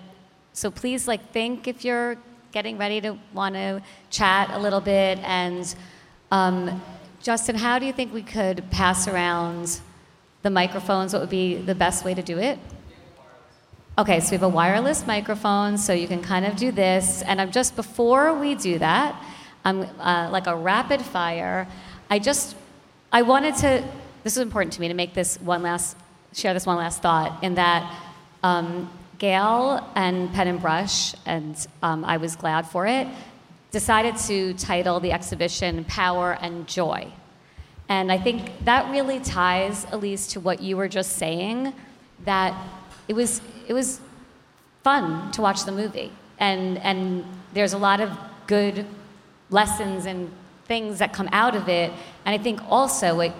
so 0.54 0.72
please, 0.72 1.08
like, 1.08 1.32
think 1.32 1.68
if 1.68 1.86
you're 1.86 2.18
getting 2.52 2.78
ready 2.78 3.00
to 3.02 3.18
want 3.34 3.56
to 3.56 3.82
chat 4.10 4.50
a 4.52 4.60
little 4.60 4.82
bit. 4.82 5.20
And 5.20 5.74
um, 6.32 6.82
Justin, 7.22 7.56
how 7.56 7.80
do 7.80 7.86
you 7.86 7.94
think 7.94 8.14
we 8.14 8.24
could 8.24 8.70
pass 8.72 9.08
around 9.08 9.80
the 10.42 10.50
microphones? 10.50 11.14
What 11.14 11.22
would 11.22 11.30
be 11.30 11.58
the 11.58 11.76
best 11.76 12.06
way 12.06 12.14
to 12.14 12.22
do 12.22 12.38
it? 12.38 12.58
Okay, 14.00 14.22
so 14.22 14.32
we 14.32 14.36
have 14.36 14.44
a 14.44 14.48
wireless 14.48 15.06
microphone, 15.06 15.78
so 15.78 15.92
you 15.92 16.08
can 16.08 16.22
kind 16.22 16.46
of 16.46 16.56
do 16.56 16.72
this. 16.72 17.22
And 17.24 17.42
I'm 17.42 17.52
just 17.52 17.76
before 17.76 18.34
we 18.34 18.56
do 18.56 18.80
that, 18.80 19.22
I'm 19.66 19.82
uh, 20.00 20.30
like 20.32 20.48
a 20.48 20.56
rapid 20.56 21.02
fire. 21.02 21.68
I 22.10 22.20
just, 22.20 22.56
I 23.12 23.24
wanted 23.24 23.56
to. 23.58 23.84
This 24.24 24.38
is 24.38 24.42
important 24.42 24.72
to 24.76 24.80
me 24.80 24.88
to 24.88 24.94
make 24.94 25.14
this 25.14 25.36
one 25.42 25.64
last, 25.64 25.98
share 26.32 26.54
this 26.54 26.66
one 26.66 26.78
last 26.78 27.02
thought. 27.02 27.44
In 27.44 27.56
that, 27.56 27.94
um, 28.42 28.90
Gayle 29.18 29.86
and 29.96 30.32
Pen 30.32 30.48
and 30.48 30.62
Brush, 30.62 31.14
and 31.26 31.68
um, 31.84 32.06
I 32.06 32.16
was 32.16 32.38
glad 32.38 32.68
for 32.68 32.88
it, 32.88 33.06
decided 33.72 34.16
to 34.28 34.54
title 34.54 35.02
the 35.02 35.12
exhibition 35.12 35.84
"Power 35.84 36.38
and 36.40 36.66
Joy," 36.68 37.12
and 37.90 38.14
I 38.14 38.18
think 38.18 38.64
that 38.64 38.90
really 38.92 39.20
ties, 39.20 39.86
Alyse, 39.88 40.30
to 40.30 40.40
what 40.40 40.62
you 40.62 40.78
were 40.78 40.88
just 40.88 41.18
saying. 41.18 41.74
That 42.24 42.54
it 43.10 43.14
was 43.14 43.42
it 43.68 43.74
was 43.74 44.00
fun 44.84 45.32
to 45.34 45.42
watch 45.42 45.66
the 45.66 45.74
movie, 45.74 46.14
and 46.40 46.78
and 46.78 47.26
there's 47.54 47.74
a 47.74 47.78
lot 47.78 48.00
of 48.00 48.18
good 48.48 48.86
lessons 49.50 50.06
and 50.06 50.32
things 50.66 51.00
that 51.00 51.12
come 51.12 51.28
out 51.32 51.56
of 51.56 51.68
it. 51.68 51.92
And 52.26 52.40
I 52.40 52.42
think 52.42 52.62
also 52.70 53.16
like, 53.16 53.34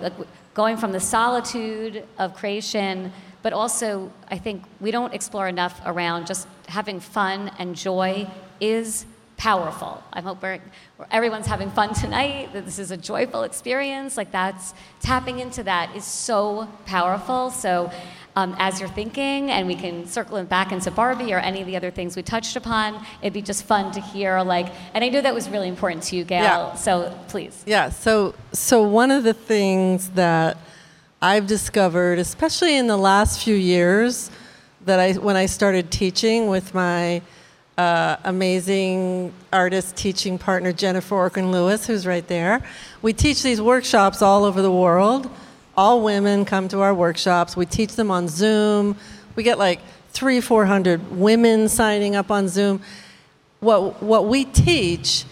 going 0.52 0.76
from 0.76 0.92
the 0.92 1.00
solitude 1.00 2.04
of 2.18 2.34
creation, 2.34 3.12
but 3.42 3.52
also 3.52 4.12
I 4.28 4.36
think 4.36 4.64
we 4.80 4.90
don't 4.90 5.14
explore 5.14 5.48
enough 5.48 5.80
around 5.86 6.26
just 6.26 6.48
having 6.66 6.98
fun 6.98 7.52
and 7.58 7.76
joy 7.76 8.28
is 8.60 9.06
powerful. 9.36 10.02
I 10.12 10.20
hope 10.20 10.42
we're, 10.42 10.60
everyone's 11.10 11.46
having 11.46 11.70
fun 11.70 11.94
tonight, 12.04 12.52
that 12.52 12.66
this 12.66 12.78
is 12.78 12.90
a 12.90 12.96
joyful 12.96 13.44
experience. 13.44 14.16
Like 14.16 14.32
that's 14.32 14.74
tapping 15.00 15.38
into 15.38 15.62
that 15.62 15.96
is 15.96 16.04
so 16.04 16.68
powerful. 16.84 17.50
So 17.50 17.90
um, 18.36 18.54
as 18.58 18.80
you're 18.80 18.88
thinking, 18.88 19.50
and 19.50 19.66
we 19.66 19.74
can 19.74 20.06
circle 20.06 20.36
it 20.36 20.48
back 20.48 20.72
into 20.72 20.90
Barbie 20.90 21.32
or 21.32 21.38
any 21.38 21.60
of 21.60 21.66
the 21.66 21.76
other 21.76 21.90
things 21.90 22.16
we 22.16 22.22
touched 22.22 22.56
upon. 22.56 23.04
It'd 23.22 23.32
be 23.32 23.42
just 23.42 23.64
fun 23.64 23.92
to 23.92 24.00
hear, 24.00 24.40
like, 24.42 24.72
and 24.94 25.02
I 25.04 25.08
knew 25.08 25.20
that 25.20 25.34
was 25.34 25.48
really 25.48 25.68
important 25.68 26.04
to 26.04 26.16
you, 26.16 26.24
Gayle. 26.24 26.42
Yeah. 26.42 26.74
So 26.74 27.18
please. 27.28 27.62
Yeah. 27.66 27.90
So 27.90 28.34
so 28.52 28.82
one 28.82 29.10
of 29.10 29.24
the 29.24 29.34
things 29.34 30.10
that 30.10 30.56
I've 31.20 31.46
discovered, 31.46 32.18
especially 32.18 32.76
in 32.76 32.86
the 32.86 32.96
last 32.96 33.42
few 33.42 33.54
years, 33.54 34.30
that 34.86 35.00
I 35.00 35.12
when 35.14 35.36
I 35.36 35.46
started 35.46 35.90
teaching 35.90 36.48
with 36.48 36.72
my 36.72 37.22
uh, 37.76 38.16
amazing 38.24 39.32
artist 39.52 39.96
teaching 39.96 40.38
partner 40.38 40.72
Jennifer 40.72 41.16
Orkin 41.16 41.50
Lewis, 41.50 41.86
who's 41.86 42.06
right 42.06 42.26
there. 42.28 42.62
We 43.02 43.12
teach 43.12 43.42
these 43.42 43.60
workshops 43.60 44.22
all 44.22 44.44
over 44.44 44.62
the 44.62 44.72
world 44.72 45.30
all 45.80 46.02
women 46.02 46.44
come 46.44 46.68
to 46.68 46.80
our 46.82 46.92
workshops. 46.92 47.56
We 47.56 47.64
teach 47.64 47.96
them 47.96 48.10
on 48.10 48.28
Zoom. 48.28 48.96
We 49.34 49.42
get 49.42 49.58
like 49.58 49.80
three, 50.10 50.42
400 50.42 51.10
women 51.10 51.70
signing 51.70 52.14
up 52.14 52.30
on 52.30 52.48
Zoom. 52.48 52.82
What, 53.60 54.02
what 54.02 54.26
we 54.26 54.44
teach 54.44 55.24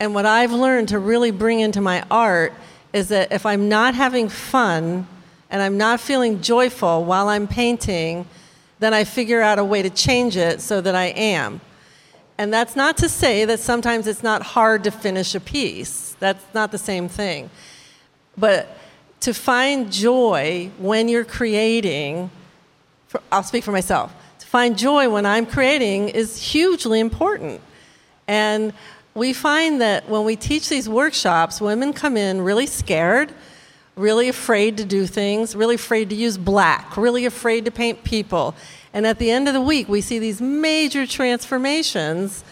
and 0.00 0.12
what 0.12 0.26
I've 0.26 0.50
learned 0.50 0.88
to 0.88 0.98
really 0.98 1.30
bring 1.30 1.60
into 1.60 1.80
my 1.80 2.04
art 2.10 2.52
is 2.92 3.10
that 3.10 3.30
if 3.30 3.46
I'm 3.46 3.68
not 3.68 3.94
having 3.94 4.28
fun 4.28 5.06
and 5.48 5.62
I'm 5.62 5.78
not 5.78 6.00
feeling 6.00 6.42
joyful 6.42 7.04
while 7.04 7.28
I'm 7.28 7.46
painting, 7.46 8.26
then 8.80 8.92
I 8.92 9.04
figure 9.04 9.42
out 9.42 9.60
a 9.60 9.64
way 9.64 9.80
to 9.80 9.90
change 9.90 10.36
it 10.36 10.60
so 10.60 10.80
that 10.80 10.96
I 10.96 11.06
am. 11.06 11.60
And 12.36 12.52
that's 12.52 12.74
not 12.74 12.96
to 12.96 13.08
say 13.08 13.44
that 13.44 13.60
sometimes 13.60 14.08
it's 14.08 14.24
not 14.24 14.42
hard 14.42 14.82
to 14.82 14.90
finish 14.90 15.36
a 15.36 15.40
piece. 15.40 16.16
That's 16.18 16.44
not 16.52 16.72
the 16.72 16.78
same 16.78 17.08
thing. 17.08 17.48
But 18.36 18.76
to 19.24 19.32
find 19.32 19.90
joy 19.90 20.70
when 20.78 21.08
you're 21.08 21.24
creating, 21.24 22.30
for, 23.08 23.22
I'll 23.32 23.42
speak 23.42 23.64
for 23.64 23.72
myself, 23.72 24.14
to 24.38 24.46
find 24.46 24.76
joy 24.76 25.08
when 25.08 25.24
I'm 25.24 25.46
creating 25.46 26.10
is 26.10 26.36
hugely 26.52 27.00
important. 27.00 27.62
And 28.28 28.74
we 29.14 29.32
find 29.32 29.80
that 29.80 30.10
when 30.10 30.24
we 30.24 30.36
teach 30.36 30.68
these 30.68 30.90
workshops, 30.90 31.58
women 31.58 31.94
come 31.94 32.18
in 32.18 32.42
really 32.42 32.66
scared, 32.66 33.32
really 33.96 34.28
afraid 34.28 34.76
to 34.76 34.84
do 34.84 35.06
things, 35.06 35.56
really 35.56 35.76
afraid 35.76 36.10
to 36.10 36.16
use 36.16 36.36
black, 36.36 36.98
really 36.98 37.24
afraid 37.24 37.64
to 37.64 37.70
paint 37.70 38.04
people. 38.04 38.54
And 38.92 39.06
at 39.06 39.18
the 39.18 39.30
end 39.30 39.48
of 39.48 39.54
the 39.54 39.60
week, 39.62 39.88
we 39.88 40.02
see 40.02 40.18
these 40.18 40.42
major 40.42 41.06
transformations 41.06 42.44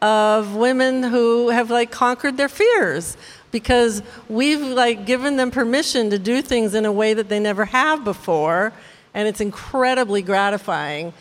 of 0.00 0.54
women 0.54 1.02
who 1.02 1.48
have 1.48 1.72
like 1.72 1.90
conquered 1.90 2.36
their 2.36 2.48
fears 2.48 3.16
because 3.54 4.02
we've 4.28 4.60
like 4.60 5.06
given 5.06 5.36
them 5.36 5.48
permission 5.48 6.10
to 6.10 6.18
do 6.18 6.42
things 6.42 6.74
in 6.74 6.84
a 6.84 6.90
way 6.90 7.14
that 7.14 7.28
they 7.28 7.38
never 7.38 7.66
have 7.66 8.02
before 8.02 8.72
and 9.14 9.28
it's 9.28 9.40
incredibly 9.40 10.22
gratifying. 10.22 11.12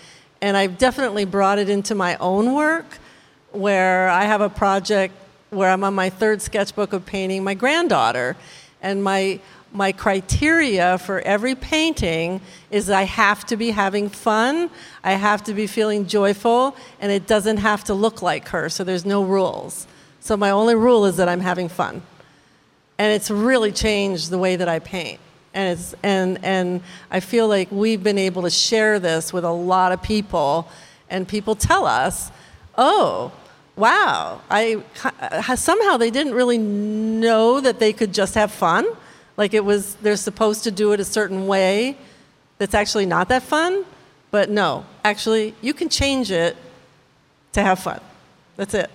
And 0.42 0.58
i've 0.58 0.80
definitely 0.80 1.26
brought 1.26 1.60
it 1.60 1.70
into 1.70 1.94
my 1.94 2.18
own 2.18 2.56
work 2.56 2.98
where 3.52 4.10
i 4.10 4.24
have 4.24 4.42
a 4.42 4.50
project 4.50 5.14
where 5.52 5.70
i'm 5.70 5.84
on 5.84 5.94
my 5.94 6.10
third 6.10 6.42
sketchbook 6.42 6.92
of 6.92 7.06
painting 7.06 7.44
my 7.44 7.54
granddaughter. 7.54 8.36
And 8.82 9.04
my 9.04 9.40
my 9.72 9.92
criteria 9.92 10.98
for 10.98 11.20
every 11.22 11.56
painting 11.56 12.42
is 12.72 12.90
I 12.90 13.04
have 13.04 13.46
to 13.46 13.56
be 13.58 13.70
having 13.72 14.10
fun, 14.10 14.72
I 15.04 15.14
have 15.14 15.44
to 15.46 15.54
be 15.54 15.68
feeling 15.68 16.08
joyful, 16.08 16.76
and 17.00 17.12
it 17.12 17.26
doesn't 17.28 17.58
have 17.58 17.84
to 17.86 17.94
look 17.94 18.22
like 18.22 18.50
her, 18.50 18.70
so 18.70 18.84
there's 18.84 19.06
no 19.06 19.24
rules. 19.24 19.88
So 20.20 20.38
my 20.38 20.52
only 20.52 20.76
rule 20.76 21.06
is 21.06 21.18
that 21.18 21.28
I'm 21.28 21.42
having 21.42 21.70
fun 21.70 22.04
and 22.98 23.14
it's 23.14 23.30
really 23.30 23.72
changed 23.72 24.30
the 24.30 24.38
way 24.38 24.56
that 24.56 24.68
I 24.68 24.80
paint. 24.80 25.20
And, 25.54 25.78
it's, 25.78 25.94
and, 26.02 26.44
and 26.44 26.82
I 27.12 27.20
feel 27.20 27.48
like 27.48 27.72
we've 27.72 28.02
been 28.02 28.18
able 28.18 28.42
to 28.44 28.50
share 28.50 29.00
this 29.00 29.32
with 29.32 29.44
a 29.44 29.52
lot 29.52 29.92
of 29.92 30.02
people, 30.02 30.68
and 31.10 31.28
people 31.28 31.56
tell 31.56 31.86
us, 31.86 32.32
oh, 32.78 33.32
wow, 33.76 34.42
I, 34.50 34.84
uh, 35.20 35.56
somehow 35.56 35.98
they 35.98 36.12
didn't 36.12 36.34
really 36.34 36.58
know 36.58 37.60
that 37.60 37.80
they 37.80 37.94
could 37.94 38.14
just 38.14 38.36
have 38.36 38.52
fun. 38.52 38.86
Like 39.38 39.54
it 39.54 39.66
was, 39.66 39.96
they're 39.96 40.16
supposed 40.16 40.64
to 40.64 40.72
do 40.72 40.92
it 40.94 41.00
a 41.00 41.06
certain 41.06 41.48
way 41.48 41.98
that's 42.58 42.74
actually 42.74 43.06
not 43.06 43.30
that 43.30 43.44
fun. 43.44 43.86
But 44.32 44.50
no, 44.50 44.86
actually, 45.04 45.54
you 45.62 45.74
can 45.76 45.90
change 45.90 46.32
it 46.32 46.58
to 47.52 47.62
have 47.62 47.80
fun. 47.80 48.00
That's 48.58 48.74
it. 48.74 48.90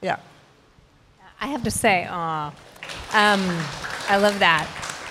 Yeah. 0.00 0.18
I 1.40 1.48
have 1.48 1.64
to 1.64 1.70
say, 1.70 2.06
aw. 2.08 2.52
Um, 3.14 3.40
I 4.08 4.16
love 4.16 4.38
that. 4.38 4.66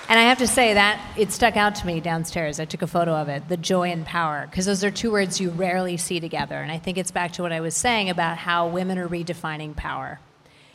And 0.08 0.18
I 0.18 0.24
have 0.24 0.38
to 0.38 0.46
say 0.46 0.74
that 0.74 1.00
it 1.16 1.30
stuck 1.30 1.56
out 1.56 1.76
to 1.76 1.86
me 1.86 2.00
downstairs. 2.00 2.58
I 2.58 2.64
took 2.64 2.82
a 2.82 2.86
photo 2.86 3.14
of 3.14 3.28
it, 3.28 3.48
the 3.48 3.56
joy 3.56 3.90
and 3.92 4.04
power, 4.04 4.46
because 4.50 4.66
those 4.66 4.82
are 4.82 4.90
two 4.90 5.12
words 5.12 5.40
you 5.40 5.50
rarely 5.50 5.96
see 5.96 6.18
together. 6.18 6.56
And 6.56 6.72
I 6.72 6.78
think 6.78 6.98
it's 6.98 7.12
back 7.12 7.32
to 7.34 7.42
what 7.42 7.52
I 7.52 7.60
was 7.60 7.76
saying 7.76 8.10
about 8.10 8.38
how 8.38 8.66
women 8.66 8.98
are 8.98 9.08
redefining 9.08 9.76
power 9.76 10.18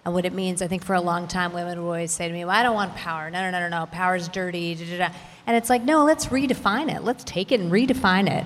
and 0.05 0.13
what 0.13 0.25
it 0.25 0.33
means. 0.33 0.61
I 0.61 0.67
think 0.67 0.85
for 0.85 0.95
a 0.95 1.01
long 1.01 1.27
time, 1.27 1.51
women 1.51 1.77
would 1.77 1.85
always 1.85 2.11
say 2.13 2.27
to 2.29 2.33
me, 2.33 2.45
well, 2.45 2.55
I 2.55 2.63
don't 2.63 2.75
want 2.75 2.95
power. 2.95 3.29
No, 3.29 3.41
no, 3.41 3.51
no, 3.51 3.67
no, 3.67 3.79
no. 3.79 3.85
Power's 3.87 4.29
dirty. 4.29 4.73
Da, 4.73 4.85
da, 4.89 4.97
da. 5.09 5.15
And 5.45 5.57
it's 5.57 5.69
like, 5.69 5.83
no, 5.83 6.05
let's 6.05 6.27
redefine 6.27 6.95
it. 6.95 7.03
Let's 7.03 7.25
take 7.25 7.51
it 7.51 7.59
and 7.59 7.71
redefine 7.71 8.31
it. 8.31 8.45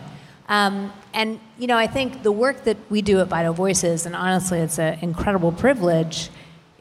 Um, 0.49 0.91
and, 1.13 1.39
you 1.57 1.67
know, 1.67 1.77
I 1.77 1.88
think 1.88 2.23
the 2.23 2.32
work 2.32 2.63
that 2.63 2.77
we 2.89 3.03
do 3.03 3.19
at 3.19 3.27
Vital 3.27 3.53
Voices, 3.53 4.05
and 4.07 4.15
honestly, 4.15 4.59
it's 4.59 4.79
an 4.79 4.97
incredible 5.01 5.51
privilege 5.51 6.32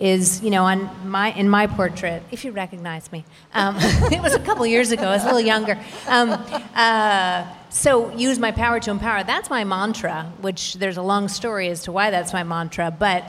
is, 0.01 0.43
you 0.43 0.51
know, 0.51 0.65
on 0.65 0.91
my 1.09 1.31
in 1.33 1.49
my 1.49 1.67
portrait, 1.67 2.23
if 2.31 2.45
you 2.45 2.53
recognize 2.53 3.13
me, 3.13 3.25
um, 3.53 3.77
it 4.11 4.23
was 4.23 4.35
a 4.35 4.41
couple 4.41 4.67
years 4.67 4.91
ago. 4.91 5.05
I 5.05 5.13
was 5.13 5.23
a 5.23 5.27
little 5.27 5.41
younger. 5.41 5.79
Um, 6.09 6.31
uh, 6.75 7.47
so 7.69 8.11
use 8.17 8.39
my 8.39 8.51
power 8.51 8.81
to 8.81 8.91
empower. 8.91 9.23
That's 9.23 9.51
my 9.51 9.63
mantra. 9.63 10.33
Which 10.41 10.75
there's 10.75 10.97
a 10.97 11.03
long 11.03 11.29
story 11.29 11.69
as 11.69 11.83
to 11.85 11.93
why 11.93 12.11
that's 12.11 12.33
my 12.33 12.43
mantra. 12.43 12.91
But 12.91 13.25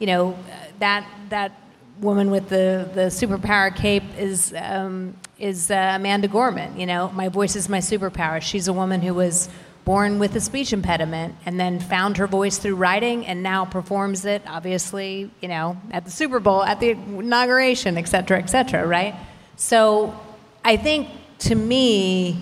you 0.00 0.08
know, 0.08 0.36
that 0.80 1.08
that 1.30 1.52
woman 2.00 2.30
with 2.32 2.48
the 2.48 2.90
the 2.92 3.02
superpower 3.02 3.74
cape 3.74 4.04
is 4.18 4.52
um, 4.58 5.16
is 5.38 5.70
uh, 5.70 5.92
Amanda 5.94 6.26
Gorman. 6.26 6.78
You 6.78 6.86
know, 6.86 7.08
my 7.12 7.28
voice 7.28 7.54
is 7.54 7.68
my 7.68 7.78
superpower. 7.78 8.42
She's 8.42 8.66
a 8.66 8.72
woman 8.72 9.00
who 9.00 9.14
was 9.14 9.48
born 9.86 10.18
with 10.18 10.34
a 10.34 10.40
speech 10.40 10.72
impediment 10.72 11.32
and 11.46 11.60
then 11.60 11.78
found 11.78 12.16
her 12.16 12.26
voice 12.26 12.58
through 12.58 12.74
writing 12.74 13.24
and 13.24 13.40
now 13.40 13.64
performs 13.64 14.24
it 14.24 14.42
obviously 14.48 15.30
you 15.40 15.46
know 15.46 15.76
at 15.92 16.04
the 16.04 16.10
super 16.10 16.40
bowl 16.40 16.62
at 16.64 16.80
the 16.80 16.90
inauguration 16.90 17.96
et 17.96 18.06
cetera 18.06 18.36
et 18.36 18.46
cetera 18.46 18.84
right? 18.86 19.14
So 19.54 20.18
i 20.64 20.76
think 20.76 21.08
to 21.38 21.54
me 21.54 22.36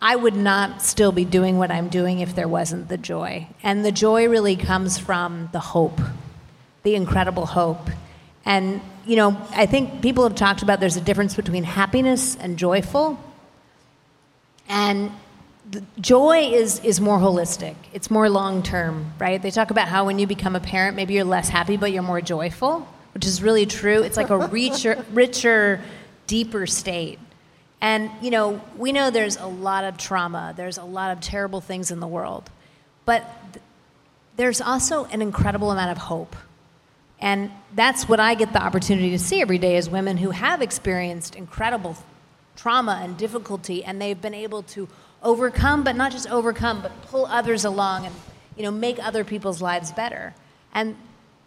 i 0.00 0.16
would 0.16 0.34
not 0.34 0.80
still 0.80 1.12
be 1.12 1.26
doing 1.26 1.58
what 1.58 1.70
i'm 1.70 1.90
doing 1.90 2.20
if 2.20 2.34
there 2.34 2.48
wasn't 2.48 2.88
the 2.88 2.98
joy. 2.98 3.46
And 3.62 3.84
the 3.84 3.92
joy 3.92 4.26
really 4.26 4.56
comes 4.56 4.98
from 4.98 5.50
the 5.52 5.60
hope 5.60 6.00
the 6.84 6.94
incredible 6.94 7.44
hope. 7.44 7.90
And 8.46 8.80
you 9.04 9.16
know 9.16 9.36
i 9.50 9.66
think 9.66 10.00
people 10.00 10.24
have 10.24 10.36
talked 10.36 10.62
about 10.62 10.80
there's 10.80 10.96
a 10.96 11.02
difference 11.02 11.34
between 11.36 11.64
happiness 11.64 12.34
and 12.36 12.58
joyful. 12.58 13.22
And 14.70 15.12
joy 16.00 16.50
is 16.52 16.80
is 16.80 17.00
more 17.00 17.18
holistic. 17.18 17.74
It's 17.92 18.10
more 18.10 18.28
long 18.28 18.62
term, 18.62 19.12
right? 19.18 19.40
They 19.40 19.50
talk 19.50 19.70
about 19.70 19.88
how 19.88 20.06
when 20.06 20.18
you 20.18 20.26
become 20.26 20.56
a 20.56 20.60
parent, 20.60 20.96
maybe 20.96 21.14
you're 21.14 21.24
less 21.24 21.48
happy, 21.48 21.76
but 21.76 21.92
you're 21.92 22.02
more 22.02 22.20
joyful, 22.20 22.86
which 23.14 23.26
is 23.26 23.42
really 23.42 23.66
true. 23.66 24.02
It's 24.02 24.16
like 24.16 24.30
a 24.30 24.38
richer, 24.48 25.04
richer, 25.12 25.80
deeper 26.26 26.66
state. 26.66 27.18
And 27.80 28.10
you 28.22 28.30
know, 28.30 28.60
we 28.76 28.92
know 28.92 29.10
there's 29.10 29.36
a 29.36 29.46
lot 29.46 29.84
of 29.84 29.98
trauma. 29.98 30.54
There's 30.56 30.78
a 30.78 30.84
lot 30.84 31.16
of 31.16 31.20
terrible 31.20 31.60
things 31.60 31.90
in 31.90 32.00
the 32.00 32.08
world, 32.08 32.50
but 33.04 33.24
th- 33.52 33.62
there's 34.36 34.60
also 34.60 35.04
an 35.06 35.22
incredible 35.22 35.70
amount 35.70 35.90
of 35.90 35.98
hope. 35.98 36.36
And 37.20 37.50
that's 37.74 38.08
what 38.08 38.20
I 38.20 38.34
get 38.36 38.52
the 38.52 38.62
opportunity 38.62 39.10
to 39.10 39.18
see 39.18 39.40
every 39.40 39.58
day 39.58 39.76
is 39.76 39.90
women 39.90 40.18
who 40.18 40.30
have 40.30 40.62
experienced 40.62 41.34
incredible 41.34 41.96
trauma 42.54 43.00
and 43.02 43.16
difficulty, 43.16 43.84
and 43.84 44.00
they've 44.00 44.20
been 44.20 44.34
able 44.34 44.62
to 44.62 44.88
overcome, 45.22 45.84
but 45.84 45.96
not 45.96 46.12
just 46.12 46.30
overcome, 46.30 46.82
but 46.82 47.02
pull 47.02 47.26
others 47.26 47.64
along 47.64 48.06
and 48.06 48.14
you 48.56 48.62
know 48.62 48.70
make 48.70 48.98
other 49.04 49.24
people's 49.24 49.62
lives 49.62 49.92
better. 49.92 50.34
And 50.72 50.96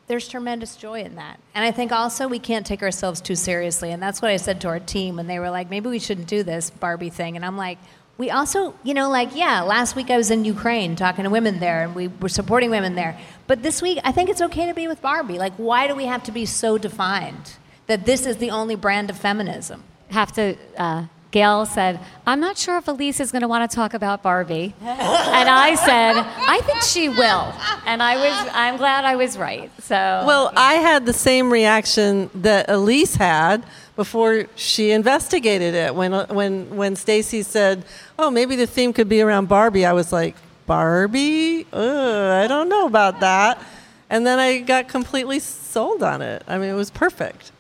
there's 0.08 0.28
tremendous 0.28 0.76
joy 0.76 1.02
in 1.04 1.16
that. 1.16 1.40
And 1.56 1.64
I 1.64 1.72
think 1.72 1.94
also 1.94 2.28
we 2.28 2.40
can't 2.40 2.66
take 2.66 2.84
ourselves 2.84 3.22
too 3.22 3.36
seriously. 3.36 3.92
And 3.92 4.04
that's 4.04 4.22
what 4.22 4.30
I 4.30 4.36
said 4.38 4.60
to 4.62 4.68
our 4.68 4.80
team 4.80 5.16
when 5.16 5.28
they 5.28 5.40
were 5.40 5.50
like, 5.50 5.70
maybe 5.70 5.90
we 5.90 6.00
shouldn't 6.00 6.28
do 6.28 6.44
this 6.44 6.70
Barbie 6.70 7.10
thing. 7.10 7.38
And 7.38 7.46
I'm 7.46 7.56
like, 7.56 7.78
we 8.18 8.30
also, 8.30 8.76
you 8.84 8.94
know, 8.94 9.10
like, 9.10 9.36
yeah, 9.36 9.62
last 9.62 9.96
week 9.96 10.10
I 10.10 10.18
was 10.18 10.30
in 10.30 10.44
Ukraine 10.44 10.96
talking 10.96 11.24
to 11.24 11.30
women 11.30 11.60
there 11.60 11.84
and 11.84 11.96
we 11.96 12.10
were 12.10 12.30
supporting 12.30 12.70
women 12.70 12.96
there. 12.96 13.18
But 13.48 13.64
this 13.64 13.82
week, 13.82 14.00
I 14.04 14.12
think 14.12 14.30
it's 14.30 14.42
okay 14.42 14.68
to 14.68 14.74
be 14.74 14.88
with 14.88 15.02
Barbie. 15.02 15.38
Like, 15.38 15.54
why 15.56 15.88
do 15.88 15.96
we 15.96 16.06
have 16.06 16.24
to 16.24 16.32
be 16.32 16.46
so 16.46 16.78
defined 16.78 17.54
that 17.88 18.06
this 18.06 18.26
is 18.26 18.38
the 18.38 18.52
only 18.52 18.76
brand 18.76 19.10
of 19.10 19.18
feminism? 19.18 19.84
Have 20.10 20.34
to. 20.34 20.58
Uh, 20.78 21.06
Gayle 21.32 21.66
said, 21.66 22.00
I'm 22.28 22.40
not 22.40 22.58
sure 22.58 22.78
if 22.78 22.86
Alyse 22.86 23.20
is 23.20 23.32
going 23.32 23.42
to 23.42 23.48
want 23.48 23.70
to 23.70 23.74
talk 23.74 23.94
about 23.94 24.22
Barbie. 24.22 24.74
and 24.82 25.50
I 25.50 25.76
said, 25.76 26.18
I 26.18 26.60
think 26.62 26.82
she 26.82 27.08
will. 27.08 27.54
And 27.86 28.04
I 28.04 28.16
was, 28.18 28.52
I'm 28.54 28.78
glad 28.78 29.06
I 29.06 29.16
was 29.16 29.38
right. 29.38 29.72
So, 29.82 29.96
Well, 29.96 30.52
I 30.56 30.76
had 30.76 31.06
the 31.06 31.14
same 31.14 31.52
reaction 31.52 32.30
that 32.36 32.68
Alyse 32.68 33.16
had 33.16 33.66
before 33.96 34.46
she 34.56 34.92
investigated 34.92 35.74
it. 35.74 35.96
When 35.96 36.12
when 36.30 36.76
when 36.76 36.96
Stacey 36.96 37.44
said, 37.44 37.84
"Oh, 38.18 38.32
maybe 38.32 38.56
the 38.56 38.66
theme 38.66 38.94
could 38.94 39.10
be 39.10 39.22
around 39.22 39.48
Barbie," 39.48 39.86
I 39.86 39.94
was 39.94 40.12
like, 40.12 40.36
"Barbie? 40.66 41.68
Ugh, 41.72 42.44
I 42.44 42.48
don't 42.48 42.70
know 42.70 42.86
about 42.88 43.20
that." 43.20 43.62
And 44.10 44.26
then 44.26 44.40
I 44.40 44.60
got 44.60 44.88
completely 44.88 45.40
sold 45.40 46.04
on 46.04 46.22
it. 46.22 46.44
I 46.48 46.58
mean, 46.58 46.70
it 46.70 46.74
was 46.74 46.90
perfect. 46.90 47.52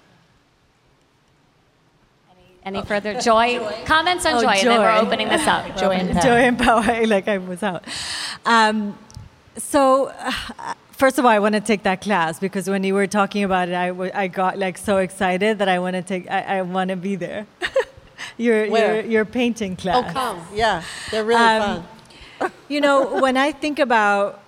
Any 2.63 2.81
further 2.83 3.19
joy? 3.19 3.59
Comments 3.85 4.25
on 4.25 4.33
Oh, 4.35 4.41
joy, 4.41 4.47
and 4.49 4.67
then 4.69 4.79
we're 4.79 4.97
opening 4.97 5.27
this 5.29 5.47
up. 5.47 5.75
Joy 5.77 5.91
and 5.91 6.11
power. 6.11 6.21
Joy 6.21 6.37
and 6.37 6.57
power, 6.59 7.05
like 7.15 7.27
I 7.27 7.37
was 7.37 7.63
out. 7.63 7.83
Um, 8.45 8.97
so, 9.57 10.07
uh, 10.07 10.31
first 10.91 11.17
of 11.17 11.25
all, 11.25 11.31
I 11.31 11.39
want 11.39 11.55
to 11.55 11.61
take 11.61 11.83
that 11.83 12.01
class 12.01 12.39
because 12.39 12.69
when 12.69 12.83
you 12.83 12.93
were 12.93 13.07
talking 13.07 13.43
about 13.43 13.69
it, 13.69 13.75
I, 13.75 13.87
w- 13.89 14.11
I 14.13 14.27
got 14.27 14.57
like 14.59 14.77
so 14.77 14.97
excited 14.97 15.57
that 15.59 15.67
I 15.69 15.79
want 15.79 15.95
to 15.95 16.01
take. 16.01 16.29
I, 16.29 16.57
I 16.57 16.61
want 16.61 16.89
to 16.89 16.95
be 16.95 17.15
there. 17.15 17.47
your, 18.37 18.65
your 18.65 19.01
your 19.01 19.25
painting 19.25 19.75
class. 19.75 20.05
Oh, 20.09 20.13
come. 20.13 20.45
Yeah, 20.53 20.83
they're 21.09 21.23
really 21.25 21.41
Um, 21.41 21.83
fun. 22.39 22.51
You 22.69 22.81
know, 22.81 23.19
when 23.21 23.37
I 23.37 23.51
think 23.51 23.77
about 23.79 24.40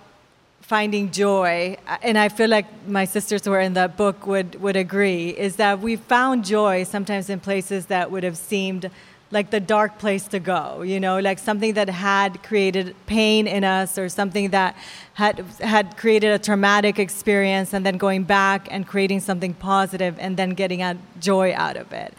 finding 0.74 1.08
joy, 1.12 1.76
uh, 1.86 1.96
and 2.02 2.18
I 2.18 2.28
feel 2.28 2.50
like 2.50 2.66
my 2.88 3.04
sisters 3.04 3.44
who 3.44 3.52
are 3.52 3.60
in 3.60 3.74
that 3.74 3.96
book 3.96 4.26
would, 4.26 4.60
would 4.60 4.74
agree, 4.74 5.28
is 5.28 5.54
that 5.54 5.78
we 5.78 5.94
found 5.94 6.44
joy 6.44 6.82
sometimes 6.82 7.30
in 7.30 7.38
places 7.38 7.86
that 7.86 8.10
would 8.10 8.24
have 8.24 8.36
seemed 8.36 8.90
like 9.30 9.50
the 9.50 9.60
dark 9.60 10.00
place 10.00 10.26
to 10.34 10.40
go, 10.40 10.82
you 10.82 10.98
know, 10.98 11.20
like 11.20 11.38
something 11.38 11.74
that 11.74 11.88
had 11.88 12.42
created 12.42 12.96
pain 13.06 13.46
in 13.46 13.62
us 13.62 13.96
or 13.96 14.08
something 14.08 14.50
that 14.50 14.74
had, 15.12 15.38
had 15.60 15.96
created 15.96 16.32
a 16.32 16.40
traumatic 16.40 16.98
experience 16.98 17.72
and 17.72 17.86
then 17.86 17.96
going 17.96 18.24
back 18.24 18.66
and 18.72 18.84
creating 18.84 19.20
something 19.20 19.54
positive 19.54 20.18
and 20.18 20.36
then 20.36 20.50
getting 20.50 20.82
a 20.82 20.98
joy 21.20 21.54
out 21.54 21.76
of 21.76 21.92
it. 21.92 22.14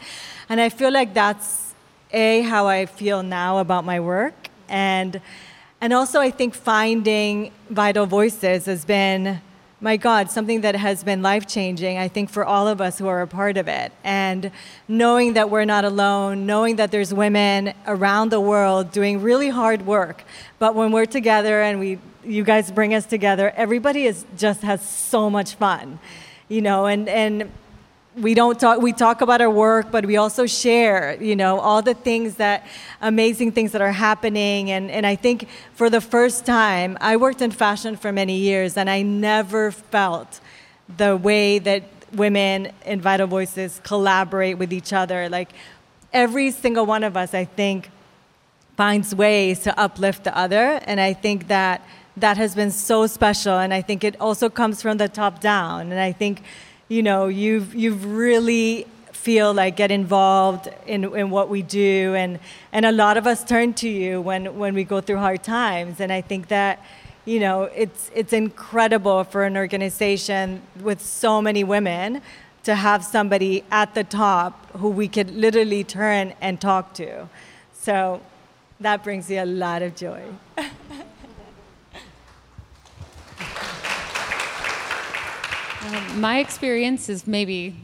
And 0.48 0.62
I 0.62 0.70
feel 0.70 0.90
like 0.90 1.12
that's 1.12 1.74
a 2.10 2.40
how 2.40 2.66
I 2.66 2.86
feel 2.86 3.22
now 3.22 3.58
about 3.58 3.84
my 3.84 4.00
work 4.00 4.48
and 4.66 5.20
and 5.80 5.92
also 5.92 6.20
I 6.20 6.30
think 6.30 6.54
finding 6.54 7.52
vital 7.70 8.06
voices 8.06 8.66
has 8.66 8.84
been 8.84 9.40
my 9.80 9.96
god 9.96 10.30
something 10.30 10.62
that 10.62 10.74
has 10.74 11.04
been 11.04 11.22
life 11.22 11.46
changing 11.46 11.98
I 11.98 12.08
think 12.08 12.30
for 12.30 12.44
all 12.44 12.66
of 12.66 12.80
us 12.80 12.98
who 12.98 13.06
are 13.08 13.22
a 13.22 13.26
part 13.26 13.56
of 13.56 13.68
it. 13.68 13.92
And 14.02 14.50
knowing 14.88 15.34
that 15.34 15.50
we're 15.50 15.66
not 15.66 15.84
alone 15.84 16.46
knowing 16.46 16.76
that 16.76 16.90
there's 16.90 17.12
women 17.12 17.74
around 17.86 18.30
the 18.30 18.40
world 18.40 18.90
doing 18.90 19.20
really 19.20 19.50
hard 19.50 19.86
work 19.86 20.24
but 20.58 20.74
when 20.74 20.92
we're 20.92 21.06
together 21.06 21.62
and 21.62 21.78
we 21.78 21.98
you 22.24 22.42
guys 22.42 22.70
bring 22.70 22.92
us 22.94 23.06
together 23.06 23.52
everybody 23.56 24.04
is 24.06 24.24
just 24.36 24.62
has 24.62 24.80
so 24.82 25.30
much 25.30 25.54
fun 25.54 25.98
you 26.48 26.62
know? 26.62 26.86
And 26.86 27.08
and 27.08 27.50
we 28.16 28.32
don't 28.32 28.58
talk 28.58 28.80
we 28.80 28.92
talk 28.92 29.20
about 29.20 29.42
our 29.42 29.50
work 29.50 29.90
but 29.90 30.06
we 30.06 30.16
also 30.16 30.46
share 30.46 31.22
you 31.22 31.36
know 31.36 31.60
all 31.60 31.82
the 31.82 31.92
things 31.92 32.36
that 32.36 32.66
amazing 33.02 33.52
things 33.52 33.72
that 33.72 33.82
are 33.82 33.92
happening. 33.92 34.70
And, 34.70 34.90
and 34.90 35.06
i 35.06 35.14
think 35.14 35.48
for 35.74 35.90
the 35.90 36.00
first 36.00 36.46
time 36.46 36.96
i 37.00 37.16
worked 37.16 37.42
in 37.42 37.50
fashion 37.50 37.96
for 37.96 38.12
many 38.12 38.38
years 38.38 38.76
and 38.76 38.88
i 38.88 39.02
never 39.02 39.70
felt 39.70 40.40
the 40.96 41.16
way 41.16 41.58
that 41.58 41.82
women 42.14 42.72
in 42.86 43.00
vital 43.00 43.26
voices 43.26 43.80
collaborate 43.82 44.56
with 44.56 44.72
each 44.72 44.92
other. 44.92 45.28
Like 45.28 45.50
every 46.12 46.50
single 46.50 46.86
one 46.86 47.04
of 47.04 47.16
us 47.16 47.34
i 47.34 47.44
think 47.44 47.90
finds 48.76 49.14
ways 49.14 49.60
to 49.60 49.78
uplift 49.78 50.24
the 50.24 50.36
other. 50.36 50.80
And 50.86 51.00
i 51.00 51.12
think 51.12 51.48
that 51.48 51.86
that 52.16 52.38
has 52.38 52.54
been 52.54 52.70
so 52.70 53.06
special. 53.06 53.58
And 53.58 53.74
i 53.74 53.82
think 53.82 54.04
it 54.04 54.18
also 54.18 54.48
comes 54.48 54.80
from 54.80 54.96
the 54.96 55.08
top 55.08 55.40
down. 55.40 55.92
And 55.92 56.00
i 56.00 56.12
think 56.12 56.42
you 56.88 57.02
know 57.02 57.28
you've 57.28 57.74
you've 57.74 58.04
really 58.04 58.86
feel 59.12 59.52
like 59.52 59.74
get 59.74 59.90
involved 59.90 60.68
in, 60.86 61.02
in 61.16 61.30
what 61.30 61.48
we 61.48 61.62
do. 61.62 62.14
And 62.14 62.38
and 62.72 62.86
a 62.86 62.92
lot 62.92 63.16
of 63.16 63.26
us 63.26 63.42
turn 63.42 63.74
to 63.74 63.88
you 63.88 64.20
when 64.20 64.56
when 64.56 64.72
we 64.74 64.84
go 64.84 65.00
through 65.00 65.18
hard 65.18 65.42
times. 65.42 66.00
And 66.00 66.12
i 66.12 66.20
think 66.20 66.48
that 66.48 66.84
you 67.24 67.40
know 67.40 67.64
it's 67.84 68.10
it's 68.14 68.32
incredible 68.32 69.24
for 69.24 69.44
an 69.44 69.56
organization 69.56 70.62
with 70.80 71.00
so 71.00 71.42
many 71.42 71.64
women 71.64 72.22
to 72.62 72.74
have 72.74 73.04
somebody 73.04 73.64
at 73.70 73.94
the 73.94 74.04
top 74.04 74.52
who 74.80 74.88
we 74.88 75.08
could 75.08 75.30
literally 75.30 75.82
turn 75.84 76.34
and 76.40 76.60
talk 76.60 76.94
to. 76.94 77.28
So 77.72 78.20
that 78.80 79.02
brings 79.02 79.28
me 79.28 79.38
a 79.38 79.46
lot 79.46 79.82
of 79.82 79.96
joy 79.96 80.22
my 86.16 86.38
experience 86.38 87.08
is 87.08 87.26
maybe 87.26 87.74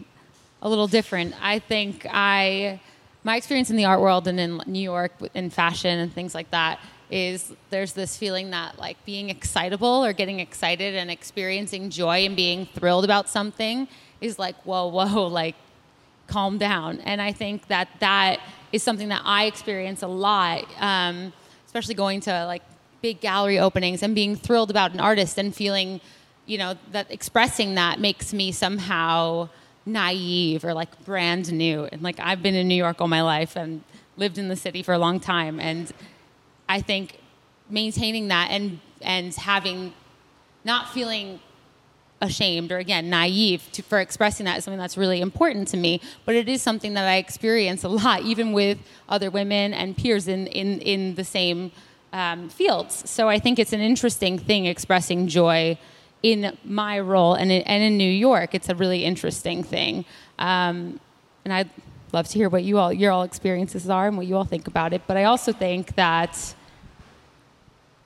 a 0.60 0.68
little 0.68 0.86
different. 0.86 1.34
I 1.40 1.58
think 1.58 2.06
I, 2.10 2.80
my 3.24 3.36
experience 3.36 3.70
in 3.70 3.76
the 3.76 3.84
art 3.84 4.00
world 4.00 4.28
and 4.28 4.38
in 4.38 4.60
New 4.66 4.80
York 4.80 5.12
in 5.34 5.50
fashion 5.50 5.98
and 5.98 6.12
things 6.12 6.34
like 6.34 6.50
that 6.50 6.80
is 7.10 7.52
there's 7.68 7.92
this 7.92 8.16
feeling 8.16 8.50
that 8.50 8.78
like 8.78 8.96
being 9.04 9.28
excitable 9.28 10.04
or 10.04 10.12
getting 10.12 10.40
excited 10.40 10.94
and 10.94 11.10
experiencing 11.10 11.90
joy 11.90 12.24
and 12.24 12.34
being 12.34 12.64
thrilled 12.64 13.04
about 13.04 13.28
something 13.28 13.86
is 14.22 14.38
like 14.38 14.56
whoa 14.64 14.86
whoa 14.88 15.26
like 15.26 15.54
calm 16.26 16.56
down 16.56 16.98
and 17.00 17.20
i 17.20 17.30
think 17.30 17.66
that 17.68 17.86
that 18.00 18.40
is 18.72 18.82
something 18.82 19.08
that 19.08 19.20
i 19.26 19.44
experience 19.44 20.00
a 20.00 20.06
lot 20.06 20.64
um, 20.80 21.30
especially 21.66 21.94
going 21.94 22.18
to 22.18 22.46
like 22.46 22.62
big 23.02 23.20
gallery 23.20 23.58
openings 23.58 24.02
and 24.02 24.14
being 24.14 24.34
thrilled 24.34 24.70
about 24.70 24.94
an 24.94 25.00
artist 25.00 25.36
and 25.36 25.54
feeling 25.54 26.00
you 26.46 26.58
know 26.58 26.74
that 26.90 27.10
expressing 27.10 27.74
that 27.76 28.00
makes 28.00 28.32
me 28.32 28.52
somehow 28.52 29.48
naive 29.86 30.64
or 30.64 30.74
like 30.74 31.04
brand 31.04 31.52
new. 31.52 31.84
And 31.90 32.02
like 32.02 32.18
I've 32.20 32.42
been 32.42 32.54
in 32.54 32.68
New 32.68 32.74
York 32.74 33.00
all 33.00 33.08
my 33.08 33.22
life 33.22 33.56
and 33.56 33.82
lived 34.16 34.38
in 34.38 34.48
the 34.48 34.56
city 34.56 34.82
for 34.82 34.92
a 34.92 34.98
long 34.98 35.20
time. 35.20 35.58
And 35.60 35.90
I 36.68 36.80
think 36.80 37.18
maintaining 37.68 38.28
that 38.28 38.48
and 38.50 38.80
and 39.00 39.34
having 39.34 39.92
not 40.64 40.88
feeling 40.90 41.40
ashamed 42.20 42.70
or 42.70 42.78
again 42.78 43.10
naive 43.10 43.68
to, 43.72 43.82
for 43.82 43.98
expressing 43.98 44.44
that 44.44 44.56
is 44.56 44.64
something 44.64 44.78
that's 44.78 44.96
really 44.96 45.20
important 45.20 45.66
to 45.66 45.76
me 45.76 46.00
but 46.24 46.36
it 46.36 46.48
is 46.48 46.62
something 46.62 46.94
that 46.94 47.08
i 47.08 47.16
experience 47.16 47.82
a 47.82 47.88
lot 47.88 48.22
even 48.22 48.52
with 48.52 48.78
other 49.08 49.28
women 49.28 49.74
and 49.74 49.96
peers 49.96 50.28
in, 50.28 50.46
in, 50.48 50.78
in 50.82 51.16
the 51.16 51.24
same 51.24 51.72
um, 52.12 52.48
fields 52.48 53.10
so 53.10 53.28
i 53.28 53.40
think 53.40 53.58
it's 53.58 53.72
an 53.72 53.80
interesting 53.80 54.38
thing 54.38 54.66
expressing 54.66 55.26
joy 55.26 55.76
in 56.22 56.56
my 56.64 56.98
role 57.00 57.34
and 57.34 57.50
in, 57.50 57.62
and 57.62 57.82
in 57.82 57.96
new 57.96 58.10
york 58.10 58.54
it's 58.54 58.68
a 58.68 58.74
really 58.74 59.04
interesting 59.04 59.62
thing 59.62 60.04
um, 60.38 61.00
and 61.44 61.52
i'd 61.52 61.70
love 62.12 62.28
to 62.28 62.34
hear 62.34 62.48
what 62.48 62.62
you 62.62 62.78
all 62.78 62.92
your 62.92 63.10
all 63.10 63.22
experiences 63.22 63.88
are 63.88 64.06
and 64.08 64.16
what 64.16 64.26
you 64.26 64.36
all 64.36 64.44
think 64.44 64.66
about 64.66 64.92
it 64.92 65.02
but 65.06 65.16
i 65.16 65.24
also 65.24 65.52
think 65.52 65.94
that 65.96 66.54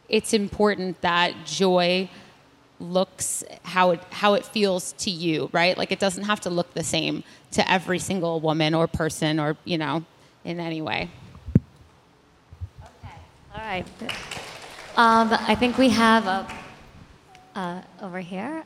it's 0.08 0.32
important 0.32 1.00
that 1.00 1.34
joy 1.44 2.08
looks 2.78 3.42
how 3.64 3.90
it 3.90 4.00
how 4.10 4.34
it 4.34 4.44
feels 4.44 4.92
to 4.92 5.10
you 5.10 5.48
right 5.52 5.76
like 5.78 5.90
it 5.90 5.98
doesn't 5.98 6.24
have 6.24 6.40
to 6.40 6.50
look 6.50 6.72
the 6.74 6.84
same 6.84 7.24
to 7.50 7.70
every 7.70 7.98
single 7.98 8.38
woman 8.38 8.74
or 8.74 8.86
person 8.86 9.40
or 9.40 9.56
you 9.64 9.78
know 9.78 10.04
in 10.44 10.60
any 10.60 10.82
way 10.82 11.10
Okay. 12.82 13.14
All 13.54 13.60
right. 13.60 13.86
Um, 14.96 15.28
I 15.32 15.54
think 15.54 15.76
we 15.78 15.90
have 15.90 16.26
a, 16.26 16.46
uh, 17.56 17.80
over 18.02 18.20
here, 18.20 18.64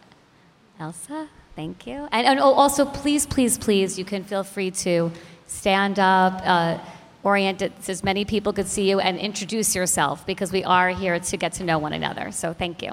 Elsa. 0.79 1.29
Thank 1.57 1.87
you. 1.87 2.09
And, 2.13 2.27
and 2.27 2.41
also, 2.41 2.85
please, 2.85 3.27
please, 3.27 3.57
please, 3.57 3.99
you 3.99 4.05
can 4.05 4.25
feel 4.25 4.45
free 4.45 4.71
to 4.87 5.11
stand 5.47 5.99
up, 5.99 6.41
uh, 6.45 6.79
orient 7.23 7.63
it 7.63 7.73
so 7.81 7.93
as 7.93 8.03
many 8.03 8.25
people 8.25 8.53
could 8.53 8.67
see 8.67 8.89
you, 8.89 9.01
and 9.01 9.19
introduce 9.19 9.75
yourself 9.75 10.27
because 10.27 10.53
we 10.53 10.65
are 10.65 10.91
here 10.91 11.19
to 11.19 11.37
get 11.37 11.53
to 11.55 11.65
know 11.65 11.79
one 11.79 11.93
another. 11.93 12.33
So 12.33 12.53
thank 12.53 12.83
you. 12.83 12.93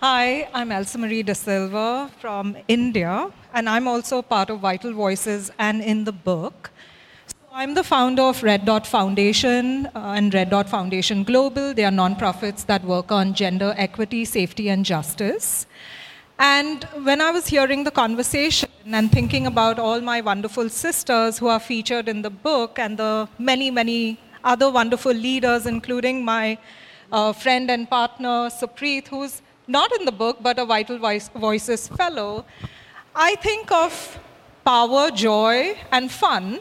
Hi, 0.00 0.48
I'm 0.52 0.70
Elsa 0.70 0.98
Marie 0.98 1.22
D'Silva 1.22 2.10
from 2.20 2.56
India, 2.68 3.32
and 3.54 3.68
I'm 3.68 3.88
also 3.88 4.20
part 4.20 4.50
of 4.50 4.60
Vital 4.60 4.92
Voices 4.92 5.50
and 5.58 5.82
in 5.82 6.04
the 6.04 6.12
book. 6.12 6.70
I'm 7.58 7.72
the 7.72 7.82
founder 7.82 8.20
of 8.20 8.42
Red 8.42 8.66
Dot 8.66 8.86
Foundation 8.86 9.86
uh, 9.94 10.12
and 10.14 10.34
Red 10.34 10.50
Dot 10.50 10.68
Foundation 10.68 11.24
Global. 11.24 11.72
They 11.72 11.86
are 11.86 11.90
nonprofits 11.90 12.66
that 12.66 12.84
work 12.84 13.10
on 13.10 13.32
gender 13.32 13.72
equity, 13.78 14.26
safety, 14.26 14.68
and 14.68 14.84
justice. 14.84 15.66
And 16.38 16.84
when 17.02 17.22
I 17.22 17.30
was 17.30 17.46
hearing 17.46 17.82
the 17.84 17.90
conversation 17.90 18.68
and 18.84 19.10
thinking 19.10 19.46
about 19.46 19.78
all 19.78 20.02
my 20.02 20.20
wonderful 20.20 20.68
sisters 20.68 21.38
who 21.38 21.46
are 21.46 21.58
featured 21.58 22.10
in 22.10 22.20
the 22.20 22.28
book 22.28 22.78
and 22.78 22.98
the 22.98 23.26
many, 23.38 23.70
many 23.70 24.20
other 24.44 24.70
wonderful 24.70 25.14
leaders, 25.14 25.64
including 25.64 26.22
my 26.22 26.58
uh, 27.10 27.32
friend 27.32 27.70
and 27.70 27.88
partner, 27.88 28.50
Supreet, 28.50 29.08
who's 29.08 29.40
not 29.66 29.90
in 29.98 30.04
the 30.04 30.12
book, 30.12 30.42
but 30.42 30.58
a 30.58 30.66
Vital 30.66 30.98
Voice- 30.98 31.30
Voices 31.34 31.88
fellow, 31.88 32.44
I 33.14 33.34
think 33.36 33.72
of 33.72 34.18
power, 34.62 35.10
joy, 35.10 35.74
and 35.90 36.12
fun, 36.12 36.60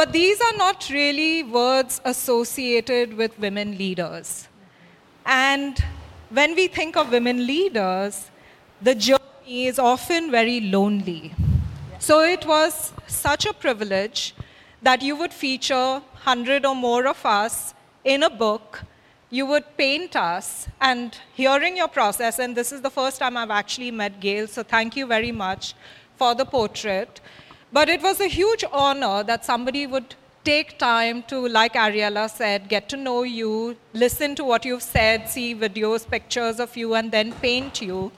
but 0.00 0.14
these 0.14 0.40
are 0.40 0.56
not 0.56 0.88
really 0.88 1.42
words 1.42 2.00
associated 2.06 3.12
with 3.18 3.38
women 3.38 3.76
leaders. 3.76 4.48
And 5.26 5.84
when 6.30 6.54
we 6.54 6.68
think 6.68 6.96
of 6.96 7.10
women 7.10 7.46
leaders, 7.46 8.30
the 8.80 8.94
journey 8.94 9.66
is 9.66 9.78
often 9.78 10.30
very 10.30 10.58
lonely. 10.62 11.34
So 11.98 12.20
it 12.20 12.46
was 12.46 12.94
such 13.08 13.44
a 13.44 13.52
privilege 13.52 14.34
that 14.80 15.02
you 15.02 15.16
would 15.16 15.34
feature 15.34 16.00
100 16.24 16.64
or 16.64 16.74
more 16.74 17.06
of 17.06 17.26
us 17.26 17.74
in 18.02 18.22
a 18.22 18.30
book. 18.30 18.82
You 19.28 19.44
would 19.44 19.76
paint 19.76 20.16
us, 20.16 20.66
and 20.80 21.14
hearing 21.34 21.76
your 21.76 21.88
process, 21.88 22.38
and 22.38 22.56
this 22.56 22.72
is 22.72 22.80
the 22.80 22.88
first 22.88 23.18
time 23.18 23.36
I've 23.36 23.50
actually 23.50 23.90
met 23.90 24.18
Gayle, 24.18 24.48
so 24.48 24.62
thank 24.62 24.96
you 24.96 25.04
very 25.04 25.30
much 25.30 25.74
for 26.16 26.34
the 26.34 26.46
portrait. 26.46 27.20
But 27.72 27.88
it 27.88 28.02
was 28.02 28.20
a 28.20 28.26
huge 28.26 28.64
honor 28.72 29.22
that 29.22 29.44
somebody 29.44 29.86
would 29.86 30.14
take 30.44 30.78
time 30.78 31.22
to, 31.24 31.46
like 31.48 31.74
Ariela 31.74 32.28
said, 32.28 32.68
get 32.68 32.88
to 32.88 32.96
know 32.96 33.22
you, 33.22 33.76
listen 33.92 34.34
to 34.36 34.44
what 34.44 34.64
you've 34.64 34.82
said, 34.82 35.28
see 35.28 35.54
videos, 35.54 36.08
pictures 36.08 36.58
of 36.58 36.76
you, 36.76 36.94
and 36.94 37.12
then 37.12 37.32
paint 37.32 37.80
you. 37.80 38.10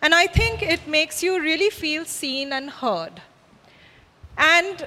And 0.00 0.14
I 0.14 0.26
think 0.26 0.62
it 0.62 0.86
makes 0.86 1.22
you 1.22 1.40
really 1.40 1.70
feel 1.70 2.04
seen 2.04 2.52
and 2.52 2.70
heard. 2.70 3.20
And 4.36 4.86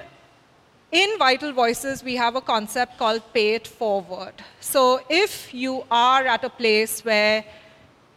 in 0.90 1.18
Vital 1.18 1.52
Voices, 1.52 2.02
we 2.02 2.16
have 2.16 2.36
a 2.36 2.40
concept 2.40 2.98
called 2.98 3.22
pay 3.32 3.54
it 3.54 3.68
forward. 3.68 4.34
So 4.60 5.02
if 5.08 5.52
you 5.52 5.84
are 5.90 6.24
at 6.26 6.44
a 6.44 6.50
place 6.50 7.04
where 7.04 7.44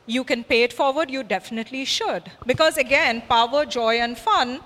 you 0.06 0.24
can 0.24 0.44
pay 0.44 0.64
it 0.64 0.72
forward, 0.72 1.10
you 1.12 1.24
definitely 1.24 1.84
should. 1.84 2.32
Because 2.46 2.78
again, 2.78 3.24
power, 3.28 3.66
joy, 3.66 4.00
and 4.00 4.18
fun 4.18 4.62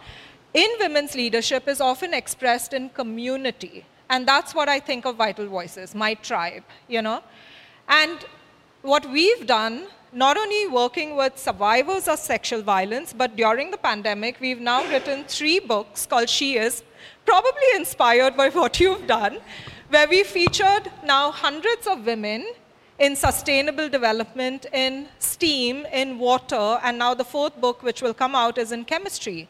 in 0.53 0.69
women's 0.79 1.15
leadership 1.15 1.67
is 1.67 1.79
often 1.79 2.13
expressed 2.13 2.73
in 2.73 2.89
community. 2.89 3.85
And 4.09 4.27
that's 4.27 4.55
what 4.55 4.67
I 4.67 4.79
think 4.79 5.05
of 5.05 5.17
Vital 5.17 5.47
Voices, 5.47 5.93
my 5.93 6.15
tribe, 6.15 6.63
you 6.87 7.01
know? 7.01 7.21
And 7.87 8.25
what 8.81 9.07
we've 9.09 9.45
done, 9.45 9.87
not 10.11 10.37
only 10.37 10.67
working 10.67 11.15
with 11.15 11.37
survivors 11.37 12.07
of 12.07 12.17
sexual 12.17 12.61
violence, 12.61 13.13
but 13.13 13.35
during 13.35 13.69
the 13.69 13.77
pandemic, 13.77 14.39
we've 14.39 14.59
now 14.59 14.87
written 14.89 15.23
three 15.25 15.59
books 15.59 16.07
called 16.07 16.29
She 16.29 16.57
Is, 16.57 16.83
probably 17.25 17.69
inspired 17.75 18.35
by 18.35 18.49
what 18.49 18.79
you've 18.79 19.05
done, 19.05 19.37
where 19.89 20.07
we 20.07 20.23
featured 20.23 20.91
now 21.05 21.31
hundreds 21.31 21.85
of 21.85 22.05
women 22.05 22.47
in 22.97 23.15
sustainable 23.15 23.87
development, 23.87 24.65
in 24.73 25.07
STEAM, 25.19 25.85
in 25.93 26.17
water, 26.17 26.79
and 26.83 26.97
now 26.97 27.13
the 27.13 27.23
fourth 27.23 27.59
book, 27.61 27.83
which 27.83 28.01
will 28.01 28.13
come 28.13 28.35
out, 28.35 28.57
is 28.57 28.71
in 28.71 28.83
chemistry. 28.85 29.47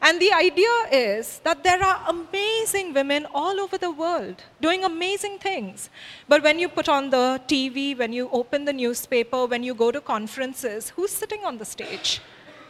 And 0.00 0.20
the 0.20 0.32
idea 0.32 0.70
is 0.92 1.40
that 1.40 1.64
there 1.64 1.82
are 1.82 2.04
amazing 2.08 2.94
women 2.94 3.26
all 3.34 3.58
over 3.60 3.76
the 3.76 3.90
world 3.90 4.42
doing 4.60 4.84
amazing 4.84 5.38
things. 5.38 5.90
But 6.28 6.42
when 6.42 6.58
you 6.58 6.68
put 6.68 6.88
on 6.88 7.10
the 7.10 7.40
TV, 7.48 7.98
when 7.98 8.12
you 8.12 8.28
open 8.30 8.64
the 8.64 8.72
newspaper, 8.72 9.46
when 9.46 9.62
you 9.62 9.74
go 9.74 9.90
to 9.90 10.00
conferences, 10.00 10.90
who's 10.90 11.10
sitting 11.10 11.44
on 11.44 11.58
the 11.58 11.64
stage? 11.64 12.20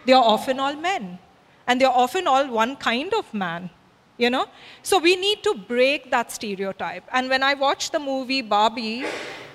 They 0.07 0.14
are 0.14 0.24
often 0.24 0.59
all 0.59 0.74
men. 0.74 1.18
And 1.66 1.79
they're 1.79 1.91
often 1.91 2.26
all 2.26 2.49
one 2.49 2.76
kind 2.76 3.12
of 3.12 3.33
man 3.35 3.70
you 4.18 4.28
know? 4.28 4.46
So 4.82 4.98
we 4.98 5.16
need 5.16 5.42
to 5.44 5.54
break 5.54 6.10
that 6.10 6.30
stereotype. 6.30 7.04
And 7.12 7.28
when 7.28 7.42
i 7.42 7.54
watched 7.54 7.92
the 7.92 7.98
movie 7.98 8.42
barbie 8.42 9.04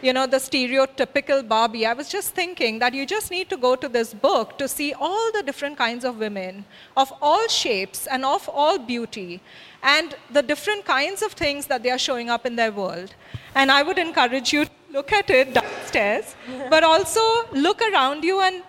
you 0.01 0.11
know 0.11 0.25
the 0.27 0.39
stereotypical 0.45 1.41
barbie 1.47 1.85
i 1.85 1.93
was 1.99 2.09
just 2.09 2.33
thinking 2.39 2.79
that 2.79 2.93
you 2.93 3.05
just 3.05 3.31
need 3.31 3.49
to 3.49 3.57
go 3.65 3.75
to 3.83 3.87
this 3.87 4.13
book 4.13 4.57
to 4.57 4.67
see 4.67 4.91
all 4.93 5.31
the 5.35 5.43
different 5.49 5.77
kinds 5.77 6.03
of 6.09 6.17
women 6.17 6.65
of 7.03 7.13
all 7.21 7.47
shapes 7.47 8.05
and 8.07 8.25
of 8.25 8.49
all 8.49 8.77
beauty 8.77 9.39
and 9.81 10.15
the 10.31 10.41
different 10.41 10.83
kinds 10.83 11.21
of 11.21 11.31
things 11.43 11.67
that 11.67 11.83
they 11.83 11.89
are 11.89 11.97
showing 11.97 12.29
up 12.29 12.45
in 12.45 12.55
their 12.55 12.71
world. 12.71 13.15
And 13.55 13.71
i 13.71 13.81
would 13.81 13.97
encourage 13.97 14.51
you 14.51 14.65
to 14.65 14.71
look 14.91 15.13
at 15.13 15.29
it 15.29 15.53
downstairs 15.53 16.35
but 16.69 16.83
also 16.83 17.25
look 17.53 17.81
around 17.81 18.23
you 18.23 18.41
and 18.41 18.61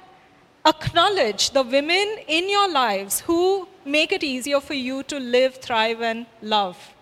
acknowledge 0.67 1.51
the 1.51 1.63
women 1.63 2.17
in 2.27 2.49
your 2.49 2.71
lives 2.71 3.21
who 3.21 3.69
make 3.85 4.13
it 4.13 4.23
easier 4.25 4.61
for 4.61 4.75
you 4.75 5.03
to 5.03 5.19
live, 5.19 5.57
thrive, 5.57 6.01
and 6.01 6.27
love. 6.41 6.95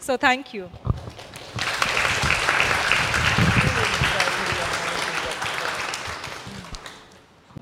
So, 0.00 0.16
thank 0.16 0.52
you. 0.52 0.68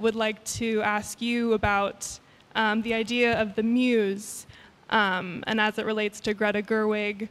would 0.02 0.16
like 0.16 0.44
to 0.44 0.82
ask 0.82 1.22
you 1.22 1.52
about 1.52 2.18
um, 2.56 2.82
the 2.82 2.92
idea 2.92 3.40
of 3.40 3.54
the 3.54 3.62
muse, 3.62 4.46
um, 4.90 5.44
and 5.46 5.60
as 5.60 5.78
it 5.78 5.86
relates 5.86 6.18
to 6.20 6.34
Greta 6.34 6.60
Gerwig. 6.60 7.22
Uh, 7.22 7.26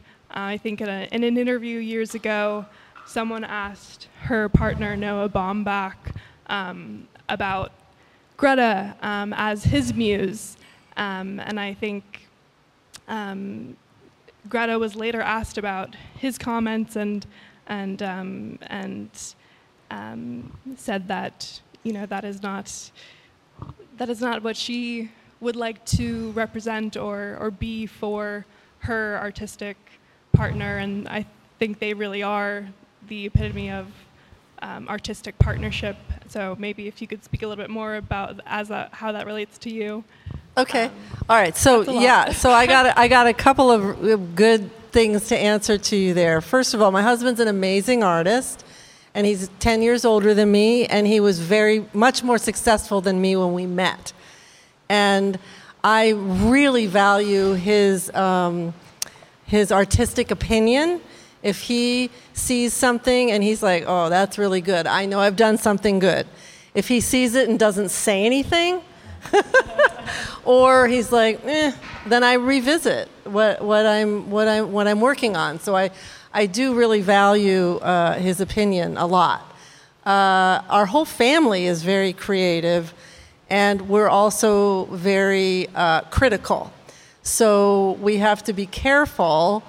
I 0.54 0.56
think 0.56 0.80
in, 0.80 0.88
a, 0.88 1.06
in, 1.12 1.22
an 1.22 1.36
interview 1.36 1.78
years 1.78 2.14
ago, 2.14 2.64
someone 3.04 3.44
asked 3.44 4.08
her 4.22 4.48
partner 4.48 4.96
Noah 4.96 5.28
Baumbach 5.28 6.16
um, 6.46 7.06
about 7.28 7.72
Greta 8.42 8.96
um, 9.02 9.32
as 9.36 9.62
his 9.62 9.94
muse, 9.94 10.56
um, 10.96 11.38
and 11.38 11.60
I 11.60 11.74
think 11.74 12.26
um, 13.06 13.76
Greta 14.48 14.76
was 14.80 14.96
later 14.96 15.20
asked 15.20 15.58
about 15.58 15.94
his 16.16 16.38
comments 16.38 16.96
and 16.96 17.24
and 17.68 18.02
and 18.02 19.10
said 20.74 21.06
that 21.06 21.60
you 21.84 21.92
know 21.92 22.04
that 22.06 22.24
is 22.24 22.42
not 22.42 22.90
that 23.96 24.08
is 24.08 24.20
not 24.20 24.42
what 24.42 24.56
she 24.56 25.12
would 25.38 25.54
like 25.54 25.86
to 25.98 26.32
represent 26.32 26.96
or 26.96 27.36
or 27.38 27.52
be 27.52 27.86
for 27.86 28.44
her 28.80 29.18
artistic 29.18 29.76
partner. 30.32 30.78
And 30.78 31.08
I 31.08 31.26
think 31.60 31.78
they 31.78 31.94
really 31.94 32.24
are 32.24 32.66
the 33.06 33.26
epitome 33.26 33.70
of 33.70 33.86
um, 34.62 34.88
artistic 34.88 35.38
partnership 35.38 35.96
so 36.32 36.56
maybe 36.58 36.88
if 36.88 37.00
you 37.00 37.06
could 37.06 37.22
speak 37.22 37.42
a 37.42 37.46
little 37.46 37.62
bit 37.62 37.70
more 37.70 37.96
about 37.96 38.40
as 38.46 38.70
a, 38.70 38.88
how 38.92 39.12
that 39.12 39.26
relates 39.26 39.58
to 39.58 39.70
you 39.70 40.04
Okay. 40.56 40.90
All 41.28 41.36
right. 41.36 41.56
So 41.56 41.90
yeah. 41.90 42.32
So 42.32 42.50
I 42.50 42.66
got 42.66 42.86
a, 42.86 42.98
I 42.98 43.08
got 43.08 43.26
a 43.26 43.32
couple 43.32 43.70
of 43.70 44.04
uh, 44.04 44.16
good 44.34 44.70
things 44.92 45.28
to 45.28 45.36
answer 45.36 45.78
to 45.78 45.96
you 45.96 46.12
there. 46.12 46.40
First 46.40 46.74
of 46.74 46.82
all, 46.82 46.90
my 46.90 47.00
husband's 47.00 47.40
an 47.40 47.48
amazing 47.48 48.02
artist, 48.02 48.64
and 49.14 49.26
he's 49.26 49.48
10 49.60 49.80
years 49.80 50.04
older 50.04 50.34
than 50.34 50.52
me, 50.52 50.84
and 50.86 51.06
he 51.06 51.20
was 51.20 51.40
very 51.40 51.86
much 51.94 52.22
more 52.22 52.36
successful 52.36 53.00
than 53.00 53.20
me 53.20 53.34
when 53.34 53.54
we 53.54 53.64
met. 53.64 54.12
And 54.90 55.38
I 55.82 56.10
really 56.10 56.86
value 56.86 57.54
his 57.54 58.14
um, 58.14 58.74
his 59.46 59.72
artistic 59.72 60.30
opinion. 60.30 61.00
If 61.42 61.62
he 61.62 62.10
sees 62.34 62.72
something 62.72 63.30
and 63.30 63.42
he's 63.42 63.62
like, 63.62 63.84
"Oh, 63.86 64.08
that's 64.08 64.38
really 64.38 64.60
good. 64.60 64.86
I 64.86 65.06
know 65.06 65.20
I've 65.20 65.36
done 65.36 65.58
something 65.58 65.98
good." 65.98 66.26
If 66.74 66.88
he 66.88 67.00
sees 67.00 67.34
it 67.34 67.48
and 67.48 67.58
doesn't 67.58 67.90
say 67.90 68.24
anything, 68.24 68.80
or 70.44 70.88
he's 70.88 71.12
like, 71.12 71.44
eh, 71.44 71.72
then 72.06 72.24
I 72.24 72.34
revisit 72.34 73.08
what, 73.24 73.62
what, 73.62 73.86
I'm, 73.86 74.30
what, 74.30 74.48
I'm, 74.48 74.72
what 74.72 74.86
I'm 74.86 75.00
working 75.00 75.36
on. 75.36 75.60
So 75.60 75.76
I, 75.76 75.90
I 76.32 76.46
do 76.46 76.74
really 76.74 77.00
value 77.00 77.76
uh, 77.76 78.14
his 78.14 78.40
opinion 78.40 78.96
a 78.96 79.06
lot. 79.06 79.40
Uh, 80.04 80.62
our 80.68 80.86
whole 80.86 81.04
family 81.04 81.66
is 81.66 81.82
very 81.82 82.12
creative, 82.12 82.92
and 83.48 83.88
we're 83.88 84.08
also 84.08 84.86
very 84.86 85.68
uh, 85.74 86.00
critical. 86.02 86.72
So 87.22 87.92
we 88.00 88.16
have 88.16 88.42
to 88.44 88.52
be 88.52 88.66
careful 88.66 89.62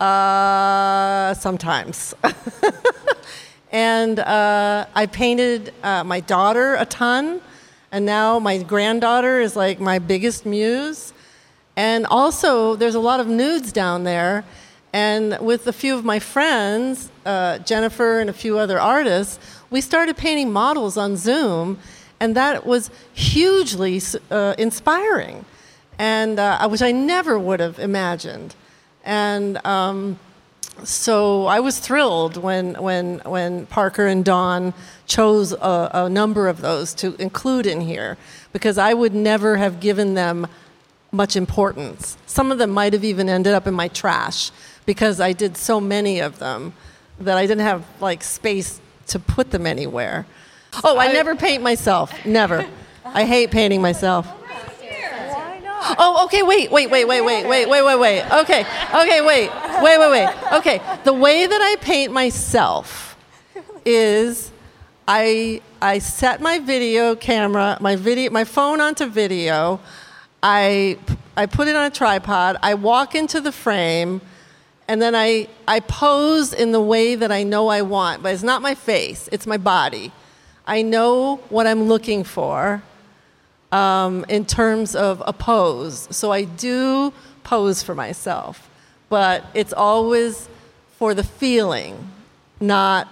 uh, 0.00 1.34
sometimes. 1.34 2.14
and 3.72 4.18
uh, 4.18 4.86
I 4.94 5.06
painted 5.06 5.74
uh, 5.82 6.04
my 6.04 6.20
daughter 6.20 6.74
a 6.74 6.86
ton. 6.86 7.40
And 7.90 8.04
now 8.04 8.38
my 8.38 8.62
granddaughter 8.62 9.40
is 9.40 9.56
like 9.56 9.80
my 9.80 9.98
biggest 9.98 10.44
muse. 10.44 11.12
And 11.76 12.06
also, 12.06 12.74
there's 12.76 12.94
a 12.94 13.00
lot 13.00 13.20
of 13.20 13.28
nudes 13.28 13.72
down 13.72 14.04
there. 14.04 14.44
And 14.92 15.38
with 15.40 15.66
a 15.66 15.72
few 15.72 15.94
of 15.94 16.04
my 16.04 16.18
friends, 16.18 17.10
uh, 17.24 17.58
Jennifer 17.58 18.20
and 18.20 18.28
a 18.28 18.32
few 18.32 18.58
other 18.58 18.80
artists, 18.80 19.38
we 19.70 19.80
started 19.80 20.16
painting 20.16 20.52
models 20.52 20.96
on 20.96 21.16
Zoom. 21.16 21.78
And 22.20 22.34
that 22.34 22.66
was 22.66 22.90
hugely 23.12 24.02
uh, 24.30 24.54
inspiring, 24.58 25.44
and 25.98 26.38
uh, 26.40 26.68
which 26.68 26.82
I 26.82 26.90
never 26.90 27.38
would 27.38 27.60
have 27.60 27.78
imagined. 27.78 28.56
And 29.08 29.64
um, 29.66 30.18
so 30.84 31.46
I 31.46 31.60
was 31.60 31.78
thrilled 31.78 32.36
when, 32.36 32.74
when, 32.74 33.20
when 33.20 33.64
Parker 33.64 34.06
and 34.06 34.22
Don 34.22 34.74
chose 35.06 35.52
a, 35.52 35.90
a, 35.94 36.08
number 36.10 36.46
of 36.46 36.60
those 36.60 36.92
to 36.96 37.14
include 37.14 37.66
in 37.66 37.80
here 37.80 38.18
because 38.52 38.76
I 38.76 38.92
would 38.92 39.14
never 39.14 39.56
have 39.56 39.80
given 39.80 40.12
them 40.12 40.46
much 41.10 41.36
importance. 41.36 42.18
Some 42.26 42.52
of 42.52 42.58
them 42.58 42.68
might 42.68 42.92
have 42.92 43.02
even 43.02 43.30
ended 43.30 43.54
up 43.54 43.66
in 43.66 43.72
my 43.72 43.88
trash 43.88 44.50
because 44.84 45.22
I 45.22 45.32
did 45.32 45.56
so 45.56 45.80
many 45.80 46.20
of 46.20 46.38
them 46.38 46.74
that 47.18 47.38
I 47.38 47.46
didn't 47.46 47.64
have 47.64 47.86
like 48.02 48.22
space 48.22 48.78
to 49.06 49.18
put 49.18 49.52
them 49.52 49.66
anywhere. 49.66 50.26
Oh, 50.84 50.98
I, 50.98 51.06
I 51.06 51.12
never 51.14 51.34
paint 51.34 51.62
myself. 51.62 52.12
Never. 52.26 52.68
I 53.06 53.24
hate 53.24 53.50
painting 53.50 53.80
myself. 53.80 54.28
Oh, 55.80 56.24
okay, 56.24 56.42
wait, 56.42 56.70
wait, 56.70 56.90
wait, 56.90 57.04
wait, 57.04 57.20
wait, 57.20 57.46
wait, 57.46 57.68
wait, 57.68 57.82
wait, 57.82 57.98
wait. 57.98 58.22
Okay, 58.40 58.60
okay, 58.94 59.20
wait, 59.20 59.50
wait, 59.82 59.98
wait, 59.98 60.10
wait. 60.10 60.28
Okay, 60.54 60.80
the 61.04 61.12
way 61.12 61.46
that 61.46 61.60
I 61.60 61.76
paint 61.80 62.12
myself 62.12 63.16
is 63.84 64.50
I 65.06 65.62
I 65.80 66.00
set 66.00 66.40
my 66.40 66.58
video 66.58 67.14
camera, 67.14 67.78
my 67.80 67.96
video, 67.96 68.30
my 68.30 68.44
phone 68.44 68.80
onto 68.80 69.06
video. 69.06 69.80
I 70.42 70.98
I 71.36 71.46
put 71.46 71.68
it 71.68 71.76
on 71.76 71.84
a 71.84 71.90
tripod. 71.90 72.56
I 72.62 72.74
walk 72.74 73.14
into 73.14 73.40
the 73.40 73.52
frame, 73.52 74.20
and 74.88 75.00
then 75.00 75.14
I 75.14 75.48
I 75.66 75.80
pose 75.80 76.52
in 76.52 76.72
the 76.72 76.80
way 76.80 77.14
that 77.14 77.30
I 77.30 77.44
know 77.44 77.68
I 77.68 77.82
want, 77.82 78.22
but 78.22 78.34
it's 78.34 78.42
not 78.42 78.62
my 78.62 78.74
face; 78.74 79.28
it's 79.30 79.46
my 79.46 79.56
body. 79.56 80.12
I 80.66 80.82
know 80.82 81.36
what 81.48 81.66
I'm 81.66 81.84
looking 81.84 82.24
for 82.24 82.82
um, 83.72 84.24
in 84.28 84.44
terms 84.44 84.94
of 84.94 85.22
a 85.26 85.32
pose. 85.32 86.08
So 86.10 86.32
I 86.32 86.44
do 86.44 87.12
pose 87.44 87.82
for 87.82 87.94
myself, 87.94 88.70
but 89.08 89.44
it's 89.54 89.72
always 89.72 90.48
for 90.98 91.14
the 91.14 91.24
feeling, 91.24 92.10
not 92.60 93.08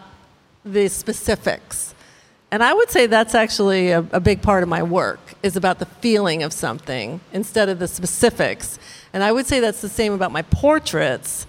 the 0.65 0.89
specifics. 0.89 1.95
And 2.51 2.63
I 2.63 2.73
would 2.73 2.91
say 2.91 3.07
that's 3.07 3.35
actually 3.35 3.91
a, 3.91 4.01
a, 4.13 4.21
big 4.21 4.41
part 4.41 4.63
of 4.63 4.69
my 4.69 4.83
work 4.83 5.21
is 5.43 5.57
about 5.57 5.79
the 5.79 5.87
feeling 5.87 6.43
of 6.43 6.53
something 6.53 7.21
instead 7.33 7.69
of 7.69 7.79
the 7.79 7.89
specifics. 7.89 8.79
And 9.13 9.23
I 9.23 9.33
would 9.33 9.47
say 9.47 9.61
that's 9.61 9.81
the 9.81 9.89
same 9.89 10.13
about 10.13 10.33
my 10.33 10.43
portraits 10.43 11.47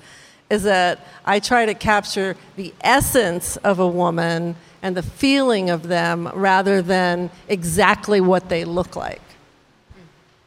is 0.50 0.64
that 0.64 1.06
I 1.26 1.40
try 1.40 1.66
to 1.66 1.74
capture 1.74 2.36
the 2.56 2.74
essence 2.82 3.58
of 3.58 3.80
a 3.80 3.88
woman 3.88 4.56
and 4.88 4.96
the 4.96 5.04
feeling 5.04 5.70
of 5.70 5.84
them 5.84 6.32
rather 6.34 6.82
than 6.82 7.30
exactly 7.50 8.22
what 8.22 8.48
they 8.48 8.64
look 8.64 8.96
like. 8.96 9.22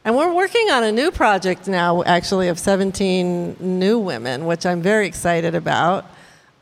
And 0.03 0.17
we're 0.17 0.33
working 0.33 0.71
on 0.71 0.83
a 0.83 0.91
new 0.91 1.11
project 1.11 1.67
now, 1.67 2.01
actually, 2.01 2.47
of 2.47 2.57
17 2.57 3.57
new 3.59 3.99
women, 3.99 4.47
which 4.47 4.65
I'm 4.65 4.81
very 4.81 5.05
excited 5.05 5.53
about, 5.53 6.05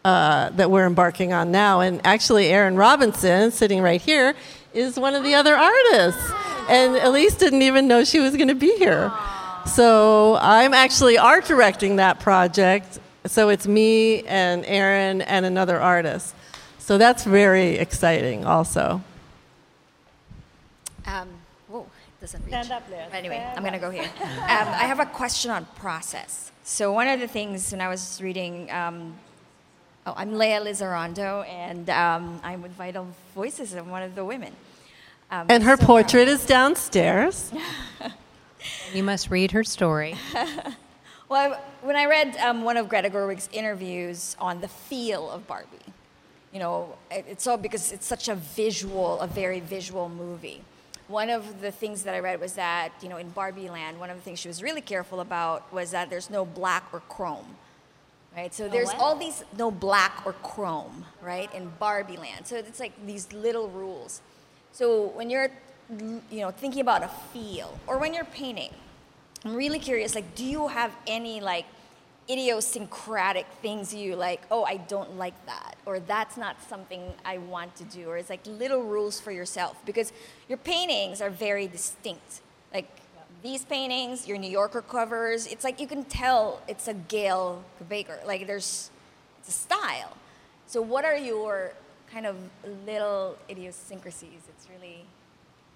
uh, 0.03 0.49
that 0.49 0.69
we're 0.69 0.85
embarking 0.85 1.31
on 1.31 1.51
now. 1.51 1.79
And 1.79 2.01
actually, 2.03 2.47
Erin 2.49 2.75
Robinson, 2.75 3.49
sitting 3.51 3.81
right 3.81 4.01
here, 4.01 4.35
is 4.73 4.99
one 4.99 5.15
of 5.15 5.23
the 5.23 5.35
other 5.35 5.55
artists. 5.55 6.33
And 6.69 6.97
Alyse 6.97 7.37
didn't 7.37 7.61
even 7.61 7.87
know 7.87 8.03
she 8.03 8.19
was 8.19 8.35
going 8.35 8.49
to 8.49 8.55
be 8.55 8.75
here. 8.75 9.09
So 9.67 10.37
I'm 10.41 10.73
actually 10.73 11.17
art 11.17 11.45
directing 11.45 11.95
that 11.95 12.19
project. 12.19 12.99
So 13.25 13.47
it's 13.47 13.67
me 13.67 14.23
and 14.23 14.65
Erin 14.65 15.21
and 15.21 15.45
another 15.45 15.79
artist. 15.79 16.35
So 16.89 16.97
that's 16.97 17.23
very 17.23 17.75
exciting 17.75 18.47
also. 18.47 19.03
Um, 21.05 21.29
whoa, 21.67 21.81
it 21.81 22.21
doesn't 22.21 22.41
reach. 22.41 22.49
Stand 22.49 22.71
up 22.71 22.89
there. 22.89 23.07
Anyway, 23.13 23.35
Stand 23.35 23.57
I'm 23.57 23.61
going 23.61 23.73
to 23.73 23.79
go 23.79 23.91
here. 23.91 24.09
Um, 24.21 24.67
I 24.73 24.85
have 24.85 24.99
a 24.99 25.05
question 25.05 25.51
on 25.51 25.67
process. 25.75 26.51
So 26.63 26.91
one 26.91 27.07
of 27.07 27.19
the 27.19 27.27
things 27.27 27.71
when 27.71 27.79
I 27.79 27.89
was 27.89 28.19
reading, 28.23 28.71
um, 28.71 29.13
oh, 30.07 30.15
I'm 30.17 30.35
Leah 30.35 30.61
Lizarrando, 30.61 31.47
and 31.47 31.91
um, 31.91 32.41
I'm 32.43 32.63
with 32.63 32.71
Vital 32.71 33.05
Voices. 33.35 33.75
I'm 33.75 33.91
one 33.91 34.01
of 34.01 34.15
the 34.15 34.25
women. 34.25 34.55
Um, 35.29 35.45
and 35.47 35.61
her 35.61 35.77
so 35.77 35.85
portrait 35.85 36.27
is 36.27 36.43
downstairs. 36.43 37.53
you 38.95 39.03
must 39.03 39.29
read 39.29 39.51
her 39.51 39.63
story. 39.63 40.15
well, 41.29 41.61
when 41.83 41.95
I 41.95 42.07
read 42.07 42.35
um, 42.37 42.63
one 42.63 42.77
of 42.77 42.89
Greta 42.89 43.11
Gerwig's 43.11 43.47
interviews 43.53 44.35
on 44.39 44.61
the 44.61 44.67
feel 44.67 45.29
of 45.29 45.45
Barbie, 45.45 45.77
you 46.53 46.59
know, 46.59 46.95
it's 47.11 47.45
all 47.47 47.57
because 47.57 47.91
it's 47.91 48.05
such 48.05 48.27
a 48.27 48.35
visual, 48.35 49.19
a 49.19 49.27
very 49.27 49.59
visual 49.59 50.09
movie. 50.09 50.61
One 51.07 51.29
of 51.29 51.61
the 51.61 51.71
things 51.71 52.03
that 52.03 52.13
I 52.13 52.19
read 52.19 52.39
was 52.39 52.53
that, 52.53 52.91
you 53.01 53.09
know, 53.09 53.17
in 53.17 53.29
Barbie 53.29 53.69
Land, 53.69 53.99
one 53.99 54.09
of 54.09 54.17
the 54.17 54.21
things 54.21 54.39
she 54.39 54.47
was 54.47 54.61
really 54.61 54.81
careful 54.81 55.19
about 55.19 55.71
was 55.73 55.91
that 55.91 56.09
there's 56.09 56.29
no 56.29 56.45
black 56.45 56.85
or 56.93 57.01
chrome, 57.09 57.55
right? 58.35 58.53
So 58.53 58.67
there's 58.69 58.89
all 58.89 59.15
these 59.15 59.43
no 59.57 59.71
black 59.71 60.21
or 60.25 60.33
chrome, 60.33 61.05
right, 61.21 61.53
in 61.53 61.71
Barbie 61.79 62.17
Land. 62.17 62.45
So 62.45 62.57
it's 62.57 62.79
like 62.79 62.93
these 63.05 63.31
little 63.33 63.69
rules. 63.69 64.21
So 64.71 65.07
when 65.07 65.29
you're, 65.31 65.49
you 65.89 66.41
know, 66.41 66.51
thinking 66.51 66.81
about 66.81 67.03
a 67.03 67.09
feel, 67.33 67.79
or 67.87 67.97
when 67.97 68.13
you're 68.13 68.25
painting, 68.25 68.71
I'm 69.43 69.55
really 69.55 69.79
curious, 69.79 70.13
like, 70.13 70.35
do 70.35 70.45
you 70.45 70.67
have 70.67 70.91
any, 71.07 71.41
like, 71.41 71.65
idiosyncratic 72.29 73.47
things 73.61 73.93
you 73.93 74.15
like, 74.15 74.41
oh, 74.51 74.63
I 74.63 74.77
don't 74.77 75.17
like 75.17 75.33
that, 75.47 75.75
or 75.85 75.99
that's 75.99 76.37
not 76.37 76.61
something 76.69 77.11
I 77.25 77.39
want 77.39 77.75
to 77.77 77.83
do, 77.83 78.07
or 78.09 78.17
it's 78.17 78.29
like 78.29 78.45
little 78.45 78.83
rules 78.83 79.19
for 79.19 79.31
yourself 79.31 79.77
because 79.85 80.13
your 80.47 80.59
paintings 80.59 81.21
are 81.21 81.31
very 81.31 81.67
distinct. 81.67 82.41
Like 82.73 82.87
these 83.41 83.65
paintings, 83.65 84.27
your 84.27 84.37
New 84.37 84.49
Yorker 84.49 84.81
covers, 84.81 85.47
it's 85.47 85.63
like 85.63 85.79
you 85.79 85.87
can 85.87 86.03
tell 86.03 86.61
it's 86.67 86.87
a 86.87 86.93
Gayle 86.93 87.63
Baker. 87.87 88.19
Like 88.25 88.45
there's, 88.45 88.91
it's 89.39 89.49
a 89.49 89.51
style. 89.51 90.15
So 90.67 90.81
what 90.81 91.05
are 91.05 91.17
your 91.17 91.73
kind 92.11 92.27
of 92.27 92.35
little 92.85 93.37
idiosyncrasies? 93.49 94.41
It's 94.49 94.67
really, 94.69 95.03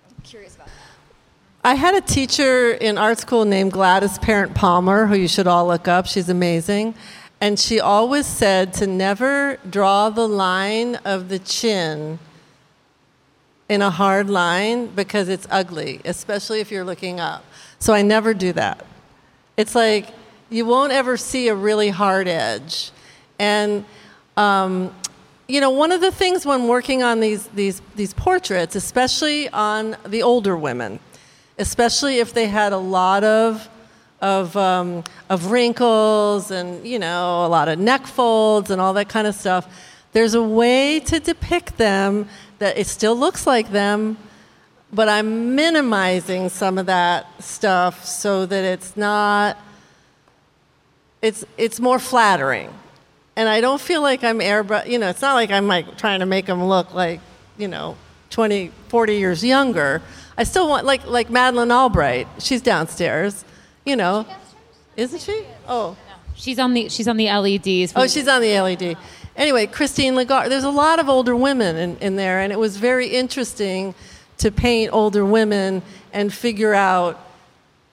I'm 0.07 0.23
curious 0.23 0.55
about 0.55 0.67
that. 0.67 1.02
I 1.65 1.75
had 1.75 1.95
a 1.95 2.01
teacher 2.01 2.71
in 2.71 2.97
art 2.97 3.19
school 3.19 3.45
named 3.45 3.71
Gladys 3.71 4.17
Parent 4.17 4.53
Palmer, 4.53 5.05
who 5.05 5.15
you 5.15 5.29
should 5.29 5.47
all 5.47 5.65
look 5.65 5.87
up. 5.87 6.05
She's 6.05 6.27
amazing. 6.27 6.93
And 7.39 7.57
she 7.57 7.79
always 7.79 8.25
said 8.25 8.73
to 8.73 8.87
never 8.87 9.57
draw 9.69 10.09
the 10.09 10.27
line 10.27 10.95
of 11.05 11.29
the 11.29 11.39
chin 11.39 12.19
in 13.69 13.81
a 13.81 13.89
hard 13.89 14.29
line 14.29 14.87
because 14.87 15.29
it's 15.29 15.47
ugly, 15.49 16.01
especially 16.03 16.59
if 16.59 16.69
you're 16.69 16.83
looking 16.83 17.21
up. 17.21 17.45
So 17.79 17.93
I 17.93 18.01
never 18.01 18.33
do 18.33 18.51
that. 18.51 18.85
It's 19.55 19.73
like 19.73 20.09
you 20.49 20.65
won't 20.65 20.91
ever 20.91 21.15
see 21.15 21.47
a 21.47 21.55
really 21.55 21.89
hard 21.89 22.27
edge. 22.27 22.91
And, 23.39 23.85
um, 24.35 24.93
you 25.47 25.61
know, 25.61 25.69
one 25.69 25.93
of 25.93 26.01
the 26.01 26.11
things 26.11 26.45
when 26.45 26.67
working 26.67 27.03
on 27.03 27.21
these, 27.21 27.47
these, 27.47 27.81
these 27.95 28.13
portraits, 28.13 28.75
especially 28.75 29.47
on 29.47 29.95
the 30.05 30.23
older 30.23 30.57
women, 30.57 30.99
especially 31.57 32.19
if 32.19 32.33
they 32.33 32.47
had 32.47 32.73
a 32.73 32.77
lot 32.77 33.23
of 33.23 33.69
of 34.21 34.55
um, 34.55 35.03
of 35.29 35.51
wrinkles 35.51 36.49
and 36.49 36.85
you 36.87 36.97
know 36.97 37.45
a 37.45 37.47
lot 37.47 37.67
of 37.67 37.77
neck 37.77 38.07
folds 38.07 38.71
and 38.71 38.79
all 38.79 38.93
that 38.93 39.09
kind 39.09 39.27
of 39.27 39.35
stuff. 39.35 39.67
There's 40.13 40.35
a 40.35 40.43
way 40.43 40.99
to 41.01 41.19
depict 41.19 41.77
them 41.77 42.29
that 42.59 42.77
it 42.77 42.87
still 42.87 43.15
looks 43.15 43.45
like 43.47 43.71
them, 43.71 44.17
but 44.93 45.09
I'm 45.09 45.55
minimizing 45.55 46.49
some 46.49 46.77
of 46.77 46.85
that 46.85 47.25
stuff 47.43 48.05
so 48.05 48.45
that 48.45 48.63
it's 48.63 48.95
not 48.95 49.57
it's 51.21 51.43
it's 51.57 51.79
more 51.79 51.99
flattering. 51.99 52.71
And 53.35 53.49
I 53.49 53.61
don't 53.61 53.81
feel 53.81 54.01
like 54.01 54.23
I'm 54.23 54.39
airbrush, 54.39 54.87
you 54.87 54.99
know, 54.99 55.09
it's 55.09 55.21
not 55.21 55.33
like 55.33 55.49
I'm 55.49 55.67
like 55.67 55.97
trying 55.97 56.19
to 56.19 56.27
make 56.27 56.45
them 56.45 56.63
look 56.63 56.93
like, 56.93 57.19
you 57.57 57.67
know, 57.67 57.97
20, 58.29 58.71
40 58.89 59.15
years 59.15 59.43
younger. 59.43 60.03
I 60.37 60.43
still 60.43 60.67
want 60.67 60.85
like 60.85 61.05
like 61.05 61.29
Madeleine 61.29 61.71
Albright. 61.71 62.27
She's 62.39 62.61
downstairs, 62.61 63.45
you 63.85 63.95
know. 63.95 64.25
Isn't 64.95 65.21
she? 65.21 65.45
Oh. 65.67 65.97
She's 66.35 66.59
on 66.59 66.73
the 66.73 66.89
she's 66.89 67.07
on 67.07 67.17
the 67.17 67.27
LEDs. 67.27 67.93
Oh, 67.95 68.07
she's 68.07 68.27
on 68.27 68.41
the 68.41 68.59
LED. 68.59 68.97
Anyway, 69.35 69.65
Christine 69.67 70.15
Lagarde. 70.15 70.49
There's 70.49 70.63
a 70.63 70.69
lot 70.69 70.99
of 70.99 71.09
older 71.09 71.35
women 71.35 71.75
in, 71.75 71.97
in 71.97 72.15
there, 72.15 72.39
and 72.39 72.51
it 72.51 72.59
was 72.59 72.77
very 72.77 73.07
interesting 73.07 73.95
to 74.37 74.51
paint 74.51 74.91
older 74.93 75.25
women 75.25 75.81
and 76.11 76.33
figure 76.33 76.73
out 76.73 77.19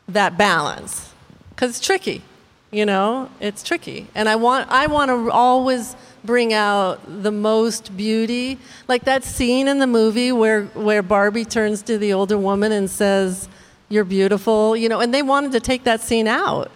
that 0.09 0.37
balance 0.37 1.13
because 1.51 1.71
it's 1.71 1.87
tricky. 1.87 2.23
You 2.71 2.87
know, 2.87 3.31
it's 3.41 3.63
tricky, 3.63 4.07
and 4.15 4.29
I 4.29 4.37
want 4.37 4.71
I 4.71 4.87
want 4.87 5.11
to 5.11 5.31
always 5.31 5.97
bring 6.25 6.53
out 6.53 7.01
the 7.23 7.31
most 7.31 7.97
beauty, 7.97 8.59
like 8.89 9.05
that 9.05 9.25
scene 9.25 9.69
in 9.69 9.79
the 9.79 9.87
movie 9.87 10.33
where 10.33 10.65
where 10.75 11.03
Barbie 11.03 11.45
turns 11.45 11.83
to 11.83 11.99
the 11.99 12.13
older 12.13 12.39
woman 12.39 12.73
and 12.73 12.91
says, 12.91 13.49
"You're 13.89 14.05
beautiful," 14.05 14.77
you 14.77 14.89
know, 14.89 15.01
and 15.01 15.13
they 15.15 15.23
wanted 15.23 15.53
to 15.53 15.61
take 15.61 15.85
that 15.85 16.01
scene 16.01 16.29
out. 16.29 16.71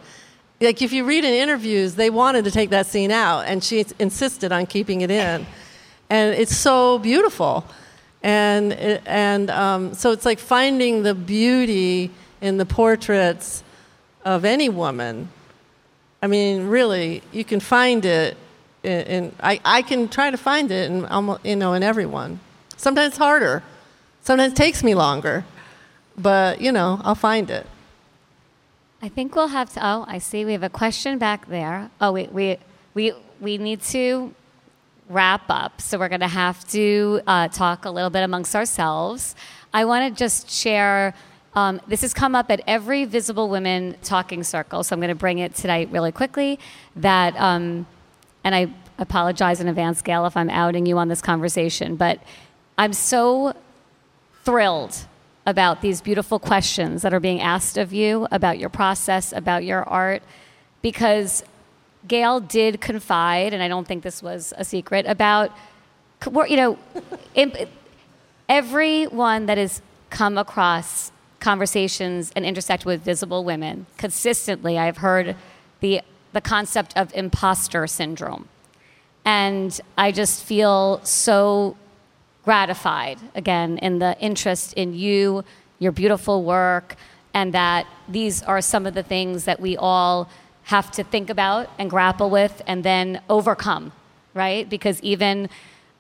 Like 0.61 0.81
if 0.83 0.93
you 0.93 1.05
read 1.05 1.25
in 1.25 1.35
interviews, 1.35 1.95
they 1.95 2.11
wanted 2.11 2.45
to 2.45 2.51
take 2.51 2.71
that 2.71 2.87
scene 2.87 3.11
out, 3.11 3.41
and 3.47 3.63
she 3.63 3.85
insisted 3.99 4.53
on 4.53 4.67
keeping 4.67 5.03
it 5.03 5.11
in, 5.11 5.47
and 6.09 6.35
it's 6.35 6.57
so 6.57 6.99
beautiful, 6.99 7.65
and 8.23 8.73
and 8.73 9.51
um, 9.51 9.95
so 9.95 10.13
it's 10.13 10.25
like 10.25 10.39
finding 10.39 11.03
the 11.03 11.15
beauty 11.15 12.11
in 12.41 12.57
the 12.57 12.67
portraits 12.67 13.63
of 14.25 14.45
any 14.45 14.69
woman. 14.69 15.29
I 16.23 16.27
mean, 16.27 16.69
really, 16.69 17.23
you 17.33 17.45
can 17.45 17.61
find 17.61 18.05
it, 18.05 18.39
in 18.85 19.33
I, 19.41 19.61
I 19.65 19.83
can 19.83 20.09
try 20.09 20.31
to 20.31 20.37
find 20.37 20.71
it 20.71 20.91
in 20.91 21.05
almost, 21.07 21.45
you 21.45 21.57
know 21.57 21.73
in 21.73 21.83
everyone. 21.83 22.41
Sometimes 22.77 23.17
harder, 23.17 23.63
sometimes 24.23 24.53
it 24.53 24.57
takes 24.57 24.83
me 24.83 24.95
longer, 24.95 25.45
but 26.17 26.61
you 26.61 26.73
know 26.73 27.01
I'll 27.05 27.15
find 27.15 27.51
it. 27.51 27.67
I 29.03 29.09
think 29.09 29.37
we'll 29.37 29.49
have 29.49 29.71
to. 29.75 29.87
Oh, 29.87 30.05
I 30.09 30.19
see. 30.19 30.45
We 30.47 30.53
have 30.53 30.63
a 30.63 30.71
question 30.71 31.19
back 31.19 31.47
there. 31.49 31.91
Oh, 32.01 32.13
we 32.13 32.27
we 32.29 32.59
we 32.95 33.13
we 33.41 33.59
need 33.59 33.83
to 33.83 34.35
wrap 35.09 35.43
up, 35.49 35.81
so 35.81 35.99
we're 35.99 36.09
going 36.09 36.21
to 36.21 36.29
have 36.29 36.67
to 36.69 37.21
uh, 37.27 37.49
talk 37.49 37.85
a 37.85 37.91
little 37.91 38.09
bit 38.09 38.23
amongst 38.23 38.57
ourselves. 38.57 39.37
I 39.75 39.85
want 39.85 40.09
to 40.09 40.19
just 40.19 40.51
share. 40.51 41.15
Um, 41.55 41.81
this 41.87 42.01
has 42.01 42.15
come 42.15 42.35
up 42.35 42.51
at 42.51 42.63
every 42.67 43.05
Visible 43.05 43.49
Women 43.49 43.97
talking 44.03 44.43
circle, 44.43 44.83
so 44.83 44.95
I'm 44.95 45.01
going 45.01 45.11
to 45.11 45.15
bring 45.15 45.39
it 45.39 45.55
tonight 45.55 45.89
really 45.93 46.11
quickly. 46.11 46.59
That, 46.97 47.37
um, 47.37 47.87
and 48.45 48.55
I 48.55 48.69
apologize 48.99 49.61
in 49.61 49.69
advance, 49.69 50.03
Gayle, 50.03 50.27
if 50.27 50.37
I'm 50.37 50.51
outing 50.51 50.87
you 50.87 50.99
on 50.99 51.09
this 51.09 51.21
conversation, 51.21 51.97
but 51.97 52.21
I'm 52.79 52.93
so 52.93 53.55
thrilled 54.45 55.07
about 55.47 55.81
these 55.81 56.01
beautiful 56.01 56.39
questions 56.39 57.03
that 57.03 57.13
are 57.13 57.21
being 57.21 57.41
asked 57.41 57.77
of 57.77 57.93
you 57.93 58.27
about 58.31 58.59
your 58.59 58.69
process, 58.69 59.33
about 59.33 59.65
your 59.65 59.83
art, 59.89 60.23
because 60.83 61.43
Gayle 62.07 62.41
did 62.41 62.81
confide, 62.81 63.53
and 63.53 63.63
I 63.63 63.69
don't 63.69 63.87
think 63.87 64.03
this 64.03 64.23
was 64.23 64.53
a 64.57 64.65
secret, 64.65 65.07
about, 65.07 65.51
you 66.27 66.57
know, 66.57 66.79
everyone 68.49 69.47
that 69.47 69.59
has 69.59 69.83
come 70.11 70.39
across 70.39 71.11
conversations 71.41 72.33
and 72.37 72.45
intersect 72.45 72.87
with 72.87 73.03
visible 73.03 73.45
women 73.45 73.87
consistently, 73.99 74.79
I've 74.79 74.99
heard 74.99 75.37
the, 75.81 76.01
the 76.35 76.41
concept 76.41 76.95
of 76.97 77.15
imposter 77.15 77.87
syndrome. 77.87 78.49
And 79.25 79.81
I 79.97 80.13
just 80.13 80.45
feel 80.45 81.01
so 81.05 81.77
gratified 82.45 83.19
again 83.35 83.79
in 83.79 84.01
the 84.01 84.19
interest 84.21 84.75
in 84.75 84.93
you, 84.95 85.45
your 85.79 85.93
beautiful 85.93 86.43
work, 86.45 86.97
and 87.33 87.55
that 87.55 87.87
these 88.09 88.43
are 88.43 88.61
some 88.61 88.85
of 88.85 88.95
the 88.95 89.03
things 89.03 89.45
that 89.45 89.61
we 89.61 89.77
all 89.77 90.29
have 90.65 90.91
to 90.91 91.05
think 91.05 91.31
about 91.31 91.71
and 91.79 91.89
grapple 91.89 92.29
with 92.29 92.61
and 92.67 92.85
then 92.85 93.21
overcome, 93.31 93.93
right? 94.35 94.69
Because 94.69 95.01
even 95.03 95.49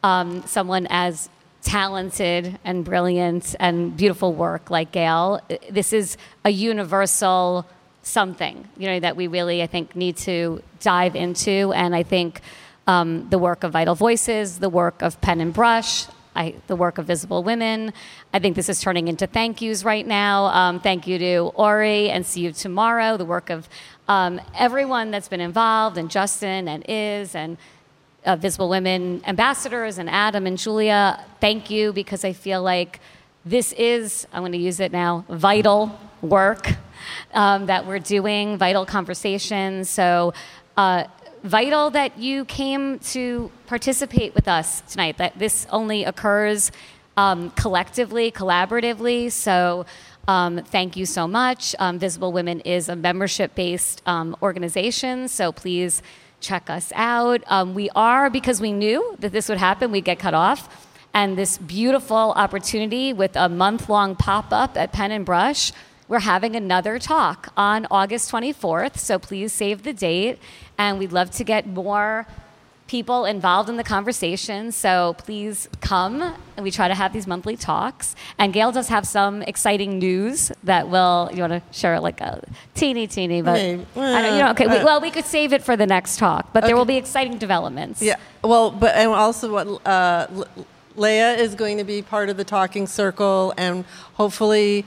um, 0.03 0.43
someone 0.47 0.87
as 0.91 1.30
talented 1.62 2.59
and 2.64 2.85
brilliant 2.85 3.57
and 3.59 3.97
beautiful 3.97 4.35
work 4.35 4.70
like 4.70 4.93
Gayle, 4.93 5.41
this 5.70 5.93
is 5.93 6.16
a 6.45 6.51
universal 6.51 7.66
something, 8.05 8.68
you 8.76 8.86
know, 8.86 9.00
that 9.00 9.16
we 9.16 9.26
really, 9.26 9.62
I 9.62 9.66
think, 9.66 9.96
need 9.96 10.16
to 10.18 10.62
dive 10.80 11.16
into. 11.16 11.72
And 11.74 11.96
I 11.96 12.02
think 12.02 12.40
um, 12.86 13.28
the 13.30 13.38
work 13.38 13.64
of 13.64 13.72
Vital 13.72 13.94
Voices, 13.94 14.59
the 14.59 14.68
work 14.68 15.02
of 15.02 15.20
Pen 15.20 15.40
and 15.40 15.52
Brush, 15.52 16.07
I, 16.36 16.55
the 16.66 16.76
work 16.76 16.98
of 16.98 17.07
Visible 17.07 17.42
Women. 17.42 17.92
I 18.32 18.38
think 18.40 18.57
this 18.57 18.68
is 18.68 18.80
turning 18.80 19.09
into 19.09 19.26
thank 19.26 19.62
yous 19.62 19.84
right 19.84 20.07
now. 20.07 20.46
Um, 20.46 20.80
thank 20.80 21.07
you 21.07 21.18
to 21.18 21.38
Ori 21.55 22.11
and 22.11 22.26
see 22.26 22.40
you 22.42 22.52
tomorrow. 22.52 23.16
The 23.16 23.24
work 23.24 23.50
of 23.50 23.68
um, 24.09 24.40
everyone 24.55 25.11
that's 25.11 25.28
been 25.28 25.40
involved, 25.40 25.96
and 25.96 26.11
Justin 26.11 26.68
and 26.68 26.84
Is 26.88 27.34
and 27.34 27.57
uh, 28.26 28.36
Visible 28.36 28.68
Women 28.68 29.22
ambassadors 29.26 29.96
and 29.98 30.11
Adam 30.11 30.46
and 30.46 30.59
Julia. 30.59 31.24
Thank 31.40 31.70
you 31.70 31.92
because 31.92 32.24
I 32.24 32.32
feel 32.32 32.62
like 32.62 33.00
this 33.46 33.72
is, 33.72 34.26
I'm 34.32 34.42
going 34.42 34.52
to 34.52 34.59
use 34.59 34.80
it 34.80 34.92
now, 34.92 35.24
vital 35.28 35.98
work 36.20 36.72
um, 37.35 37.66
that 37.66 37.87
we're 37.87 37.99
doing, 37.99 38.57
vital 38.57 38.87
conversations. 38.87 39.91
So, 39.91 40.32
uh, 40.76 41.05
vital 41.43 41.91
that 41.91 42.18
you 42.18 42.47
came 42.47 42.99
to 43.01 43.51
participate 43.66 44.35
with 44.35 44.49
us 44.49 44.80
tonight, 44.82 45.18
that 45.18 45.39
this 45.39 45.66
only 45.70 46.05
occurs 46.05 46.72
um, 47.16 47.51
collectively, 47.51 48.32
collaboratively. 48.32 49.30
So, 49.30 49.85
um, 50.26 50.64
thank 50.64 50.97
you 50.97 51.05
so 51.05 51.28
much. 51.28 51.74
Um, 51.78 51.99
Visible 51.99 52.32
Women 52.32 52.61
is 52.61 52.89
a 52.89 52.97
membership 52.97 53.55
based 53.55 54.03
um, 54.07 54.35
organization, 54.41 55.28
so 55.28 55.53
please 55.53 56.03
check 56.41 56.70
us 56.70 56.93
out. 56.95 57.43
Um, 57.47 57.74
we 57.74 57.91
are, 57.91 58.30
because 58.30 58.61
we 58.61 58.72
knew 58.72 59.16
that 59.20 59.32
this 59.32 59.49
would 59.49 59.59
happen, 59.59 59.91
we'd 59.91 60.05
get 60.05 60.18
cut 60.18 60.35
off. 60.35 60.89
And 61.12 61.39
this 61.39 61.59
beautiful 61.59 62.32
opportunity 62.37 63.12
with 63.12 63.37
a 63.37 63.49
month 63.49 63.89
long 63.89 64.16
pop 64.16 64.53
up 64.53 64.76
at 64.76 64.93
Pen 64.93 65.12
and 65.12 65.24
Brush 65.24 65.72
we're 66.09 66.20
having 66.20 66.55
another 66.55 66.98
talk 66.98 67.52
on 67.57 67.86
August 67.90 68.30
24th, 68.30 68.98
so 68.98 69.18
please 69.18 69.52
save 69.52 69.82
the 69.82 69.92
date. 69.92 70.38
And 70.76 70.98
we'd 70.98 71.12
love 71.12 71.30
to 71.32 71.44
get 71.44 71.66
more 71.66 72.26
people 72.86 73.24
involved 73.24 73.70
in 73.70 73.76
the 73.76 73.84
conversation. 73.84 74.70
So 74.70 75.14
please 75.18 75.68
come. 75.80 76.20
And 76.57 76.62
we 76.62 76.70
try 76.70 76.86
to 76.88 76.94
have 76.94 77.14
these 77.14 77.26
monthly 77.26 77.57
talks. 77.57 78.14
And 78.38 78.52
Gayle 78.52 78.72
does 78.72 78.88
have 78.88 79.07
some 79.07 79.40
exciting 79.42 79.98
news 79.98 80.52
that 80.64 80.88
will, 80.90 81.30
you 81.32 81.40
want 81.40 81.52
to 81.55 81.62
share 81.76 81.98
like 82.00 82.20
a 82.20 82.42
teeny, 82.74 83.07
teeny, 83.07 83.40
but 83.40 83.55
Maybe. 83.55 83.86
I 83.96 84.22
don't, 84.22 84.34
you 84.34 84.40
know, 84.40 84.50
okay. 84.50 84.66
we, 84.66 84.76
Uh, 84.76 84.84
well, 84.84 85.00
we 85.00 85.11
could 85.11 85.24
save 85.24 85.55
it 85.55 85.62
for 85.62 85.76
the 85.76 85.86
next 85.86 86.18
talk, 86.18 86.52
but 86.52 86.64
there 86.64 86.76
will 86.76 86.84
be 86.84 86.96
exciting 86.98 87.38
developments. 87.38 88.02
Yeah. 88.02 88.16
Well, 88.42 88.70
but 88.70 88.94
and 88.94 89.11
also 89.11 89.50
what 89.50 89.86
uh, 89.86 90.26
Le- 90.30 90.46
Leia 90.96 91.38
is 91.38 91.55
going 91.55 91.78
to 91.78 91.84
be 91.84 92.02
part 92.02 92.28
of 92.28 92.36
the 92.36 92.44
talking 92.44 92.86
circle, 92.86 93.55
and 93.57 93.84
hopefully 94.14 94.84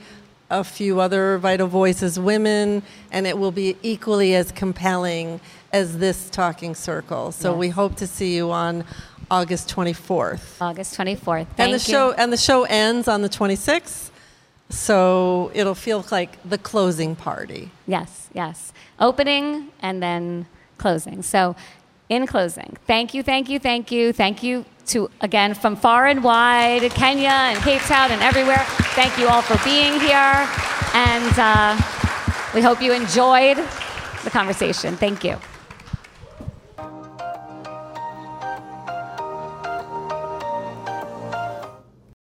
a 0.50 0.64
few 0.64 1.00
other 1.00 1.38
vital 1.38 1.66
voices, 1.66 2.18
women, 2.18 2.82
and 3.12 3.26
it 3.26 3.38
will 3.38 3.52
be 3.52 3.76
equally 3.82 4.34
as 4.34 4.50
compelling 4.52 5.40
as 5.72 5.98
this 5.98 6.30
talking 6.30 6.74
circle. 6.74 7.32
So 7.32 7.54
we 7.54 7.68
hope 7.68 7.96
to 7.96 8.06
see 8.06 8.34
you 8.34 8.50
on 8.50 8.84
August 9.30 9.68
24th. 9.68 10.60
August 10.60 10.96
24th. 10.96 11.46
Thank 11.48 11.58
and 11.58 11.68
the 11.72 11.72
you. 11.74 11.78
show 11.78 12.12
and 12.12 12.32
the 12.32 12.38
show 12.38 12.64
ends 12.64 13.08
on 13.08 13.22
the 13.22 13.28
26th. 13.28 14.10
So 14.70 15.50
it'll 15.54 15.74
feel 15.74 16.04
like 16.10 16.38
the 16.48 16.58
closing 16.58 17.16
party. 17.16 17.70
Yes, 17.86 18.28
yes. 18.34 18.72
Opening 18.98 19.68
and 19.80 20.02
then 20.02 20.46
closing. 20.78 21.22
So, 21.22 21.56
in 22.08 22.26
closing, 22.26 22.76
thank 22.86 23.14
you, 23.14 23.22
thank 23.22 23.48
you, 23.48 23.58
thank 23.58 23.92
you, 23.92 24.12
thank 24.12 24.42
you 24.42 24.64
to, 24.86 25.10
again, 25.20 25.54
from 25.54 25.76
far 25.76 26.06
and 26.06 26.24
wide, 26.24 26.90
Kenya 26.92 27.28
and 27.28 27.58
Cape 27.58 27.82
Town 27.82 28.10
and 28.10 28.22
everywhere. 28.22 28.64
Thank 28.94 29.18
you 29.18 29.28
all 29.28 29.42
for 29.42 29.62
being 29.62 30.00
here. 30.00 30.48
And 30.94 31.38
uh, 31.38 31.78
we 32.54 32.62
hope 32.62 32.80
you 32.80 32.92
enjoyed 32.92 33.58
the 34.24 34.30
conversation. 34.30 34.96
Thank 34.96 35.24
you. 35.24 35.36